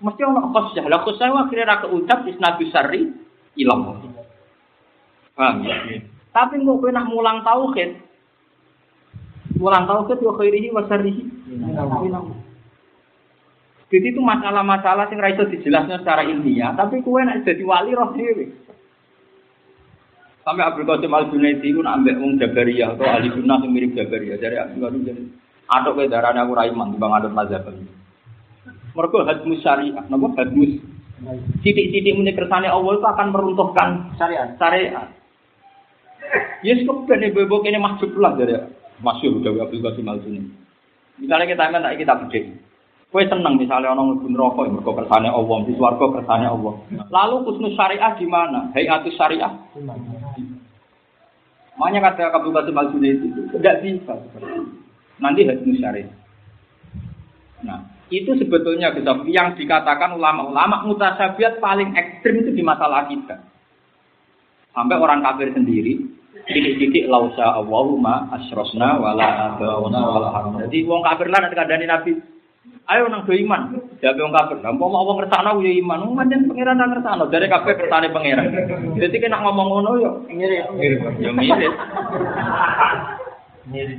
[0.00, 0.84] Mesti ono khosyah.
[0.88, 3.12] Lah khosyah akhirnya ra keucap isnadu syarri
[3.60, 4.00] ilang.
[5.36, 5.76] Paham ya?
[6.32, 8.00] Tapi mau kena nak mulang tauhid,
[9.60, 11.24] mulang tauhid wa khairihi wa syarrihi.
[13.92, 18.16] Jadi itu masalah-masalah yang raiso dijelasnya secara ilmiah, tapi kue nak jadi wali roh.
[20.42, 23.94] Sampai Abdul Qasim Al Junaidi itu nak ambek wong Jabariyah atau ahli sunnah yang mirip
[23.94, 25.22] Jabariyah dari Abdul Qasim jadi
[25.70, 27.64] aduk ke darah aku raiman di bang aduk mazhab
[28.92, 30.82] Mereka hadmus syariah, nama hadmus.
[31.62, 33.88] Sidik-sidik menyekersane Allah itu akan meruntuhkan
[34.18, 34.52] syariat.
[34.58, 35.08] Syariat.
[36.66, 38.58] Yes, kok ibu kene masuk lah dari
[39.00, 40.20] masyhur Dewi Abdul Qasim Al
[41.22, 42.44] Misalnya kita ingin kita bedek.
[43.12, 46.72] Kue seneng misalnya orang ngebun rokok, yang mereka kersane Allah, di suarga kersane Allah.
[47.12, 48.72] Lalu kusnus syariah di mana?
[48.72, 49.52] Hayatus syariah.
[51.76, 54.16] Makanya kata Qasim Al itu tidak bisa.
[55.20, 56.08] Nanti hayatus syariah.
[57.68, 58.96] Nah, itu sebetulnya
[59.28, 63.44] yang dikatakan ulama-ulama mutasabiat paling ekstrim itu di masalah kita.
[64.72, 66.00] Sampai orang kafir sendiri
[66.48, 70.64] titik-titik lausa Allahumma asrosna wala wala.
[70.64, 72.12] Jadi wong kafir lah nanti kandani Nabi.
[72.90, 73.78] Ayo nang do iman.
[74.02, 74.58] Jabe wong kafir.
[74.58, 76.02] Lah mau wong ngersakno ya iman.
[76.02, 77.24] Wong pancen pangeran nang ngersakno.
[77.30, 78.50] Dari kafir kersane pangeran.
[78.98, 80.66] Jadi kena ngomong ngono yo mirip.
[81.22, 81.74] Yo mirip.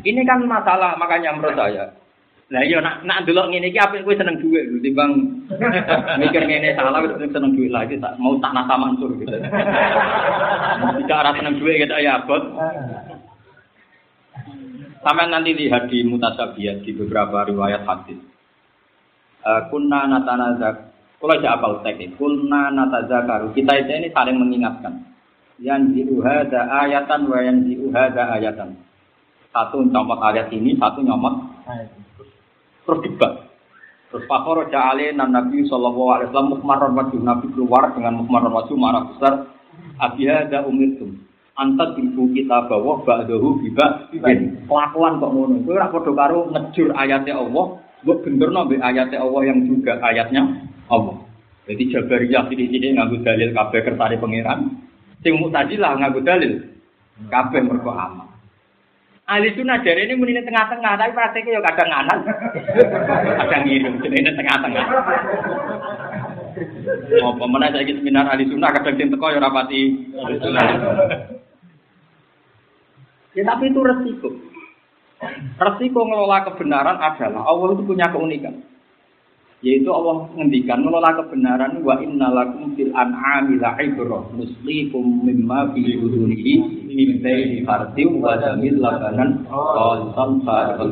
[0.04, 1.96] Ini kan masalah makanya menurut saya
[2.52, 5.16] Lah iya nak nak delok ngene iki apik kowe seneng dhuwit lho timbang
[6.22, 9.32] mikir ngene salah wis seneng dhuwit lagi tak mau tak nata mansur gitu.
[11.08, 12.44] Arah seneng dhuwit gitu ya abot.
[15.02, 18.22] Sampai nanti lihat di mutasabiat di beberapa riwayat hadis.
[19.44, 20.96] Eh, kunna natanazak.
[21.20, 23.52] Kalau aja apal teks ini kunna natazakaru.
[23.52, 25.04] Kita itu ini saling mengingatkan.
[25.60, 28.76] Yang diuhada ayatan wa yang diuhada ayatan.
[29.52, 31.54] Satu nyomot ayat ini satu nyomot
[32.84, 33.48] terus debat
[34.12, 38.76] terus fakor ja'ale nan nabi sallallahu alaihi wasallam mukmaron wajah nabi keluar dengan mukmaron wajah
[38.80, 39.34] marah besar.
[40.00, 41.20] Abiyada umirtum.
[41.54, 44.10] Antat ibu kita bawa ba'dahu biba
[44.66, 45.62] kelakuan kok ngono.
[45.64, 50.42] Kowe ora padha karo ngejur ayatnya Allah mbok benderno mbek ayatnya Allah yang juga ayatnya
[50.92, 51.18] Allah
[51.64, 54.60] jadi Jabariyah sini-sini nganggo dalil kabeh kertane pangeran
[55.24, 56.54] sing Mu'tazilah nganggo dalil
[57.32, 58.34] kabeh mergo amal
[59.24, 62.20] Ahli sunnah dari ini muni tengah-tengah, tapi prakteknya ya kadang nganan,
[63.40, 64.86] kadang ngirim, jadi tengah-tengah.
[67.24, 69.82] Mau pemenang saya seminar ahli sunnah kadang sing teko ya rapati.
[73.34, 74.30] Ya tapi itu resiko.
[75.58, 78.64] Resiko ngelola kebenaran adalah Allah itu punya keunikan.
[79.64, 86.54] Yaitu Allah ngendikan ngelola kebenaran wa innalakum fil an'ami la'ibrah nuslikum mimma fi budunihi
[86.92, 90.92] min baini fardim wa damil labanan khalisan fa'al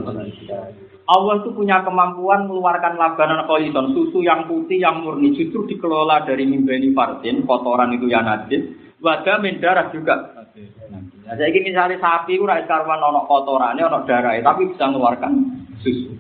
[1.11, 6.47] Allah itu punya kemampuan mengeluarkan labanan khalisan susu yang putih yang murni justru dikelola dari
[6.47, 8.71] mimbeni fardin kotoran itu yang najis
[9.03, 14.03] wadah min darah juga Nah, saya ingin misalnya sapi itu rakyat karwan ono kotorannya ono
[14.03, 15.31] darah tapi bisa mengeluarkan
[15.79, 16.11] susu.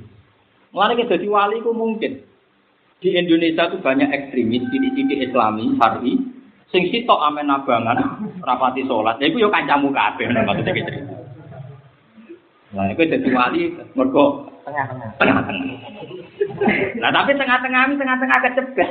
[0.71, 2.23] Mulanya kita wali itu mungkin.
[3.01, 6.13] Di Indonesia itu banyak ekstremis, titik-titik Islami, Syari,
[6.69, 7.97] sing sitok amen abangan,
[8.45, 9.17] rapati sholat.
[9.19, 10.91] Ya itu yo kancamu kabeh maksudnya gitu.
[12.71, 15.09] Nah, itu jadi wali mergo Tengah-tengah.
[17.01, 18.89] Nah, tapi tengah-tengah ini tengah-tengah kecepet.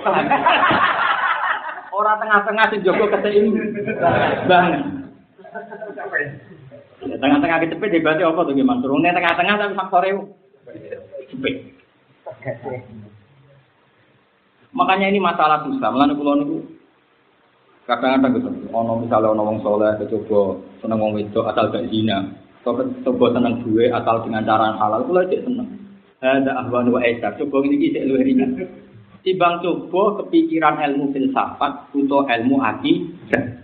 [1.94, 3.60] Orang tengah-tengah keseimbangan.
[4.50, 4.99] Ya,
[7.00, 8.82] tengah-tengah kecepet berarti apa tuh gimana?
[8.82, 10.12] Turunnya tengah-tengah tapi faktornya
[11.30, 11.54] cepet.
[14.70, 15.90] Makanya ini masalah susah.
[15.90, 16.62] Mulane kula niku
[17.90, 18.48] kadang-kadang gitu.
[18.70, 22.30] Ono misalnya ono wong soleh coba seneng wong wedok asal gak zina.
[22.62, 25.68] Coba seneng duwe asal dengan cara halal kula cek seneng.
[26.22, 27.34] Ada ahwan wa aisar.
[27.34, 28.50] Coba ini iki cek luwih ringan.
[29.26, 33.59] Timbang coba kepikiran ilmu filsafat atau ilmu akidah.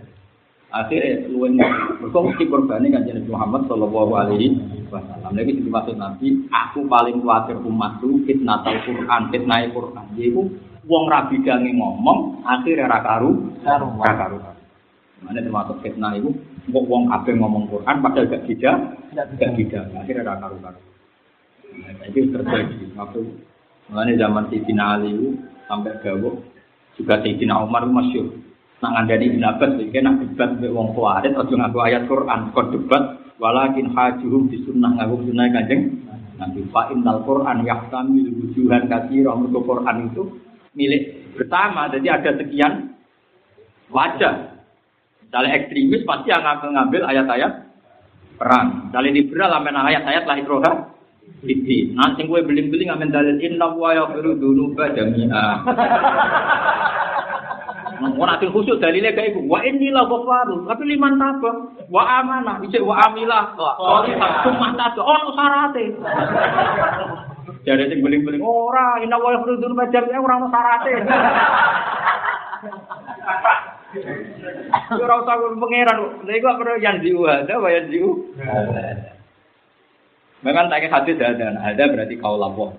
[0.67, 4.59] Akhirnya luwih mergo mesti korbane kan Nabi Muhammad sallallahu alaihi
[4.91, 5.31] wasallam.
[5.31, 10.11] Lagi dimaksud Nabi, aku paling khawatir umatku fitnah Al-Qur'an, fitnah Al-Qur'an.
[10.19, 10.43] Yaiku
[10.87, 13.31] wong ra bidange ngomong akhirnya ra karu
[13.61, 13.87] Karu.
[13.99, 14.37] ra karu
[15.21, 16.31] mana termasuk fitnah itu
[16.71, 18.75] kok wong kabeh ngomong Quran padahal gak tidak
[19.13, 20.79] gak tidak akhirnya ra karu karu
[21.83, 23.21] nah, itu terjadi waktu
[23.91, 25.27] mulanya zaman Sayyidina Ali itu
[25.67, 26.35] sampai gawok
[26.95, 28.27] juga Sayyidina Umar itu masyur
[28.77, 32.67] nak ngandani Ibn Abbas iki nak debat mbek wong Khawarij aja ngaku ayat Quran kok
[32.69, 33.03] debat
[33.41, 35.81] walakin hajuhum di sunnah ngaku sunnah kanjeng
[36.37, 40.23] nanti fa innal Quran yahtamil wujuhan katsira mergo Quran itu
[40.77, 41.89] milik bersama.
[41.89, 42.93] Jadi ada sekian
[43.89, 44.61] wajah.
[45.25, 47.51] Misalnya ekstremis pasti akan mengambil ayat-ayat
[48.37, 48.87] perang.
[48.87, 50.73] Misalnya liberal amen ayat-ayat lah ikroha.
[51.43, 55.45] Ini, nanti gue beling-beling amen dalil inna wa yafiru dunuba jami'a.
[57.97, 59.49] Mau nanti khusus dalilnya kayak ibu.
[59.49, 60.69] Wa inni la ghafaru.
[60.69, 61.51] Tapi liman taba.
[61.89, 62.61] Wa amanah.
[62.61, 63.57] Ijek wa amilah.
[63.57, 64.31] Solihah.
[64.45, 65.01] Cuma taba.
[65.01, 65.85] Oh, sarate.
[67.67, 70.91] Jadi sing beling-beling ora inna wa yakhruju majam ya ora ono syarate.
[74.95, 75.97] Ora usah pangeran.
[76.23, 78.23] Lha iku perlu yang diu ada wa yang diu.
[80.47, 82.71] Memang tak hadis ada, ada berarti kau lapor.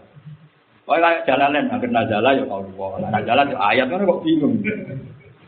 [0.89, 2.97] Wah kayak jalanan, agar nazala ya kau lapor.
[3.13, 4.57] Nazala itu ayat kan kok bingung.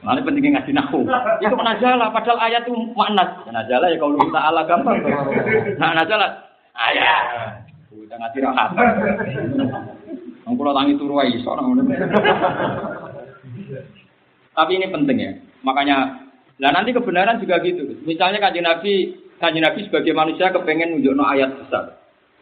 [0.05, 1.01] Mana pentingnya ngaji nahu.
[1.41, 3.41] Itu nazala, padahal ayat itu makna.
[3.49, 5.01] Nazala ya kau lupa ala gampang.
[5.81, 6.45] Nah nazala
[6.77, 7.25] ayat.
[7.89, 8.71] Udah ngaji rahat.
[10.45, 11.17] Nang kula tangi turu.
[14.53, 15.33] Tapi ini penting ya.
[15.65, 15.97] Makanya
[16.61, 17.97] lah nanti kebenaran juga gitu.
[18.05, 22.00] Misalnya kanjeng Nabi, kanjeng Nabi sebagai manusia kepengen nunjukno ayat besar.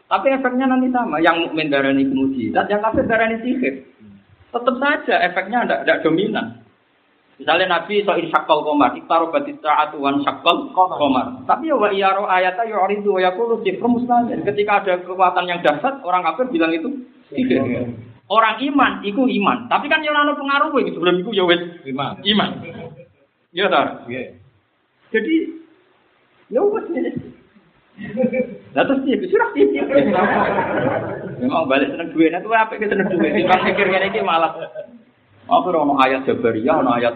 [0.09, 1.21] Tapi efeknya nanti sama.
[1.21, 3.85] Yang mukmin darani mujizat, yang kafir darani sihir.
[4.49, 6.65] Tetap saja efeknya tidak dominan.
[7.39, 11.39] Misalnya Nabi so insyakal komar, iktaro batis sa'atu wan syakal komar.
[11.47, 14.43] Tapi ya wa iyaro ayata yu'ridu wa yakulu sifru muslimin.
[14.43, 16.89] Ketika ada kekuatan yang dahsyat, orang kafir bilang itu
[17.31, 17.63] sihir.
[18.27, 19.71] Orang iman, iku iman.
[19.71, 22.19] Tapi kan yang lalu pengaruh ini sebelum itu ya wes Iman.
[22.21, 22.49] iman.
[23.55, 23.87] Iya tar.
[25.09, 25.35] Jadi
[26.51, 26.85] ya wes
[27.99, 28.39] ini.
[28.73, 29.49] Lah terus dia sudah.
[31.39, 33.31] Memang balik seneng duit, itu apa kita seneng duit?
[33.31, 34.55] Timbang ngene iki malah
[35.49, 37.15] apa ono ayat Jabariyah, ono ayat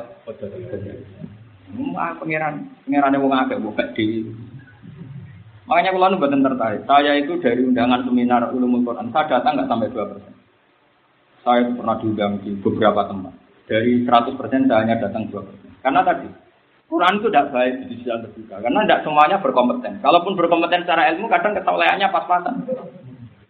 [1.74, 4.30] Hmm, ah, pangeran, pangerannya wong akeh buka di.
[5.66, 6.86] Makanya kalau nu mboten tertarik.
[6.86, 10.34] Saya itu dari undangan seminar ulumul Quran, saya datang nggak sampai dua persen.
[11.44, 13.34] saya pernah diundang di beberapa tempat.
[13.68, 15.84] Dari 100% saya hanya datang 2%.
[15.84, 16.28] Karena tadi,
[16.92, 18.56] Quran itu tidak baik di sisi terbuka.
[18.62, 19.98] Karena tidak semuanya berkompeten.
[20.04, 22.56] Kalaupun berkompeten secara ilmu, kadang kesolehannya pas-pasan.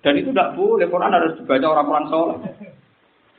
[0.04, 0.88] Dan itu tidak boleh.
[0.88, 2.38] Quran harus dibaca orang-orang soleh.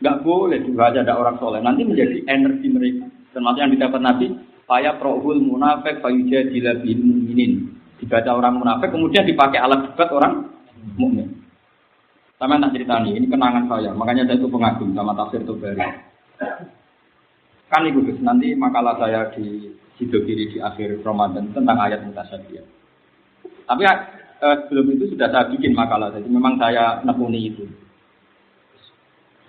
[0.00, 1.60] Tidak boleh dibaca ada orang soleh.
[1.64, 3.06] Nanti menjadi energi mereka.
[3.32, 4.26] Termasuk yang didapat Nabi,
[4.64, 7.72] saya prohul munafik fayuja bil mukminin.
[8.00, 10.50] Dibaca orang munafik, kemudian dipakai alat debat orang
[11.00, 11.30] mukmin.
[12.36, 13.94] Sama tak cerita nih, ini kenangan saya.
[13.94, 15.80] Makanya saya itu pengagum sama tafsir Tobari.
[17.72, 22.66] Kan ibu Gus, nanti makalah saya di Sido Kiri di akhir Ramadan tentang ayat mutasyabih.
[23.64, 27.64] Tapi eh, sebelum itu sudah saya bikin makalah, jadi memang saya nekuni itu.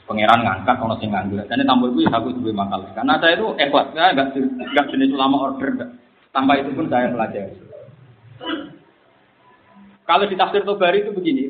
[0.06, 1.42] Pangeran ngangkat, kalau sing nganggur.
[1.50, 2.94] Dan tambah itu ya aku juga makalah.
[2.94, 5.98] Karena saya itu ikhlas, ya nggak nggak jenis ulama order.
[6.30, 7.58] Tanpa itu pun saya pelajari.
[10.06, 11.50] Kalau di tafsir Tobari itu begini,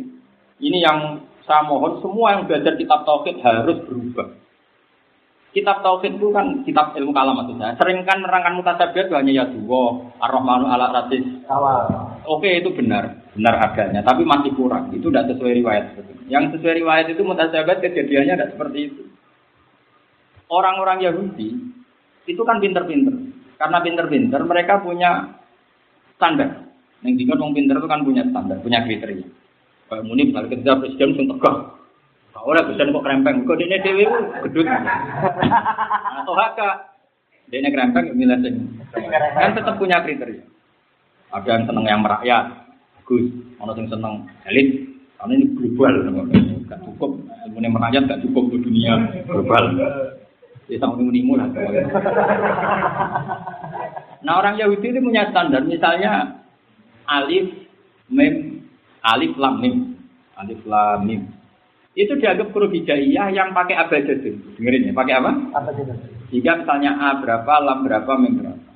[0.64, 4.45] ini yang saya mohon semua yang belajar kitab tauhid harus berubah.
[5.56, 7.80] Kitab tauhid itu kan kitab ilmu kalam maksudnya.
[7.80, 11.24] Sering kan menerangkan mutasabihat hanya ya dua, ar-rahmanu ala rasis.
[12.28, 14.92] Oke itu benar, benar adanya, tapi masih kurang.
[14.92, 15.96] Itu tidak sesuai riwayat.
[16.28, 19.04] Yang sesuai riwayat itu mutasabihat kejadiannya tidak seperti itu.
[20.52, 21.56] Orang-orang Yahudi
[22.28, 23.16] itu kan pinter-pinter.
[23.56, 25.40] Karena pinter-pinter mereka punya
[26.20, 26.68] standar.
[27.00, 29.28] Yang diingat orang pinter itu kan punya standar, punya kriteria.
[29.88, 31.58] Kayak muni misalnya ketika presiden pun tegak.
[32.46, 33.42] Lah presiden kok krempeng.
[33.50, 34.06] Kok dia dewi
[34.46, 34.70] gedut.
[36.22, 36.94] Atau haka.
[37.50, 38.56] Dia krempeng milih sing.
[38.94, 40.46] Kan tetap punya kriteria.
[41.34, 42.70] Ada yang seneng yang merakyat.
[43.10, 43.26] Gus.
[43.58, 44.14] Ada yang seneng
[44.46, 44.94] elit.
[45.18, 45.94] Karena ini global.
[46.70, 47.12] Gak cukup.
[47.50, 48.94] Ilmu merakyat gak cukup ke dunia
[49.26, 49.66] global.
[50.70, 51.50] Ya sama menimu lah.
[54.26, 55.62] Nah orang Yahudi itu punya standar.
[55.62, 56.42] Misalnya
[57.06, 57.54] alif,
[58.10, 58.66] mem,
[59.06, 59.94] alif lam mim.
[60.42, 61.30] Alif lam mim.
[61.96, 64.60] Itu dianggap huruf hijaiyah yang pakai abjadun.
[64.60, 65.32] Dengerin ya, pakai apa?
[65.56, 65.98] Abjadun.
[66.28, 68.72] Jika misalnya A berapa, lam berapa, mim berapa.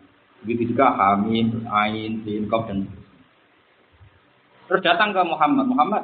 [0.48, 2.88] Begitu juga hamim, ain, sin, kof, dan
[4.72, 5.66] Terus datang ke Muhammad.
[5.68, 6.04] Muhammad,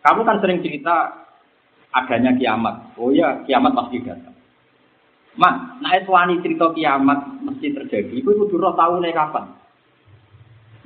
[0.00, 1.26] kamu kan sering cerita
[1.90, 2.96] adanya kiamat.
[2.96, 4.36] Oh ya, kiamat pasti datang.
[5.36, 6.08] Mak, nah itu
[6.40, 8.14] cerita kiamat mesti terjadi.
[8.24, 9.52] Itu kudu roh tahu nih kapan.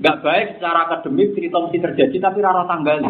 [0.00, 3.04] Gak baik secara akademik cerita mesti terjadi tapi rara tanggal.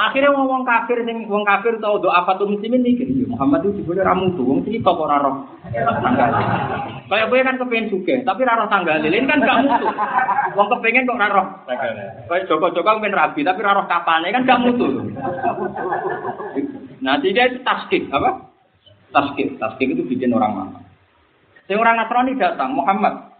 [0.00, 4.00] Akhirnya ngomong kafir sing wong kafir tau doa apa tuh mikir ya Muhammad itu juga
[4.00, 5.44] ramu tuh wong cerita kok rara
[5.76, 6.30] tanggal.
[7.04, 8.96] Kayak gue kan kepengen juga tapi rara tanggal.
[9.04, 9.86] Ini kan gak mutu.
[10.56, 11.42] Wong kepengen kok rara
[12.24, 14.88] Kayak Joko-Joko pengen rabi tapi rara kapan kan gak mutu.
[17.04, 18.48] Nah, tidak itu taskik apa?
[19.12, 20.80] Taskik, taskik itu bikin orang mana?
[21.68, 23.33] Sing orang Nasrani datang, Muhammad,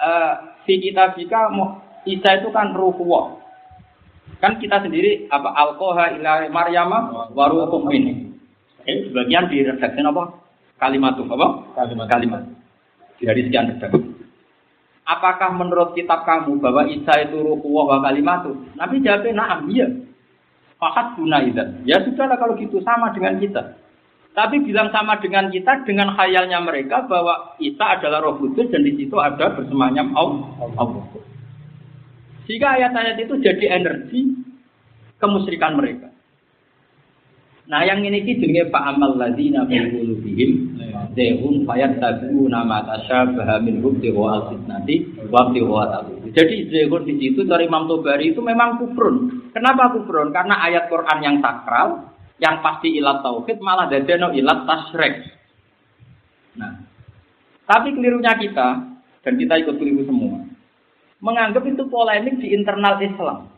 [0.00, 0.32] uh,
[0.64, 1.52] fi kita jika
[2.08, 3.36] Isa itu kan ruhullah.
[4.40, 6.98] Kan kita sendiri apa alkoha ila Maryama
[7.36, 8.32] waruhum ini.
[8.88, 10.40] Ini sebagian di redaksi apa?
[10.80, 11.48] Kalimat itu apa?
[11.76, 12.06] Kalimat.
[12.08, 12.42] Kalimat.
[13.20, 14.00] Dari sekian redaksi.
[15.04, 18.52] Apakah menurut kitab kamu bahwa Isa itu ruhullah wa kalimat itu?
[18.80, 19.86] Nabi jawabnya na'am, iya.
[20.80, 21.60] Fakat guna itu.
[21.84, 23.76] Ya sudahlah kalau gitu sama dengan kita.
[24.30, 28.94] Tapi bilang sama dengan kita dengan khayalnya mereka bahwa Isa adalah roh kudus dan di
[28.94, 31.02] situ ada bersemayam Allah.
[32.46, 34.20] Sehingga ayat-ayat itu jadi energi
[35.18, 36.10] kemusyrikan mereka.
[37.70, 40.74] Nah yang ini ki jenenge Pak Amal Ladina fi qulubihim
[41.14, 46.02] zehum fayattabi'una ma tasyabaha min hubti wa al-fitnati wa wa
[46.34, 49.46] Jadi zehun di situ dari Imam Tobari itu memang kufrun.
[49.54, 50.34] Kenapa kufrun?
[50.34, 52.09] Karena ayat Quran yang sakral
[52.40, 55.14] yang pasti ilat tauhid malah dadeno ilat tasrek.
[56.56, 56.72] Nah,
[57.68, 58.68] tapi kelirunya kita
[59.20, 60.42] dan kita ikut keliru semua,
[61.20, 63.52] menganggap itu polemik di internal Islam.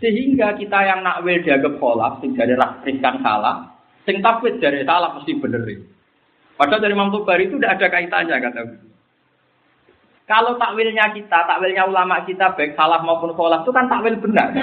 [0.00, 3.68] Sehingga kita yang nakwil dianggap kolak, sing dari riskan salah,
[4.08, 5.60] sing takwid dari salah mesti bener.
[6.56, 8.60] Padahal dari Imam Tubari itu tidak ada kaitannya kata
[10.24, 14.56] Kalau takwilnya kita, takwilnya ulama kita baik salah maupun kolak itu kan takwil benar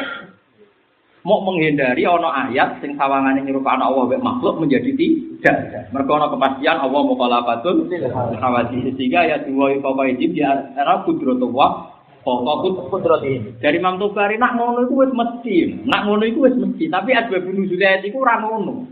[1.27, 5.91] mau menghindari ono ayat sing sawangane nyerupakno Allah mek makhluk menjadi tidak.
[5.91, 7.91] Mergo ono kepastian Allah mukhalafatun
[8.39, 13.55] khawati sehingga ya dua wajib di era kudratullah Pokok kudrati.
[13.63, 15.87] Dari Imam Tobari nak ngono iku wis mesti.
[15.87, 18.83] Nak ngono iku wis mesti, tapi asbab nuzul ayat iku ora ngono.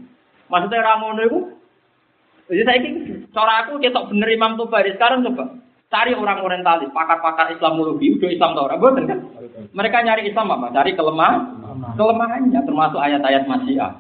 [0.47, 1.39] Maksudnya ora ngono iku
[2.45, 4.95] Jadi saya ini, cara aku ketok bener Imam Tobari.
[4.95, 5.51] Sekarang coba
[5.89, 9.19] cari orang orientalis, pakar-pakar Islamologi, udah Islam tau orang, kan?
[9.73, 10.69] Mereka nyari Islam apa?
[10.69, 11.33] Cari kelemah,
[11.95, 13.91] kelemahannya termasuk ayat-ayat masyiah.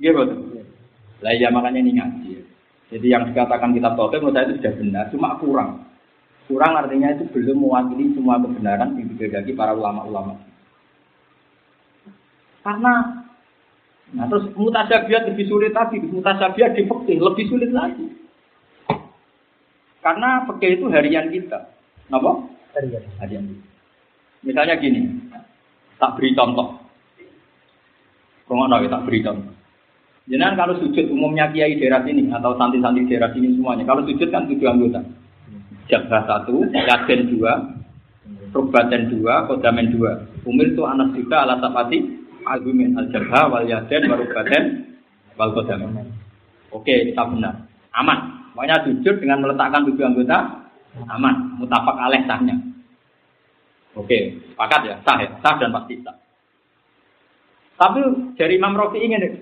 [0.00, 0.22] Gitu.
[1.20, 2.32] Lah ya makanya ini ngaji.
[2.90, 5.70] Jadi yang dikatakan kitab Tauhid menurut saya itu sudah benar, cuma kurang.
[6.50, 10.34] Kurang artinya itu belum mewakili semua kebenaran yang dibagi para ulama-ulama.
[12.66, 13.22] Karena
[14.10, 18.10] nah terus mutasabiat lebih sulit lagi, mutasabiat di fikih lebih sulit lagi.
[20.02, 21.70] Karena fikih itu harian kita.
[22.10, 22.30] Apa?
[22.74, 23.04] Harian.
[23.22, 23.44] Harian.
[24.42, 25.30] Misalnya gini,
[26.00, 26.80] tak beri contoh.
[28.48, 29.60] Rumah tak beri contoh.
[30.30, 33.82] Jangan kalau sujud umumnya kiai daerah sini atau santri-santri daerah sini semuanya.
[33.82, 35.02] Kalau sujud kan tujuh anggota.
[35.90, 37.52] Jabah satu, yaden dua,
[38.54, 40.22] rubaten dua, kodamen dua.
[40.46, 41.98] Umir itu anak juga alat tapati,
[42.46, 44.62] agumin al jabah wal yaden warubaten
[45.34, 46.06] wal kodamen.
[46.70, 47.66] Oke, kita benar.
[47.98, 48.38] Aman.
[48.54, 50.38] Pokoknya sujud dengan meletakkan tujuh anggota,
[51.10, 51.58] aman.
[51.58, 52.69] Mutafak aleh sahnya.
[53.98, 56.14] Oke, sepakat ya, sah ya, sah dan pasti sah.
[57.80, 58.00] Tapi
[58.36, 59.40] dari Imam Rafi ingin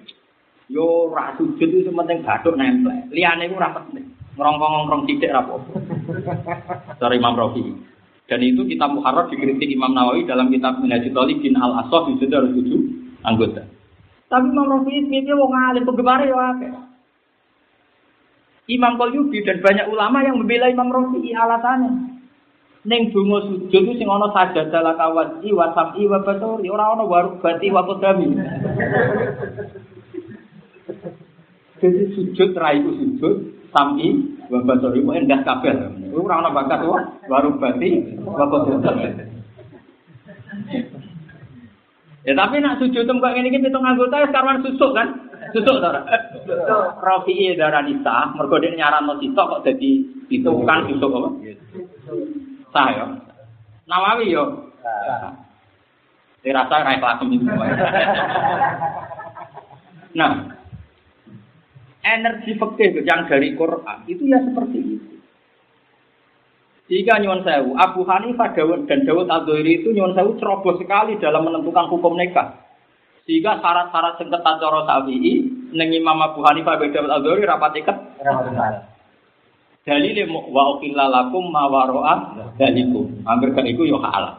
[0.70, 2.94] yo ra sujud itu penting bathuk nempel.
[3.10, 4.14] Liyane iku ora penting.
[4.38, 5.56] Ngrongkong-ngrongkong sithik ra apa.
[7.02, 7.62] Dari Imam Rafi.
[8.28, 12.52] Dan itu kitab Muharrar dikritik Imam Nawawi dalam kitab Minhajul Talibin Al Asaf itu harus
[12.54, 12.80] tujuh
[13.24, 13.64] anggota.
[14.28, 16.88] Tapi Imam Rafi itu wong alim penggemar ya.
[18.68, 22.17] Imam Qalyubi dan banyak ulama yang membela Imam Rafi alasannya.
[22.88, 27.04] Neng donga sujud itu sing ana sajadah la kawati wa sam'i wa basari ora ana
[27.04, 28.32] warubati wa qadami.
[31.84, 33.34] Jadi sujud ra iku sujud
[33.76, 35.76] sam'i wa basari ku endah kabeh.
[36.16, 36.96] Ora ana bakat wa
[37.28, 39.04] warubati wa qadami.
[42.24, 45.28] Ya tapi nak sujud tem kok ngene iki pitung anggota wis karwan susuk kan?
[45.52, 46.00] Susuk ta ora?
[47.04, 51.30] Rafi'i darah nisa, mergo dhek nyaranno sitok kok dadi itu kan susuk apa?
[52.72, 53.06] Sah ya.
[53.88, 54.72] Nawawi yo.
[56.44, 57.66] Dirasa ra kelas ini semua.
[60.16, 60.40] Nah,
[62.00, 65.14] energi fikih yang dari Quran itu ya seperti itu.
[66.88, 71.44] Jika nyuwun sewu, Abu Hanifah Dawud dan Dawud Al-Dhuhri itu nyuwun sewu ceroboh sekali dalam
[71.44, 72.64] menentukan hukum nikah.
[73.28, 75.44] Sehingga syarat-syarat sing ketat cara Syafi'i
[75.76, 77.96] ning Imam Abu Hanifah dan Dawud Al-Dhuhri rapat iket.
[79.88, 82.14] Dalile wa uqilla lakum ma waro'a
[82.60, 83.24] dalikum.
[83.24, 84.36] Angger gak iku yo halal.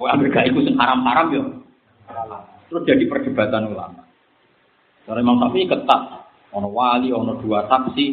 [0.00, 1.42] Wa angger gak iku sing haram-haram yo.
[2.72, 4.08] Terus jadi perdebatan ulama.
[5.04, 6.02] Karena Imam Syafi'i ketat.
[6.56, 8.06] Ono wali, ono dua saksi,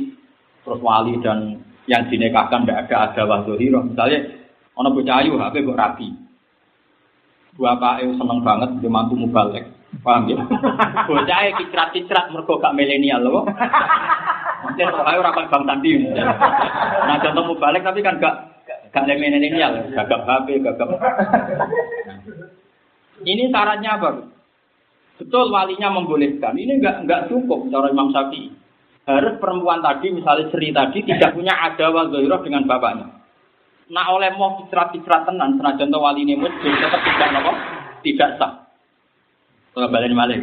[0.66, 3.86] terus wali dan yang dinikahkan tidak ada ada wahdohiro.
[3.86, 4.28] Misalnya,
[4.76, 6.10] ono bocah ayu, HP rapi.
[7.54, 9.70] Dua pak seneng banget, dia mantu mubalek.
[10.02, 10.38] Paham ya?
[11.06, 13.46] Bocah e kicrat-kicrat, mergo gak milenial loh.
[14.66, 15.92] Mungkin orang orang bang tadi.
[17.06, 18.36] Nah contoh mubalek tapi kan gak
[18.90, 20.90] gak milenial, gagap HP, gagap.
[23.22, 24.10] Ini syaratnya apa?
[25.22, 26.58] Betul walinya membolehkan.
[26.58, 28.50] Ini enggak enggak cukup cara Imam Syafi'i.
[29.06, 33.22] Harus perempuan tadi, misalnya Sri tadi, tidak punya ada wazoiroh dengan bapaknya.
[33.90, 37.54] Nah oleh mau kicrat-kicrat tenan, senajan wali ini muslim, tetap tidak apa?
[38.02, 38.61] Tidak sah.
[39.72, 40.40] Kalau balik balik.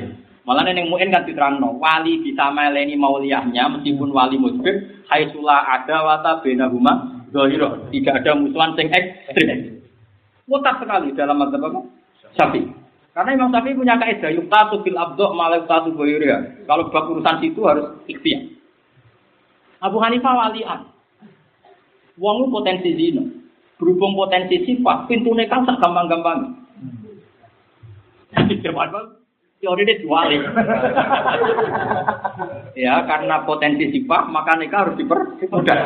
[0.48, 6.40] Malah neng muin kan diterangno, wali bisa meleni mauliyahnya meskipun wali muslim, haitsula ada wata
[6.40, 7.92] benahuma zohiroh.
[7.92, 9.84] Tidak ada musuhan sing ekstrim.
[10.48, 11.84] Mutar sekali dalam madzhab apa?
[12.32, 12.64] Syafi'i.
[13.12, 16.64] Karena Imam Syafi'i punya kaidah yuktatu fil abdo malah yuktatu boyuria.
[16.64, 18.48] Kalau bab urusan situ harus ikhtiar.
[19.84, 20.88] Abu Hanifah walian.
[22.16, 23.20] Wong potensi zina.
[23.76, 26.66] Berhubung potensi sifat, pintu nekang gampang-gampang.
[28.38, 29.18] Jadi firman
[29.58, 30.38] teori dia wali.
[32.78, 35.78] ya, karena potensi sifat, maka nikah harus dipermudah.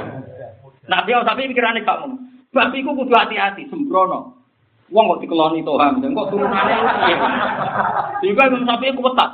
[0.89, 2.09] Nah, dia tapi pikirannya kamu.
[2.53, 4.45] Bab iku kudu hati-hati, sembrono.
[4.93, 7.17] Wong kok dikeloni Tuhan, kok turunane piye?
[8.21, 9.31] Sehingga Imam Syafi'i kuwetat.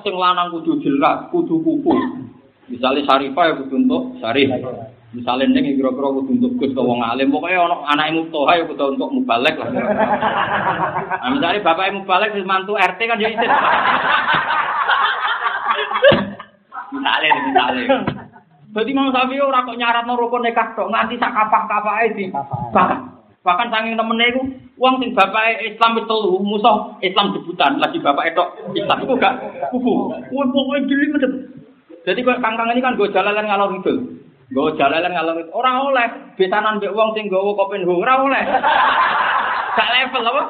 [0.00, 1.92] Sing lanang kudu jelas, kudu kuku.
[2.72, 4.48] Misalnya Syarifah ya kudu untuk Syarif.
[5.08, 8.92] Misalnya ning kira-kira kudu untuk Gus ke wong alim, pokoknya ana anake Mutoha ya kudu
[8.92, 9.68] untuk mubalek lah.
[11.18, 13.50] Nah, misalnya bapaknya mubalek wis mantu RT kan ya isin.
[16.88, 17.84] Misalnya, misalnya.
[18.68, 22.28] Jadi Imam Syafi'i ora kok nyaratno rukun nikah tok nganti sak kapah-kapahe di.
[22.32, 22.98] Bahkan
[23.40, 24.40] bahkan saking temene iku
[24.76, 29.34] wong sing bapake Islam wis telu musuh Islam debutan lagi bapak etok Islam iku gak
[29.72, 30.12] kubu.
[30.28, 31.32] Kuwi pokoke dili medhep.
[32.04, 33.96] Jadi kok kangkang ini kan gue jalalan ngalor ngidul.
[34.48, 35.52] Gue jalalan ngidul.
[35.52, 36.08] Ora oleh
[36.40, 38.44] besanan mbek wong sing nggawa kopen ora oleh.
[39.76, 40.42] Gak level apa?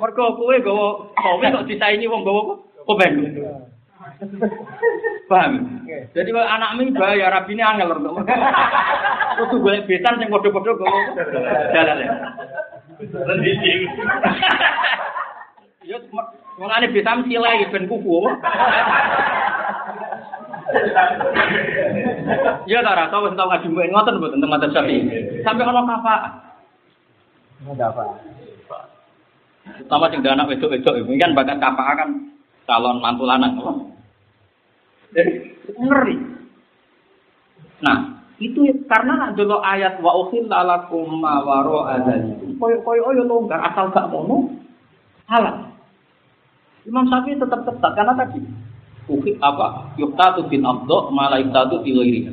[0.00, 2.42] Mergo kowe nggawa kowe kok disaingi wong nggawa
[2.88, 3.12] kopen.
[5.28, 5.52] Paham?
[6.16, 8.24] Jadi anak mi bahaya rabi ini angel untuk
[9.40, 10.98] Kudu golek besan sing padha-padha gowo
[11.72, 12.12] jalan ya.
[15.86, 15.96] Yo
[16.60, 18.16] mulane besan silai ben kuku
[20.70, 21.42] apa?
[22.68, 25.00] Ya ta tau wis tau ngaji ngoten mboten tentang madzhab Syafi'i.
[25.42, 26.16] Sampai ana kafa.
[27.66, 28.04] Enggak apa.
[29.88, 32.10] Sama sing anak wedok-wedok ini kan bakat kapal kan
[32.64, 33.58] calon mantu lanang.
[33.58, 33.72] apa?
[35.76, 36.16] Ngeri.
[37.80, 37.98] Nah,
[38.40, 42.56] itu karena nak dulu ayat wa ukhilla lakum ma waro adzalikum.
[42.56, 44.54] Koyo-koyo yo longgar asal gak mono
[45.26, 45.70] halal.
[46.88, 48.40] Imam Syafi'i tetap ketat karena tadi
[49.10, 52.32] ukhi apa yuktatu bin abdo malah yuktatu ghairiha.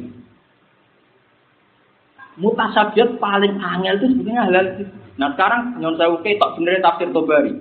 [2.38, 4.84] Mutasabiat paling angel itu sebenarnya halal itu.
[5.18, 7.54] Nah sekarang nyon saya oke tak sebenarnya tafsir Tobari.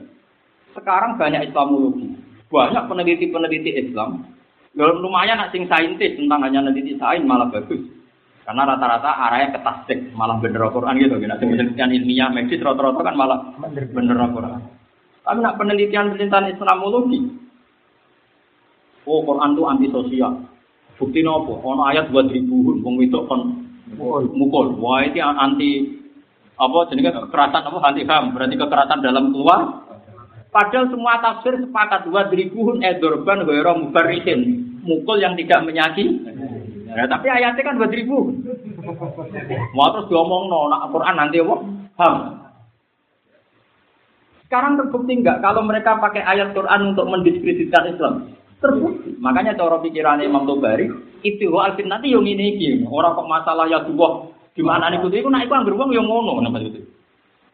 [0.76, 2.12] Sekarang banyak Islamologi,
[2.52, 4.28] banyak peneliti-peneliti Islam.
[4.76, 7.80] Ya lumayan nak sing saintis tentang hanya peneliti sains malah bagus.
[8.44, 11.18] Karena rata-rata arahnya ke tasdik, malah bener Al-Quran gitu.
[11.18, 13.42] Nah, penelitian ilmiah medis rata-rata kan malah
[13.74, 14.62] bener Al-Quran.
[15.26, 17.26] Tapi nak penelitian-penelitian Islamologi,
[19.06, 20.32] oh Quran itu anti sosial.
[20.96, 21.62] Bukti nopo?
[21.62, 23.64] Ono ayat buat ribuan, wong itu kon
[24.34, 24.76] mukul.
[24.82, 26.02] Wah itu anti
[26.56, 28.34] apa jenenge kekerasan apa anti ham.
[28.34, 29.86] Berarti kekerasan dalam keluar.
[30.50, 36.22] Padahal semua tafsir sepakat dua ribuan edorban wero mubarisin mukul yang tidak menyakiti
[36.88, 38.32] ya, tapi ayatnya kan dua ribu.
[39.76, 41.56] Mau terus diomong no nak Quran nanti apa?
[42.00, 42.16] Ham.
[44.48, 48.14] Sekarang terbukti enggak kalau mereka pakai ayat Quran untuk mendiskreditkan Islam
[48.60, 49.16] terbukti.
[49.20, 50.88] Makanya cara pikiran Imam Tobari
[51.24, 52.68] itu alfin nanti yang ini iki.
[52.88, 56.40] Orang kok masalah ya dua gimana nih kudu iku nak iku anggar wong yang ngono
[56.40, 56.80] nama itu.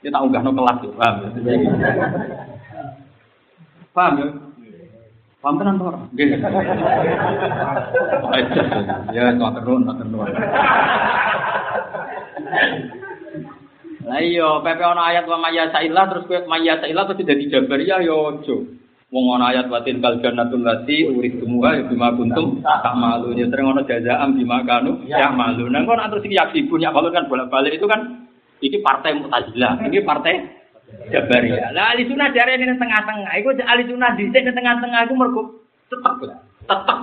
[0.03, 1.29] Dia tak unggah no kelas tuh paham ya?
[3.95, 4.27] Paham ya?
[5.43, 6.29] Paham tenan to ora nggih.
[9.11, 10.31] Ya tak terus tak terus.
[14.03, 18.03] Lah iya, pepe ana ayat wa maya sailah terus kowe maya sailah terus dadi jabariyah
[18.03, 18.57] ya aja.
[19.13, 23.45] Wong ana ayat watin kal jannatul lati urip semua ya bima kuntum tak malu ya
[23.45, 25.69] sering ana jazaam bima kanu ya malu.
[25.69, 28.25] Nah kok terus iki yaksi punya balon kan bolak-balik itu kan
[28.65, 30.63] iki partai Mu'tazilah, ini partai
[31.13, 31.73] Jabariyah.
[31.77, 33.33] Lah ahli sunnah jare ning tengah-tengah.
[33.41, 35.43] Iku ahli sunnah dhisik ning tengah-tengah iku mergo
[35.89, 36.15] tetep
[36.69, 36.99] tetep.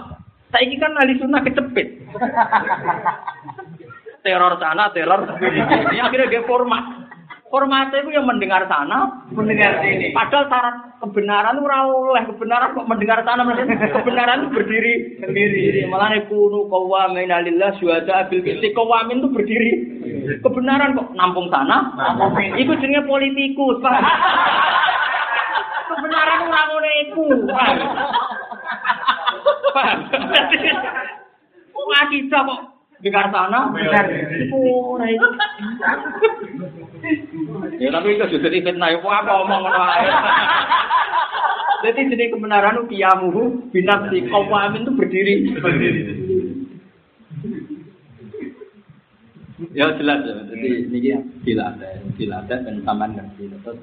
[0.49, 1.87] Saiki kan ahli sunnah kecepit.
[4.25, 5.61] teror sana, teror sini.
[5.61, 7.08] Ini akhirnya dia format.
[7.49, 10.13] Formatnya itu yang mendengar sana, mendengar sini.
[10.13, 13.41] Padahal syarat kebenaran itu oleh kebenaran kok mendengar sana,
[13.89, 15.81] kebenaran itu berdiri sendiri.
[15.89, 19.71] Malah nih kunu kawamin alillah syuhada abil kisti kawamin itu berdiri.
[20.45, 21.89] Kebenaran kok nampung sana,
[22.53, 23.81] itu jenenge politikus.
[25.89, 27.25] Kebenaran ora ngono iku.
[29.73, 29.99] Paham?
[31.89, 33.71] Akidah kok dengar sana,
[34.51, 35.27] oh, itu.
[37.79, 40.07] Ya tapi itu sudah di fitnah, apa apa omong ngono ae.
[41.79, 45.35] Jadi jenis kebenaran itu kiamuhu binafsi amin itu berdiri.
[45.63, 46.01] Berdiri.
[49.71, 50.35] Ya jelas ya.
[50.51, 50.99] Jadi ini
[51.47, 51.87] tidak ada,
[52.19, 53.47] tidak ada dan taman ngerti.
[53.63, 53.79] Terus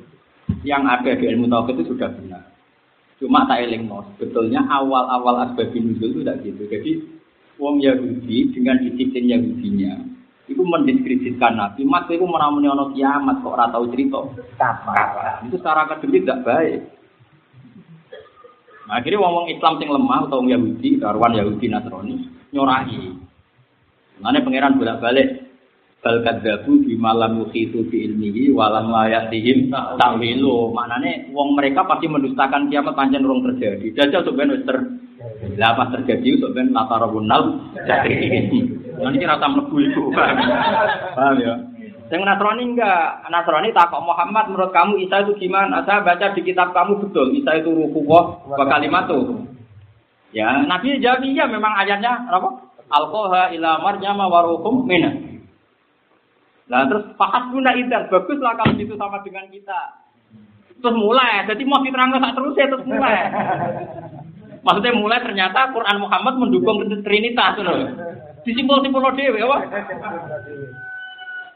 [0.64, 2.52] yang ada di ilmu tauhid itu sudah benar.
[3.16, 6.62] Cuma tak eling sebetulnya awal-awal asbabun nuzul itu tidak gitu.
[6.68, 6.93] Jadi
[7.57, 9.95] wong Yahudi dengan disiplin Yahudinya
[10.47, 11.83] itu mendiskreditkan Nabi.
[11.83, 14.20] Mas itu menamuni ono kiamat kok ora tahu cerita.
[15.47, 16.81] Itu secara akademik tidak baik.
[18.87, 22.16] Nah, akhirnya wong Islam sing lemah atau Yahudi, karuan Yahudi Nasrani
[22.55, 23.19] nyorai.
[24.23, 25.45] Mana pangeran bolak-balik
[26.05, 30.70] bal kadzabu di malam yuhitu bi ilmihi walam layatihim ta'wilu.
[30.73, 33.93] Maknane wong mereka pasti mendustakan kiamat pancen urung terjadi.
[33.97, 34.77] Dajjal sok ben ter
[35.56, 38.60] lah pas terjadi sok ben latarabunal jadi.
[38.97, 40.05] Nah ini rasa mlebu iku.
[41.16, 41.55] Paham ya?
[42.06, 45.82] Yang Nasrani enggak, Nasrani takut Muhammad menurut kamu Isa itu gimana?
[45.82, 49.43] Saya baca di kitab kamu betul, Isa itu ruhullah wa kalimatu.
[50.31, 52.70] Ya, Nabi jawab iya memang ayatnya apa?
[52.86, 55.35] Alkoha ila marjama waruhum minah.
[56.66, 60.02] Nah terus pakat guna idan, baguslah kalau itu sama dengan kita.
[60.82, 63.16] Terus mulai, jadi mau diterang tak terus ya terus mulai.
[64.66, 67.86] Maksudnya mulai ternyata Quran Muhammad mendukung Trinitas loh.
[68.43, 69.59] Disimpul-simpul dewe apa?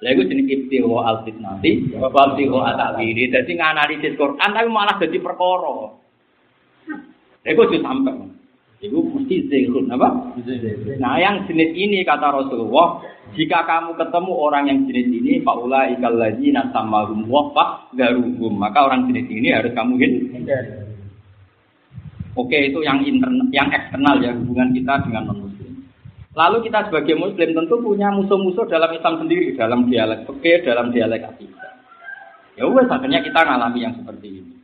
[0.00, 3.28] Lha iku jenenge ibtiwa al-fitnati, wa ibtiwa at-ta'wili.
[3.28, 5.92] Dadi nganalisis Quran tapi malah jadi perkara.
[7.44, 8.39] Lha iku sampai.
[8.80, 10.32] Iku mesti zikrun apa?
[10.96, 13.04] Nah, yang jenis ini kata Rasulullah,
[13.36, 17.52] jika kamu ketemu orang yang jenis ini, faula ikal ladzina samahum wa
[17.92, 20.88] garuhum, maka orang jenis ini harus kamu hindari.
[22.40, 25.50] Oke, itu yang internal, yang eksternal ya hubungan kita dengan non
[26.30, 31.26] Lalu kita sebagai muslim tentu punya musuh-musuh dalam Islam sendiri, dalam dialek oke, dalam dialek
[31.26, 31.74] akidah.
[32.54, 34.59] Ya wes akhirnya kita ngalami yang seperti ini.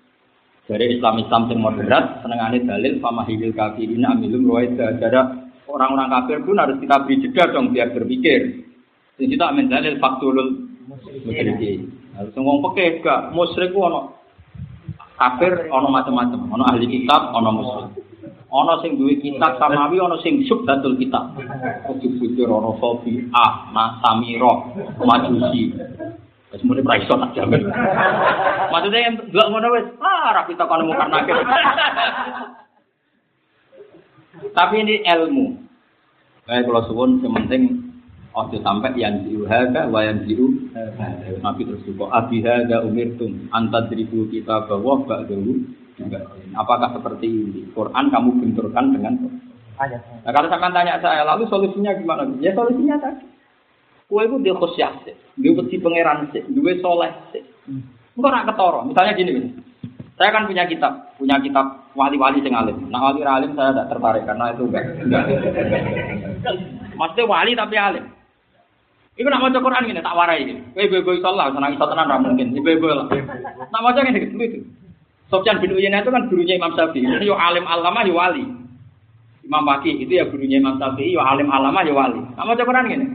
[0.66, 6.82] Dari Islam-Islam yang moderat, senengane dalil famahilil kafirin amilum ruwait Jadi orang-orang kafir pun harus
[6.82, 8.66] kita beri jeda dong biar berpikir.
[9.14, 10.66] Jadi kita amin dalil faktulul
[11.22, 11.86] musyrikin.
[12.18, 14.16] Harus ngomong pakai gak musyrik ono
[15.16, 17.88] Kafir ono macam-macam, ono ahli kitab, ono muslim.
[18.52, 21.32] Ono sing duwe kitab samawi, ono sing subdatul kitab.
[21.88, 25.72] Ujug-ujug ono sofi, ah, nah, samiro, majusi.
[26.56, 27.68] Wis muni ra iso tak jamin.
[28.72, 31.36] Maksudnya yang delok ngono wis, ah ra kita kono mukar nakir.
[34.56, 35.52] Tapi ini ilmu.
[36.48, 37.92] Baik kalau suwun yang penting
[38.32, 40.72] ojo sampai yang diu haga wa yang diu
[41.44, 45.60] Nabi terus juga abi haga umirtum antadribu kita bahwa bak dulu
[46.52, 49.14] apakah seperti ini Quran kamu benturkan dengan
[49.76, 52.24] Nah, kalau sampai tanya saya, lalu solusinya gimana?
[52.40, 53.35] Ya solusinya tadi.
[54.06, 57.42] Kue itu dia khusyah sih, dia pasti pangeran sih, dia soleh sih.
[58.14, 58.86] Enggak nak ketoro.
[58.86, 59.50] Misalnya gini, gini.
[60.14, 62.86] Saya kan punya kitab, punya kitab wali-wali sing alim.
[62.88, 64.84] Nah wali alim saya tidak tertarik karena itu enggak.
[67.02, 68.04] Maksudnya wali tapi alim.
[69.16, 70.54] Iku nak maca Quran ngene tak warai iki.
[70.76, 72.52] Kowe ibu-ibu iso lah, senang iso tenan ra mungkin.
[72.52, 73.08] Ibu-ibu lah.
[73.72, 74.58] Nak maca ngene gitu itu.
[75.26, 77.02] Sofyan bin Uyainah itu kan gurunya Imam Syafi'i.
[77.02, 78.46] Itu yo alim alama yo wali.
[79.42, 82.22] Imam Baki itu ya gurunya Imam Syafi'i yo alim alama yo wali.
[82.38, 83.06] Nak maca Quran ngene.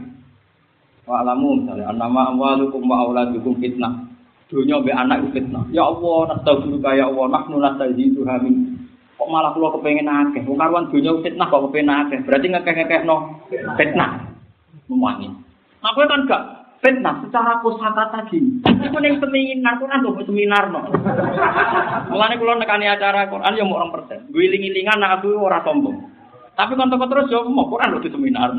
[1.02, 4.06] Wa alamu misalnya annama amwalukum wa auladukum fitnah.
[4.46, 5.64] Dunia be anak itu fitnah.
[5.72, 8.76] Ya Allah, nastaghfiruka ya Allah, nahnu nastaghfiruka min.
[9.16, 10.44] Kok malah kula kepengen akeh.
[10.44, 12.18] Wong karuan dunia fitnah kok kepengen akeh.
[12.22, 13.16] Berarti ngekeh-ngekehno
[13.80, 14.10] fitnah.
[14.86, 15.30] Memangi.
[15.82, 16.42] Nah, kan gak
[16.82, 18.60] fitnah secara kosakata gini.
[18.66, 20.84] Iku ning seminar Quran kok seminar no.
[22.10, 24.30] Mulane kula nekani acara Quran ya mau 2%.
[24.34, 26.10] Guling-gilingan nak aku ora sombong.
[26.58, 28.52] Tapi kan terus yo mau Quran lho di seminar.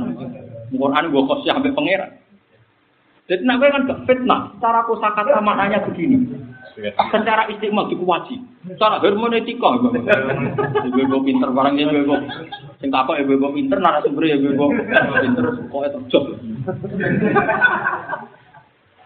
[0.74, 2.23] Quran gua kosya sampai pangeran.
[3.24, 4.52] Jadi nak kan gak fitnah.
[4.60, 6.28] Secara kosakata maknanya begini.
[6.76, 8.36] Secara istimewa dikuwaji.
[8.68, 9.80] Secara hermeneutika.
[10.92, 12.16] Ibu-ibu pinter barang ya ibu
[12.84, 16.24] Sing takok ibu-ibu pinter narasumber ya ibu pinter kok terjog.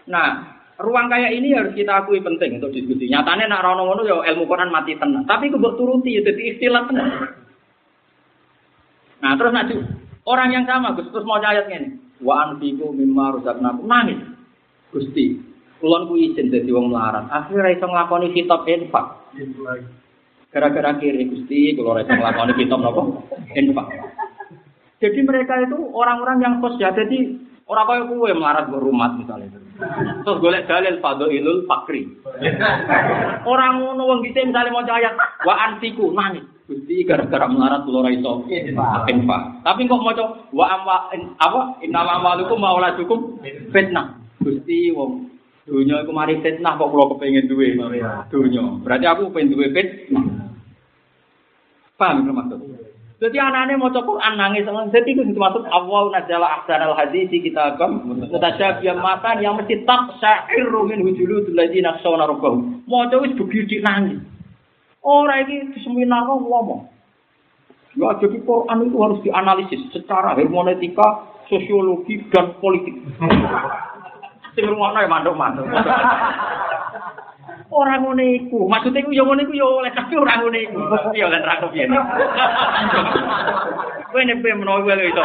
[0.08, 0.28] Nah,
[0.82, 3.06] ruang kayak ini harus kita akui penting untuk diskusi.
[3.06, 5.22] Nyatanya nak rono ngono ya ilmu Quran mati tenang.
[5.30, 7.10] Tapi kebuk turuti ya jadi istilah tenang.
[9.22, 9.74] Nah, terus nanti
[10.26, 12.07] orang yang sama Gus terus mau ayat ini.
[12.18, 14.20] Wa anfiqu mimma razaqnakum nangis.
[14.90, 15.38] Gusti,
[15.78, 17.28] kulon ku izin dadi wong melarat.
[17.30, 19.06] Akhirnya iso nglakoni kitab infak.
[20.48, 23.02] Gara-gara kiri Gusti, ora iso nglakoni kitab napa?
[23.54, 23.86] Infak.
[24.98, 26.90] Jadi mereka itu orang-orang yang kos ya.
[26.90, 27.38] Jadi
[27.70, 29.54] orang kaya kue melarat ke rumah misalnya.
[30.26, 32.10] Terus golek dalil fadhailul fakri.
[33.46, 35.14] Orang ngono wong gitu misalnya mau ayat
[35.46, 36.42] wa antiku nangis.
[36.68, 38.44] Gusti gara-gara melarat kula ora iso
[39.08, 39.64] infak.
[39.64, 40.96] Tapi kok maca wa amma
[41.40, 43.40] apa innama amalukum mauladukum
[43.72, 44.20] fitnah.
[44.44, 45.32] Gusti wong
[45.64, 47.72] dunya iku mari fitnah kok kula kepengin duwe
[48.28, 48.64] dunya.
[48.84, 50.52] Berarti aku pengen duwe fitnah.
[51.96, 52.60] Paham ya maksud?
[53.18, 54.62] Jadi anak-anaknya mau Quran nangis,
[54.94, 60.86] jadi itu dimaksud Allah nazala ahsan al hadis kitabam mutasyabiyan matan yang mesti tak syairu
[60.86, 62.86] min hujulu tuladi naksona robbahum.
[62.86, 64.22] Mau wis begitu nangis.
[65.02, 66.90] Orang ini di seminar ngomong.
[67.98, 72.94] Ya, jadi Quran itu harus dianalisis secara hermeneutika, sosiologi, dan politik.
[74.54, 75.66] Sing rumono ya manduk-manduk.
[77.68, 78.64] Ora ngene iku.
[78.70, 80.78] Maksude iku ya ngene iku ya oleh tapi ora ngene iku.
[81.12, 81.86] Ya kan ra kepiye.
[84.08, 85.24] Kowe nek pe menawa iso.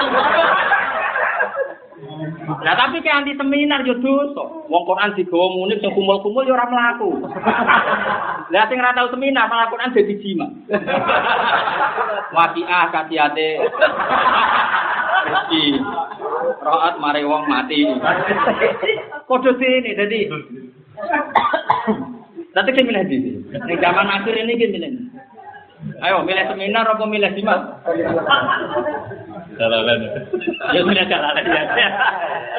[2.64, 4.44] Lah tapi ke anti seminar yo dosa.
[4.68, 7.10] Wong Quran digawa sing kumpul-kumpul yo ora mlaku.
[8.54, 10.48] Lah sing ora tau seminar malah Quran dadi jima.
[12.36, 13.50] Waqiah katiate.
[15.24, 15.64] Mesti
[16.62, 17.88] roat mare wong mati.
[19.30, 20.20] Padha dene dadi
[22.54, 23.18] Nanti kita milih di
[23.50, 24.92] Di zaman akhir ini kita milih.
[26.06, 27.60] Ayo, milih seminar apa milih simak?
[29.58, 30.00] Jalalan.
[30.74, 31.64] Ya milih jalalan ya.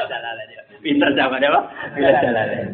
[0.06, 0.62] Jalalan ya.
[0.84, 1.64] Pinter sama dia, Pak.
[1.96, 2.66] Milih jalalan.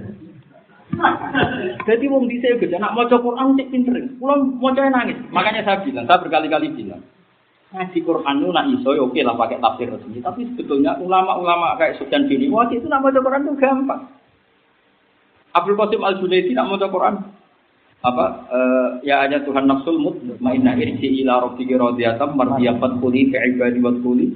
[1.89, 3.95] Jadi wong dhisik gede nak maca Quran cek pinter.
[4.21, 5.19] Kula maca nangis.
[5.33, 7.03] Makanya saya bilang, saya berkali-kali bilang.
[7.71, 10.19] Ngaji Quran itu nak iso ya oke lah pakai tafsir resmi.
[10.19, 14.11] Tapi sebetulnya ulama-ulama kayak Sufyan bin Wati itu nak maca Quran itu gampang.
[15.55, 17.15] Abdul Qasim Al Junaidi nak maca Quran
[18.01, 23.79] apa eh, ya hanya Tuhan nafsul mutmainnah irji ila rabbika radiyatan mardiyatan quli fi ibadi
[23.85, 24.27] wa quli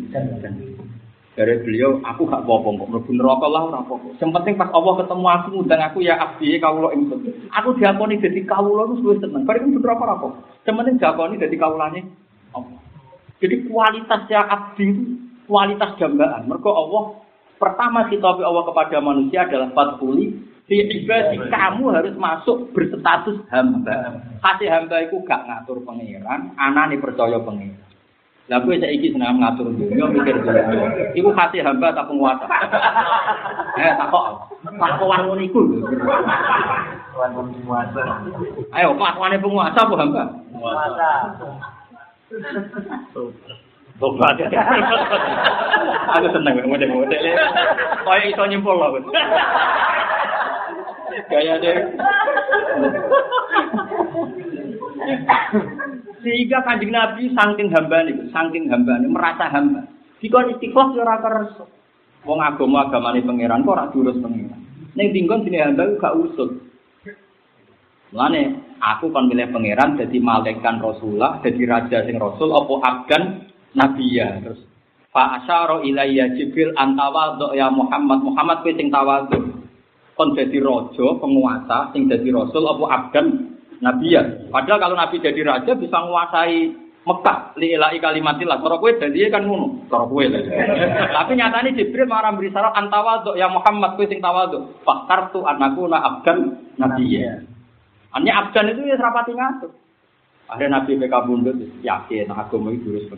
[1.34, 4.14] dari beliau aku gak apa-apa kok mlebu neraka lah ora apa-apa.
[4.22, 8.40] Sing penting pas Allah ketemu aku ngundang aku ya abdi kawula ingsun aku diakoni dadi
[8.46, 9.42] kawula terus wis seneng.
[9.42, 10.28] Bareng mlebu neraka ora apa
[10.62, 12.00] sing penting diakoni dadi kawulane
[13.42, 14.86] jadi kualitas ya abdi
[15.50, 17.02] kualitas dambaan mergo Allah
[17.58, 24.24] pertama khitab Allah kepada manusia adalah fatkuli di ibadi kamu harus masuk berstatus hamba.
[24.40, 27.84] Kasih hamba itu gak ngatur pangeran, anane percaya pangeran.
[28.44, 31.16] Lah gue saiki seneng ngatur dunia mikir dunia.
[31.16, 32.44] Iku kasih hamba atau penguasa.
[33.74, 34.54] Eh takok.
[34.78, 35.60] Takokan ngono iku.
[37.16, 38.02] penguasa.
[38.70, 40.22] Ayo, kelakuannya penguasa apa hamba?
[40.52, 41.08] Penguasa.
[43.98, 44.38] Tobat.
[46.14, 47.22] Aku seneng model-model.
[48.06, 48.94] Kayak iso nyimpul loh.
[51.30, 51.76] Gaya deh.
[56.24, 59.84] Sehingga kanjeng Nabi saking hamba nih, saking hamba nih, merasa hamba.
[60.24, 61.64] Jika istiqomah ya ora kersa.
[62.24, 64.60] Wong agama agamane pangeran kok ora diurus pangeran.
[64.96, 66.56] Ning tinggon sini hamba gak usut.
[68.14, 73.22] Mulane aku kon milih pangeran jadi malaikat Rasulullah, jadi raja sing Rasul apa abdan
[73.74, 74.62] nabiya terus
[75.14, 79.53] fa asyara ilayya jibril antawadhu ya Muhammad Muhammad kowe sing tawadhu
[80.14, 83.26] kon jadi raja penguasa sing jadi rasul apa abdan?
[83.82, 88.64] Nabiya padahal kalau nabi jadi raja bisa menguasai Mekah li ilahi kalimatillah.
[88.64, 89.84] Cara kowe dadi kan ngono.
[89.92, 90.24] Cara kowe.
[90.24, 94.80] Tapi nyatane jibril marah beri syarat antawadhu ya Muhammad kowe sing tawadhu.
[94.88, 97.44] Fakartu anakuna abdan nabiya
[98.14, 99.70] hanya abdan itu ya serapati ngatur.
[100.46, 103.10] Akhirnya Nabi PK Bundut yakin agama itu harus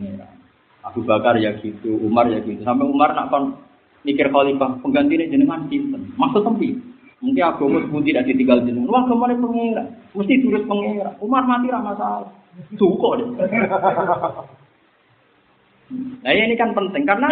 [0.86, 2.64] Abu Bakar ya gitu, Umar ya gitu.
[2.64, 3.60] Sampai Umar nak kon
[4.06, 6.14] mikir khalifah penggantinya jenengan sinten.
[6.14, 6.78] Maksud tempi.
[7.18, 8.86] Mungkin agama pun tidak ditinggal jenengan.
[8.86, 9.82] Wah, ke mana pengira?
[10.14, 11.10] Mesti turut pengira.
[11.18, 12.30] Umar mati ramah masalah.
[12.78, 13.28] Cukup deh.
[16.22, 17.28] Nah ini kan penting karena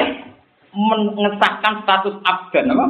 [0.75, 2.87] mengesahkan status abdan apa?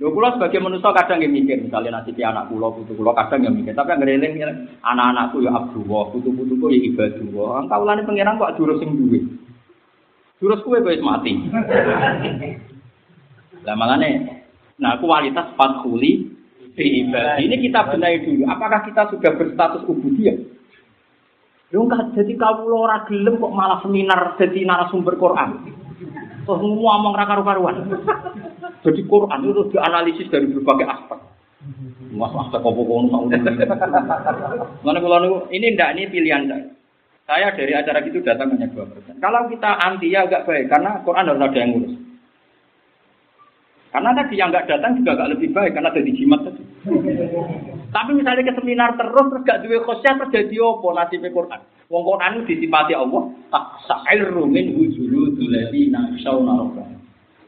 [0.00, 3.52] Lho kula sebagai manusia kadang yang mikir, misalnya nanti anak kula, putu kula kadang yang
[3.52, 4.40] mikir, tapi ngereling
[4.80, 7.68] anak-anakku ya Abdullah, putu-putuku ya ibadullah.
[7.68, 9.20] Engkau lani pangeran kok jurus sing duwe.
[10.40, 11.36] Jurus kuwe wis mati.
[13.60, 14.40] Lah makane
[14.80, 18.48] nah kualitas ibadi ini kita benahi dulu.
[18.48, 20.36] Apakah kita sudah berstatus ubudiyah?
[21.70, 25.70] Lho enggak jadi kawula ora gelem kok malah seminar jadi narasumber Quran.
[26.48, 27.84] Terus ngomong ra karu-karuan.
[28.80, 31.20] Jadi Quran itu dianalisis dari berbagai aspek.
[32.16, 33.28] Mas aspek apa kono
[34.80, 36.79] Mana kalau ini ndak ini pilihan saya.
[37.30, 39.14] Saya dari acara itu datang hanya dua persen.
[39.22, 41.94] Kalau kita anti ya agak baik karena Quran harus ada yang ngurus.
[43.94, 46.62] Karena tadi yang nggak datang juga nggak lebih baik karena ada di jimat tadi.
[47.94, 51.60] Tapi misalnya ke seminar terus terus gak duwe khosyah terus jadi apa nasibnya Quran?
[51.90, 56.98] Wong Quran itu disifati Allah tak sa'irru min hujuludul ladina yakhshawna rabbahum.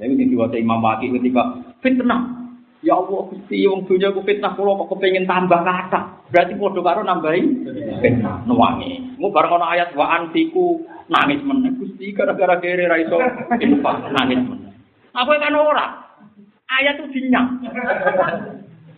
[0.03, 2.42] Jadi diwaca Imam Maki ketika fitnah.
[2.83, 6.27] Ya Allah, Gusti wong dunya ku fitnah kula kok kepengin tambah kata.
[6.35, 7.43] Berarti padha karo nambahi
[8.03, 9.15] fitnah nuwangi.
[9.23, 13.23] Mu bareng ana ayat wa antiku nangis meneh Gusti gara-gara kere ra iso
[13.63, 14.75] infak nangis meneh.
[15.15, 15.87] Apa kan ora?
[16.75, 17.63] Ayat itu dinyang.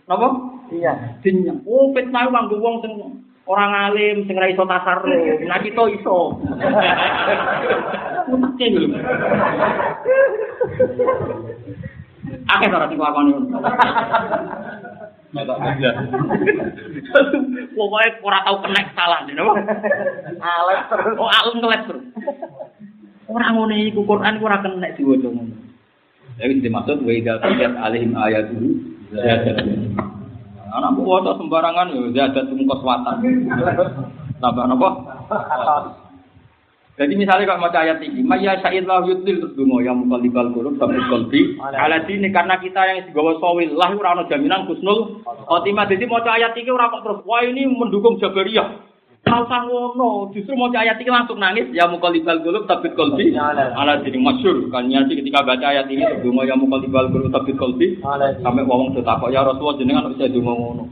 [0.09, 0.27] Napa?
[0.73, 1.61] Iya, dinyang.
[1.69, 2.93] Oh, fitnah kanggo wong sing
[3.45, 5.45] orang alim sing ra iso tasarruf.
[5.45, 6.41] Nah kita iso.
[8.33, 8.97] Mutake lho.
[12.25, 13.57] Akeh ora sing lakoni ngono.
[17.75, 19.41] Pokoknya ora tau kena salah dene.
[20.39, 21.15] Alet terus.
[21.19, 22.05] Oh, alim ngeles terus.
[23.27, 25.55] Ora ngene iku Quran ora kena diwaca ngono.
[26.35, 28.69] Jadi dimaksud wa idza tuliyat alaihim ayatuhu
[29.15, 29.65] zadat.
[30.75, 33.23] Anak waca sembarangan yo zadat mungkos watan.
[34.43, 34.89] Tambah napa?
[36.95, 40.79] Jadi misalnya kalau mau ayat ini, Maya Syahid lah yutil terus dungo yang mukallibal qulub
[40.79, 41.59] sampai kolbi.
[41.59, 45.91] Ala ini karena kita yang digawa sawil lah ora ono jaminan kusnul khotimah.
[45.91, 48.95] Jadi mau ayat ini ora kok terus wah ini mendukung Jabariyah.
[49.27, 53.35] Kalau ngono, justru mau ayat ini langsung nangis ya mukallibal qulub tapi kolbi.
[53.35, 57.99] Ala ini masyur kan nyati ketika baca ayat ini dungo yang mukallibal qulub tapi kolbi.
[58.39, 60.83] Sampai wong setakok ya Rasulullah jenengan bisa dungo ngono.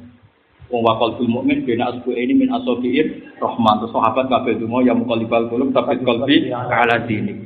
[0.74, 3.78] Wong wakal bil mukmin bena asbu ini min asofiir rahman.
[3.86, 7.46] Terus sahabat kabeh donga ya muqallibal qulub tapi qalbi ala dini.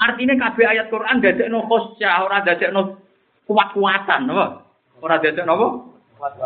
[0.00, 2.96] Artinya kabeh ayat Quran dadekno khosyah, ora dadekno
[3.44, 4.64] kuat-kuatan, apa?
[5.04, 5.68] Ora dadekno apa?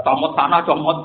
[0.03, 0.99] Comot sana, comot.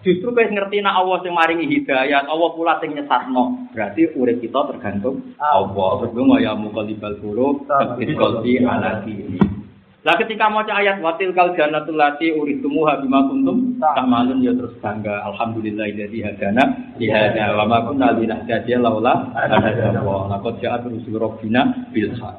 [0.00, 3.68] Justru kowe ngerti nek Allah sing maringi hidayat, Allah pula sing nyesatno.
[3.76, 6.00] Berarti urip kita tergantung Allah.
[6.00, 9.63] Terus donga ya muqallibal qulub tapi qalbi ala dini.
[10.04, 15.24] Lah ketika mau ayat watil kal jannatul lati uritumuha bima kuntum tamalun ya terus bangga
[15.32, 21.16] alhamdulillah jadi hadana di hada wa ma kunna linahtadiya laula hadana wa laqad ja'at rusul
[21.16, 22.36] rabbina bil haq.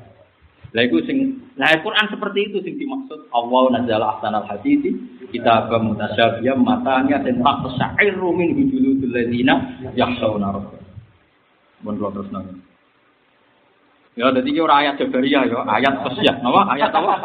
[0.78, 4.94] Lah iku sing nah Quran seperti itu sing dimaksud Allah nazala ahsanal hadisi
[5.34, 10.86] kita mutasyabiyah matanya dan tak tasairu min hujuludul ladina yakhshawna rabbah.
[11.82, 12.62] Mun terus nang.
[14.16, 17.20] Ya, jadi ini orang ayat Jabariyah ya, ayat kesia, nama ayat apa?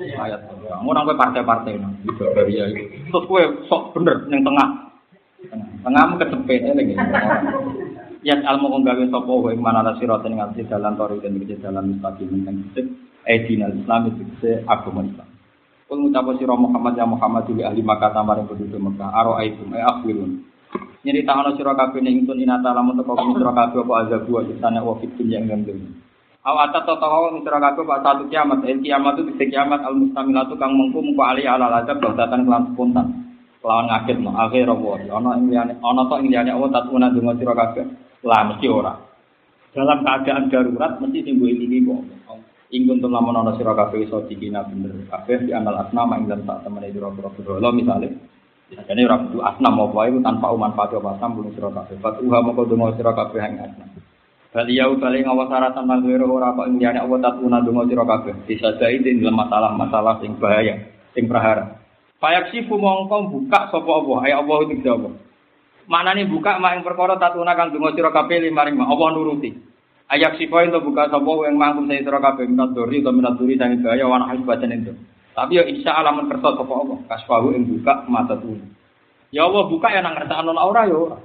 [0.00, 0.40] Ayat.
[0.48, 3.12] Kamu nang partai-partai nang Jabariyah itu.
[3.12, 4.68] Terus kue sok bener yang tengah.
[5.84, 6.96] Tengahmu kecepet ya lagi.
[8.20, 11.56] Ya almu kong gawe sapa wae mana la sirate ing ati dalan tori dan iki
[11.56, 12.84] dalan mustaqim ing sip
[13.24, 14.24] edina Islam itu
[14.68, 15.28] agama Islam.
[15.88, 19.80] Kul ngucap sira Muhammad ya Muhammad di ahli Makkah tamaring penduduk Mekah aro aitum e
[19.80, 20.44] akhirun.
[21.00, 24.44] Nyerita ana sira kabeh ning ingsun inata lamun teko kumi sira kabeh apa azabu wa
[24.60, 25.88] sana wa fit dunya ing dalem.
[26.40, 29.92] Aw atat to tawa sira kabeh pak satu kiamat el kiamat itu di kiamat al
[29.92, 33.06] mustamilatu kang mengku mengku ali ala lazab datan kelan spontan.
[33.60, 37.36] Kelawan ngaget no akhir wa ana ing liyane ana to ing liyane Allah tatuna donga
[37.36, 37.84] sira kabeh.
[38.24, 38.96] Lah mesti ora.
[39.76, 42.02] Dalam keadaan darurat mesti sing mbok iki kok.
[42.72, 46.48] Ingkun tuh lamun ana sira kabeh iso dikina bener kabeh di amal asnama ing dalam
[46.48, 47.60] sak temene sira kabeh.
[47.60, 48.08] Lha misale
[48.72, 52.00] Jadi ora kudu asnam apa iku tanpa manfaat apa asnam bulung sira kabeh.
[52.00, 53.88] Fatuha moko donga sira kabeh ing asnam.
[54.50, 58.34] Bali yau bali ngawas syaratan lan wiro ora kok ing Allah tatuna donga sira kabeh.
[58.50, 60.74] Disajai dalam masalah-masalah sing bahaya,
[61.14, 61.78] sing prahara.
[62.18, 65.14] Payak sifu mongko buka sapa Allah, ayo Allah jawab.
[65.86, 69.54] Manane buka mak ing perkara tatuna kang donga sira kabeh limaring mak Allah nuruti.
[70.10, 73.54] Ayak sifa itu buka sapa yang mangkum saya sira kabeh minat duri atau minat duri
[73.54, 74.92] sang bahaya wana hasbatan itu.
[75.30, 78.66] Tapi ya insya Allah kersa sapa Allah, kasfahu ing buka mata tuna.
[79.30, 81.18] Ya Allah buka ya nang ngersakno ora ya ora.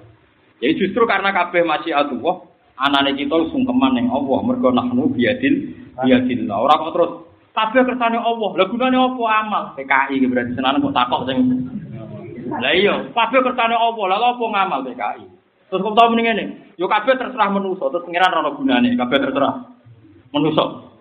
[0.62, 2.46] Ya justru karena kabeh masih Allah,
[2.80, 6.40] anane kita sungkeman ning Allah, mergo nahnu biadil biadil.
[6.52, 7.12] Ora kok terus
[7.56, 8.50] kabeh kersane Allah.
[8.52, 9.64] Lah gunane apa amal?
[9.80, 11.38] PKI iki berarti senane kok takok sing
[12.46, 14.06] Lah iya, kabeh kersane Allah.
[14.12, 15.26] Lah apa ngamal PKI?
[15.66, 16.46] Terus kok tau mending ngene,
[16.78, 19.54] yo kabeh terserah manusa, terus pengiran ora gunane, kabeh terserah
[20.30, 20.94] manusa.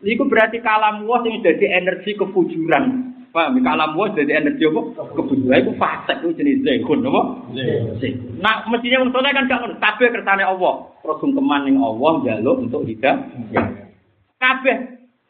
[0.00, 3.09] Iku berarti kalam wa sing dadi energi kefujuran.
[3.30, 3.58] Paham?
[3.58, 3.62] ya?
[3.62, 4.80] Kalam wa dadi energi apa?
[5.14, 7.22] Kefujuran iku fasik iku jenis zekun apa?
[8.02, 8.12] Zek.
[8.42, 9.74] Nah, mestinya wong kan gak ngono.
[9.78, 10.74] Kabeh kersane Allah.
[11.00, 13.16] Terus sungkeman ning Allah njaluk untuk hidup.
[14.42, 14.76] Kabeh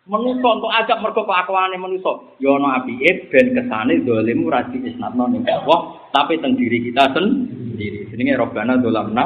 [0.09, 2.13] manusa untuk ajak mergo kelakuane manusa.
[2.41, 8.09] Ya ana apike ben kesane zalim ora diisnatno ning Allah, tapi teng diri kita sendiri.
[8.09, 9.25] Jenenge Robbana dolamna.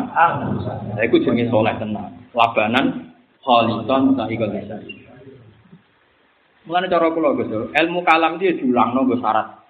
[0.98, 2.10] Lah iku jenenge saleh tenan.
[2.34, 5.03] Labanan khaliton lisan.
[6.64, 9.64] Mulane cara kula Gus, ilmu kalam iki diulangno nggo syarat.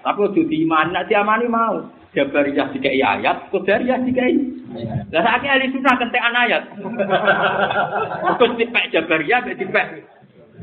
[0.00, 1.84] Tapi ojo diimani, nek diamani mau.
[2.16, 4.32] Jabariyah dikai ayat, Qadariyah dikai.
[5.12, 6.62] Lah saiki ahli sunnah kentekan ayat.
[8.40, 9.86] Terus dipek Jabariyah, mek dipek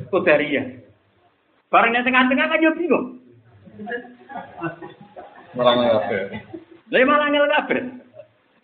[0.09, 0.65] Qadariyah.
[1.69, 3.05] Bareng nek tengah-tengah kan yo bingung.
[5.53, 6.21] Malah kabeh.
[6.89, 7.81] Lah ya malah ngel kabeh.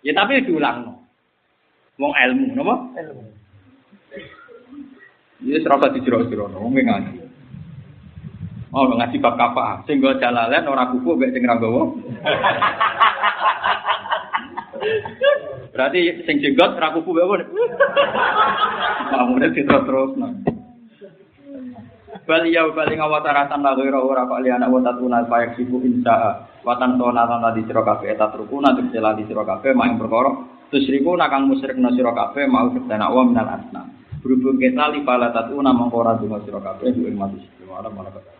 [0.02, 0.98] Ya tapi diulangno.
[2.02, 2.76] Wong ilmu, napa?
[2.98, 3.22] Ilmu.
[5.42, 7.22] Ya serasa dijero-jero, wong ngaji.
[8.72, 9.84] Oh, ngaji bab kafa.
[9.84, 11.92] Sing nggo jalalen ora kuku mek sing ra nggawa.
[15.76, 17.36] Berarti sing jenggot ra kuku mek apa?
[19.12, 20.16] Mamune terus-terus.
[22.22, 26.96] Bal ya bali ngawataratan la ghira ora kok liana wa tatuna payak sibu insya watan
[26.96, 30.32] sona lan di sira kabeh eta trukuna tegese lan di kabeh mak ing perkara
[30.70, 35.74] tusriku nakang musyrikna sira kabeh mau sedana wa minal asna berhubung kita li pala tatuna
[35.74, 38.32] mongko ora donga sira kabeh ing mati sira malah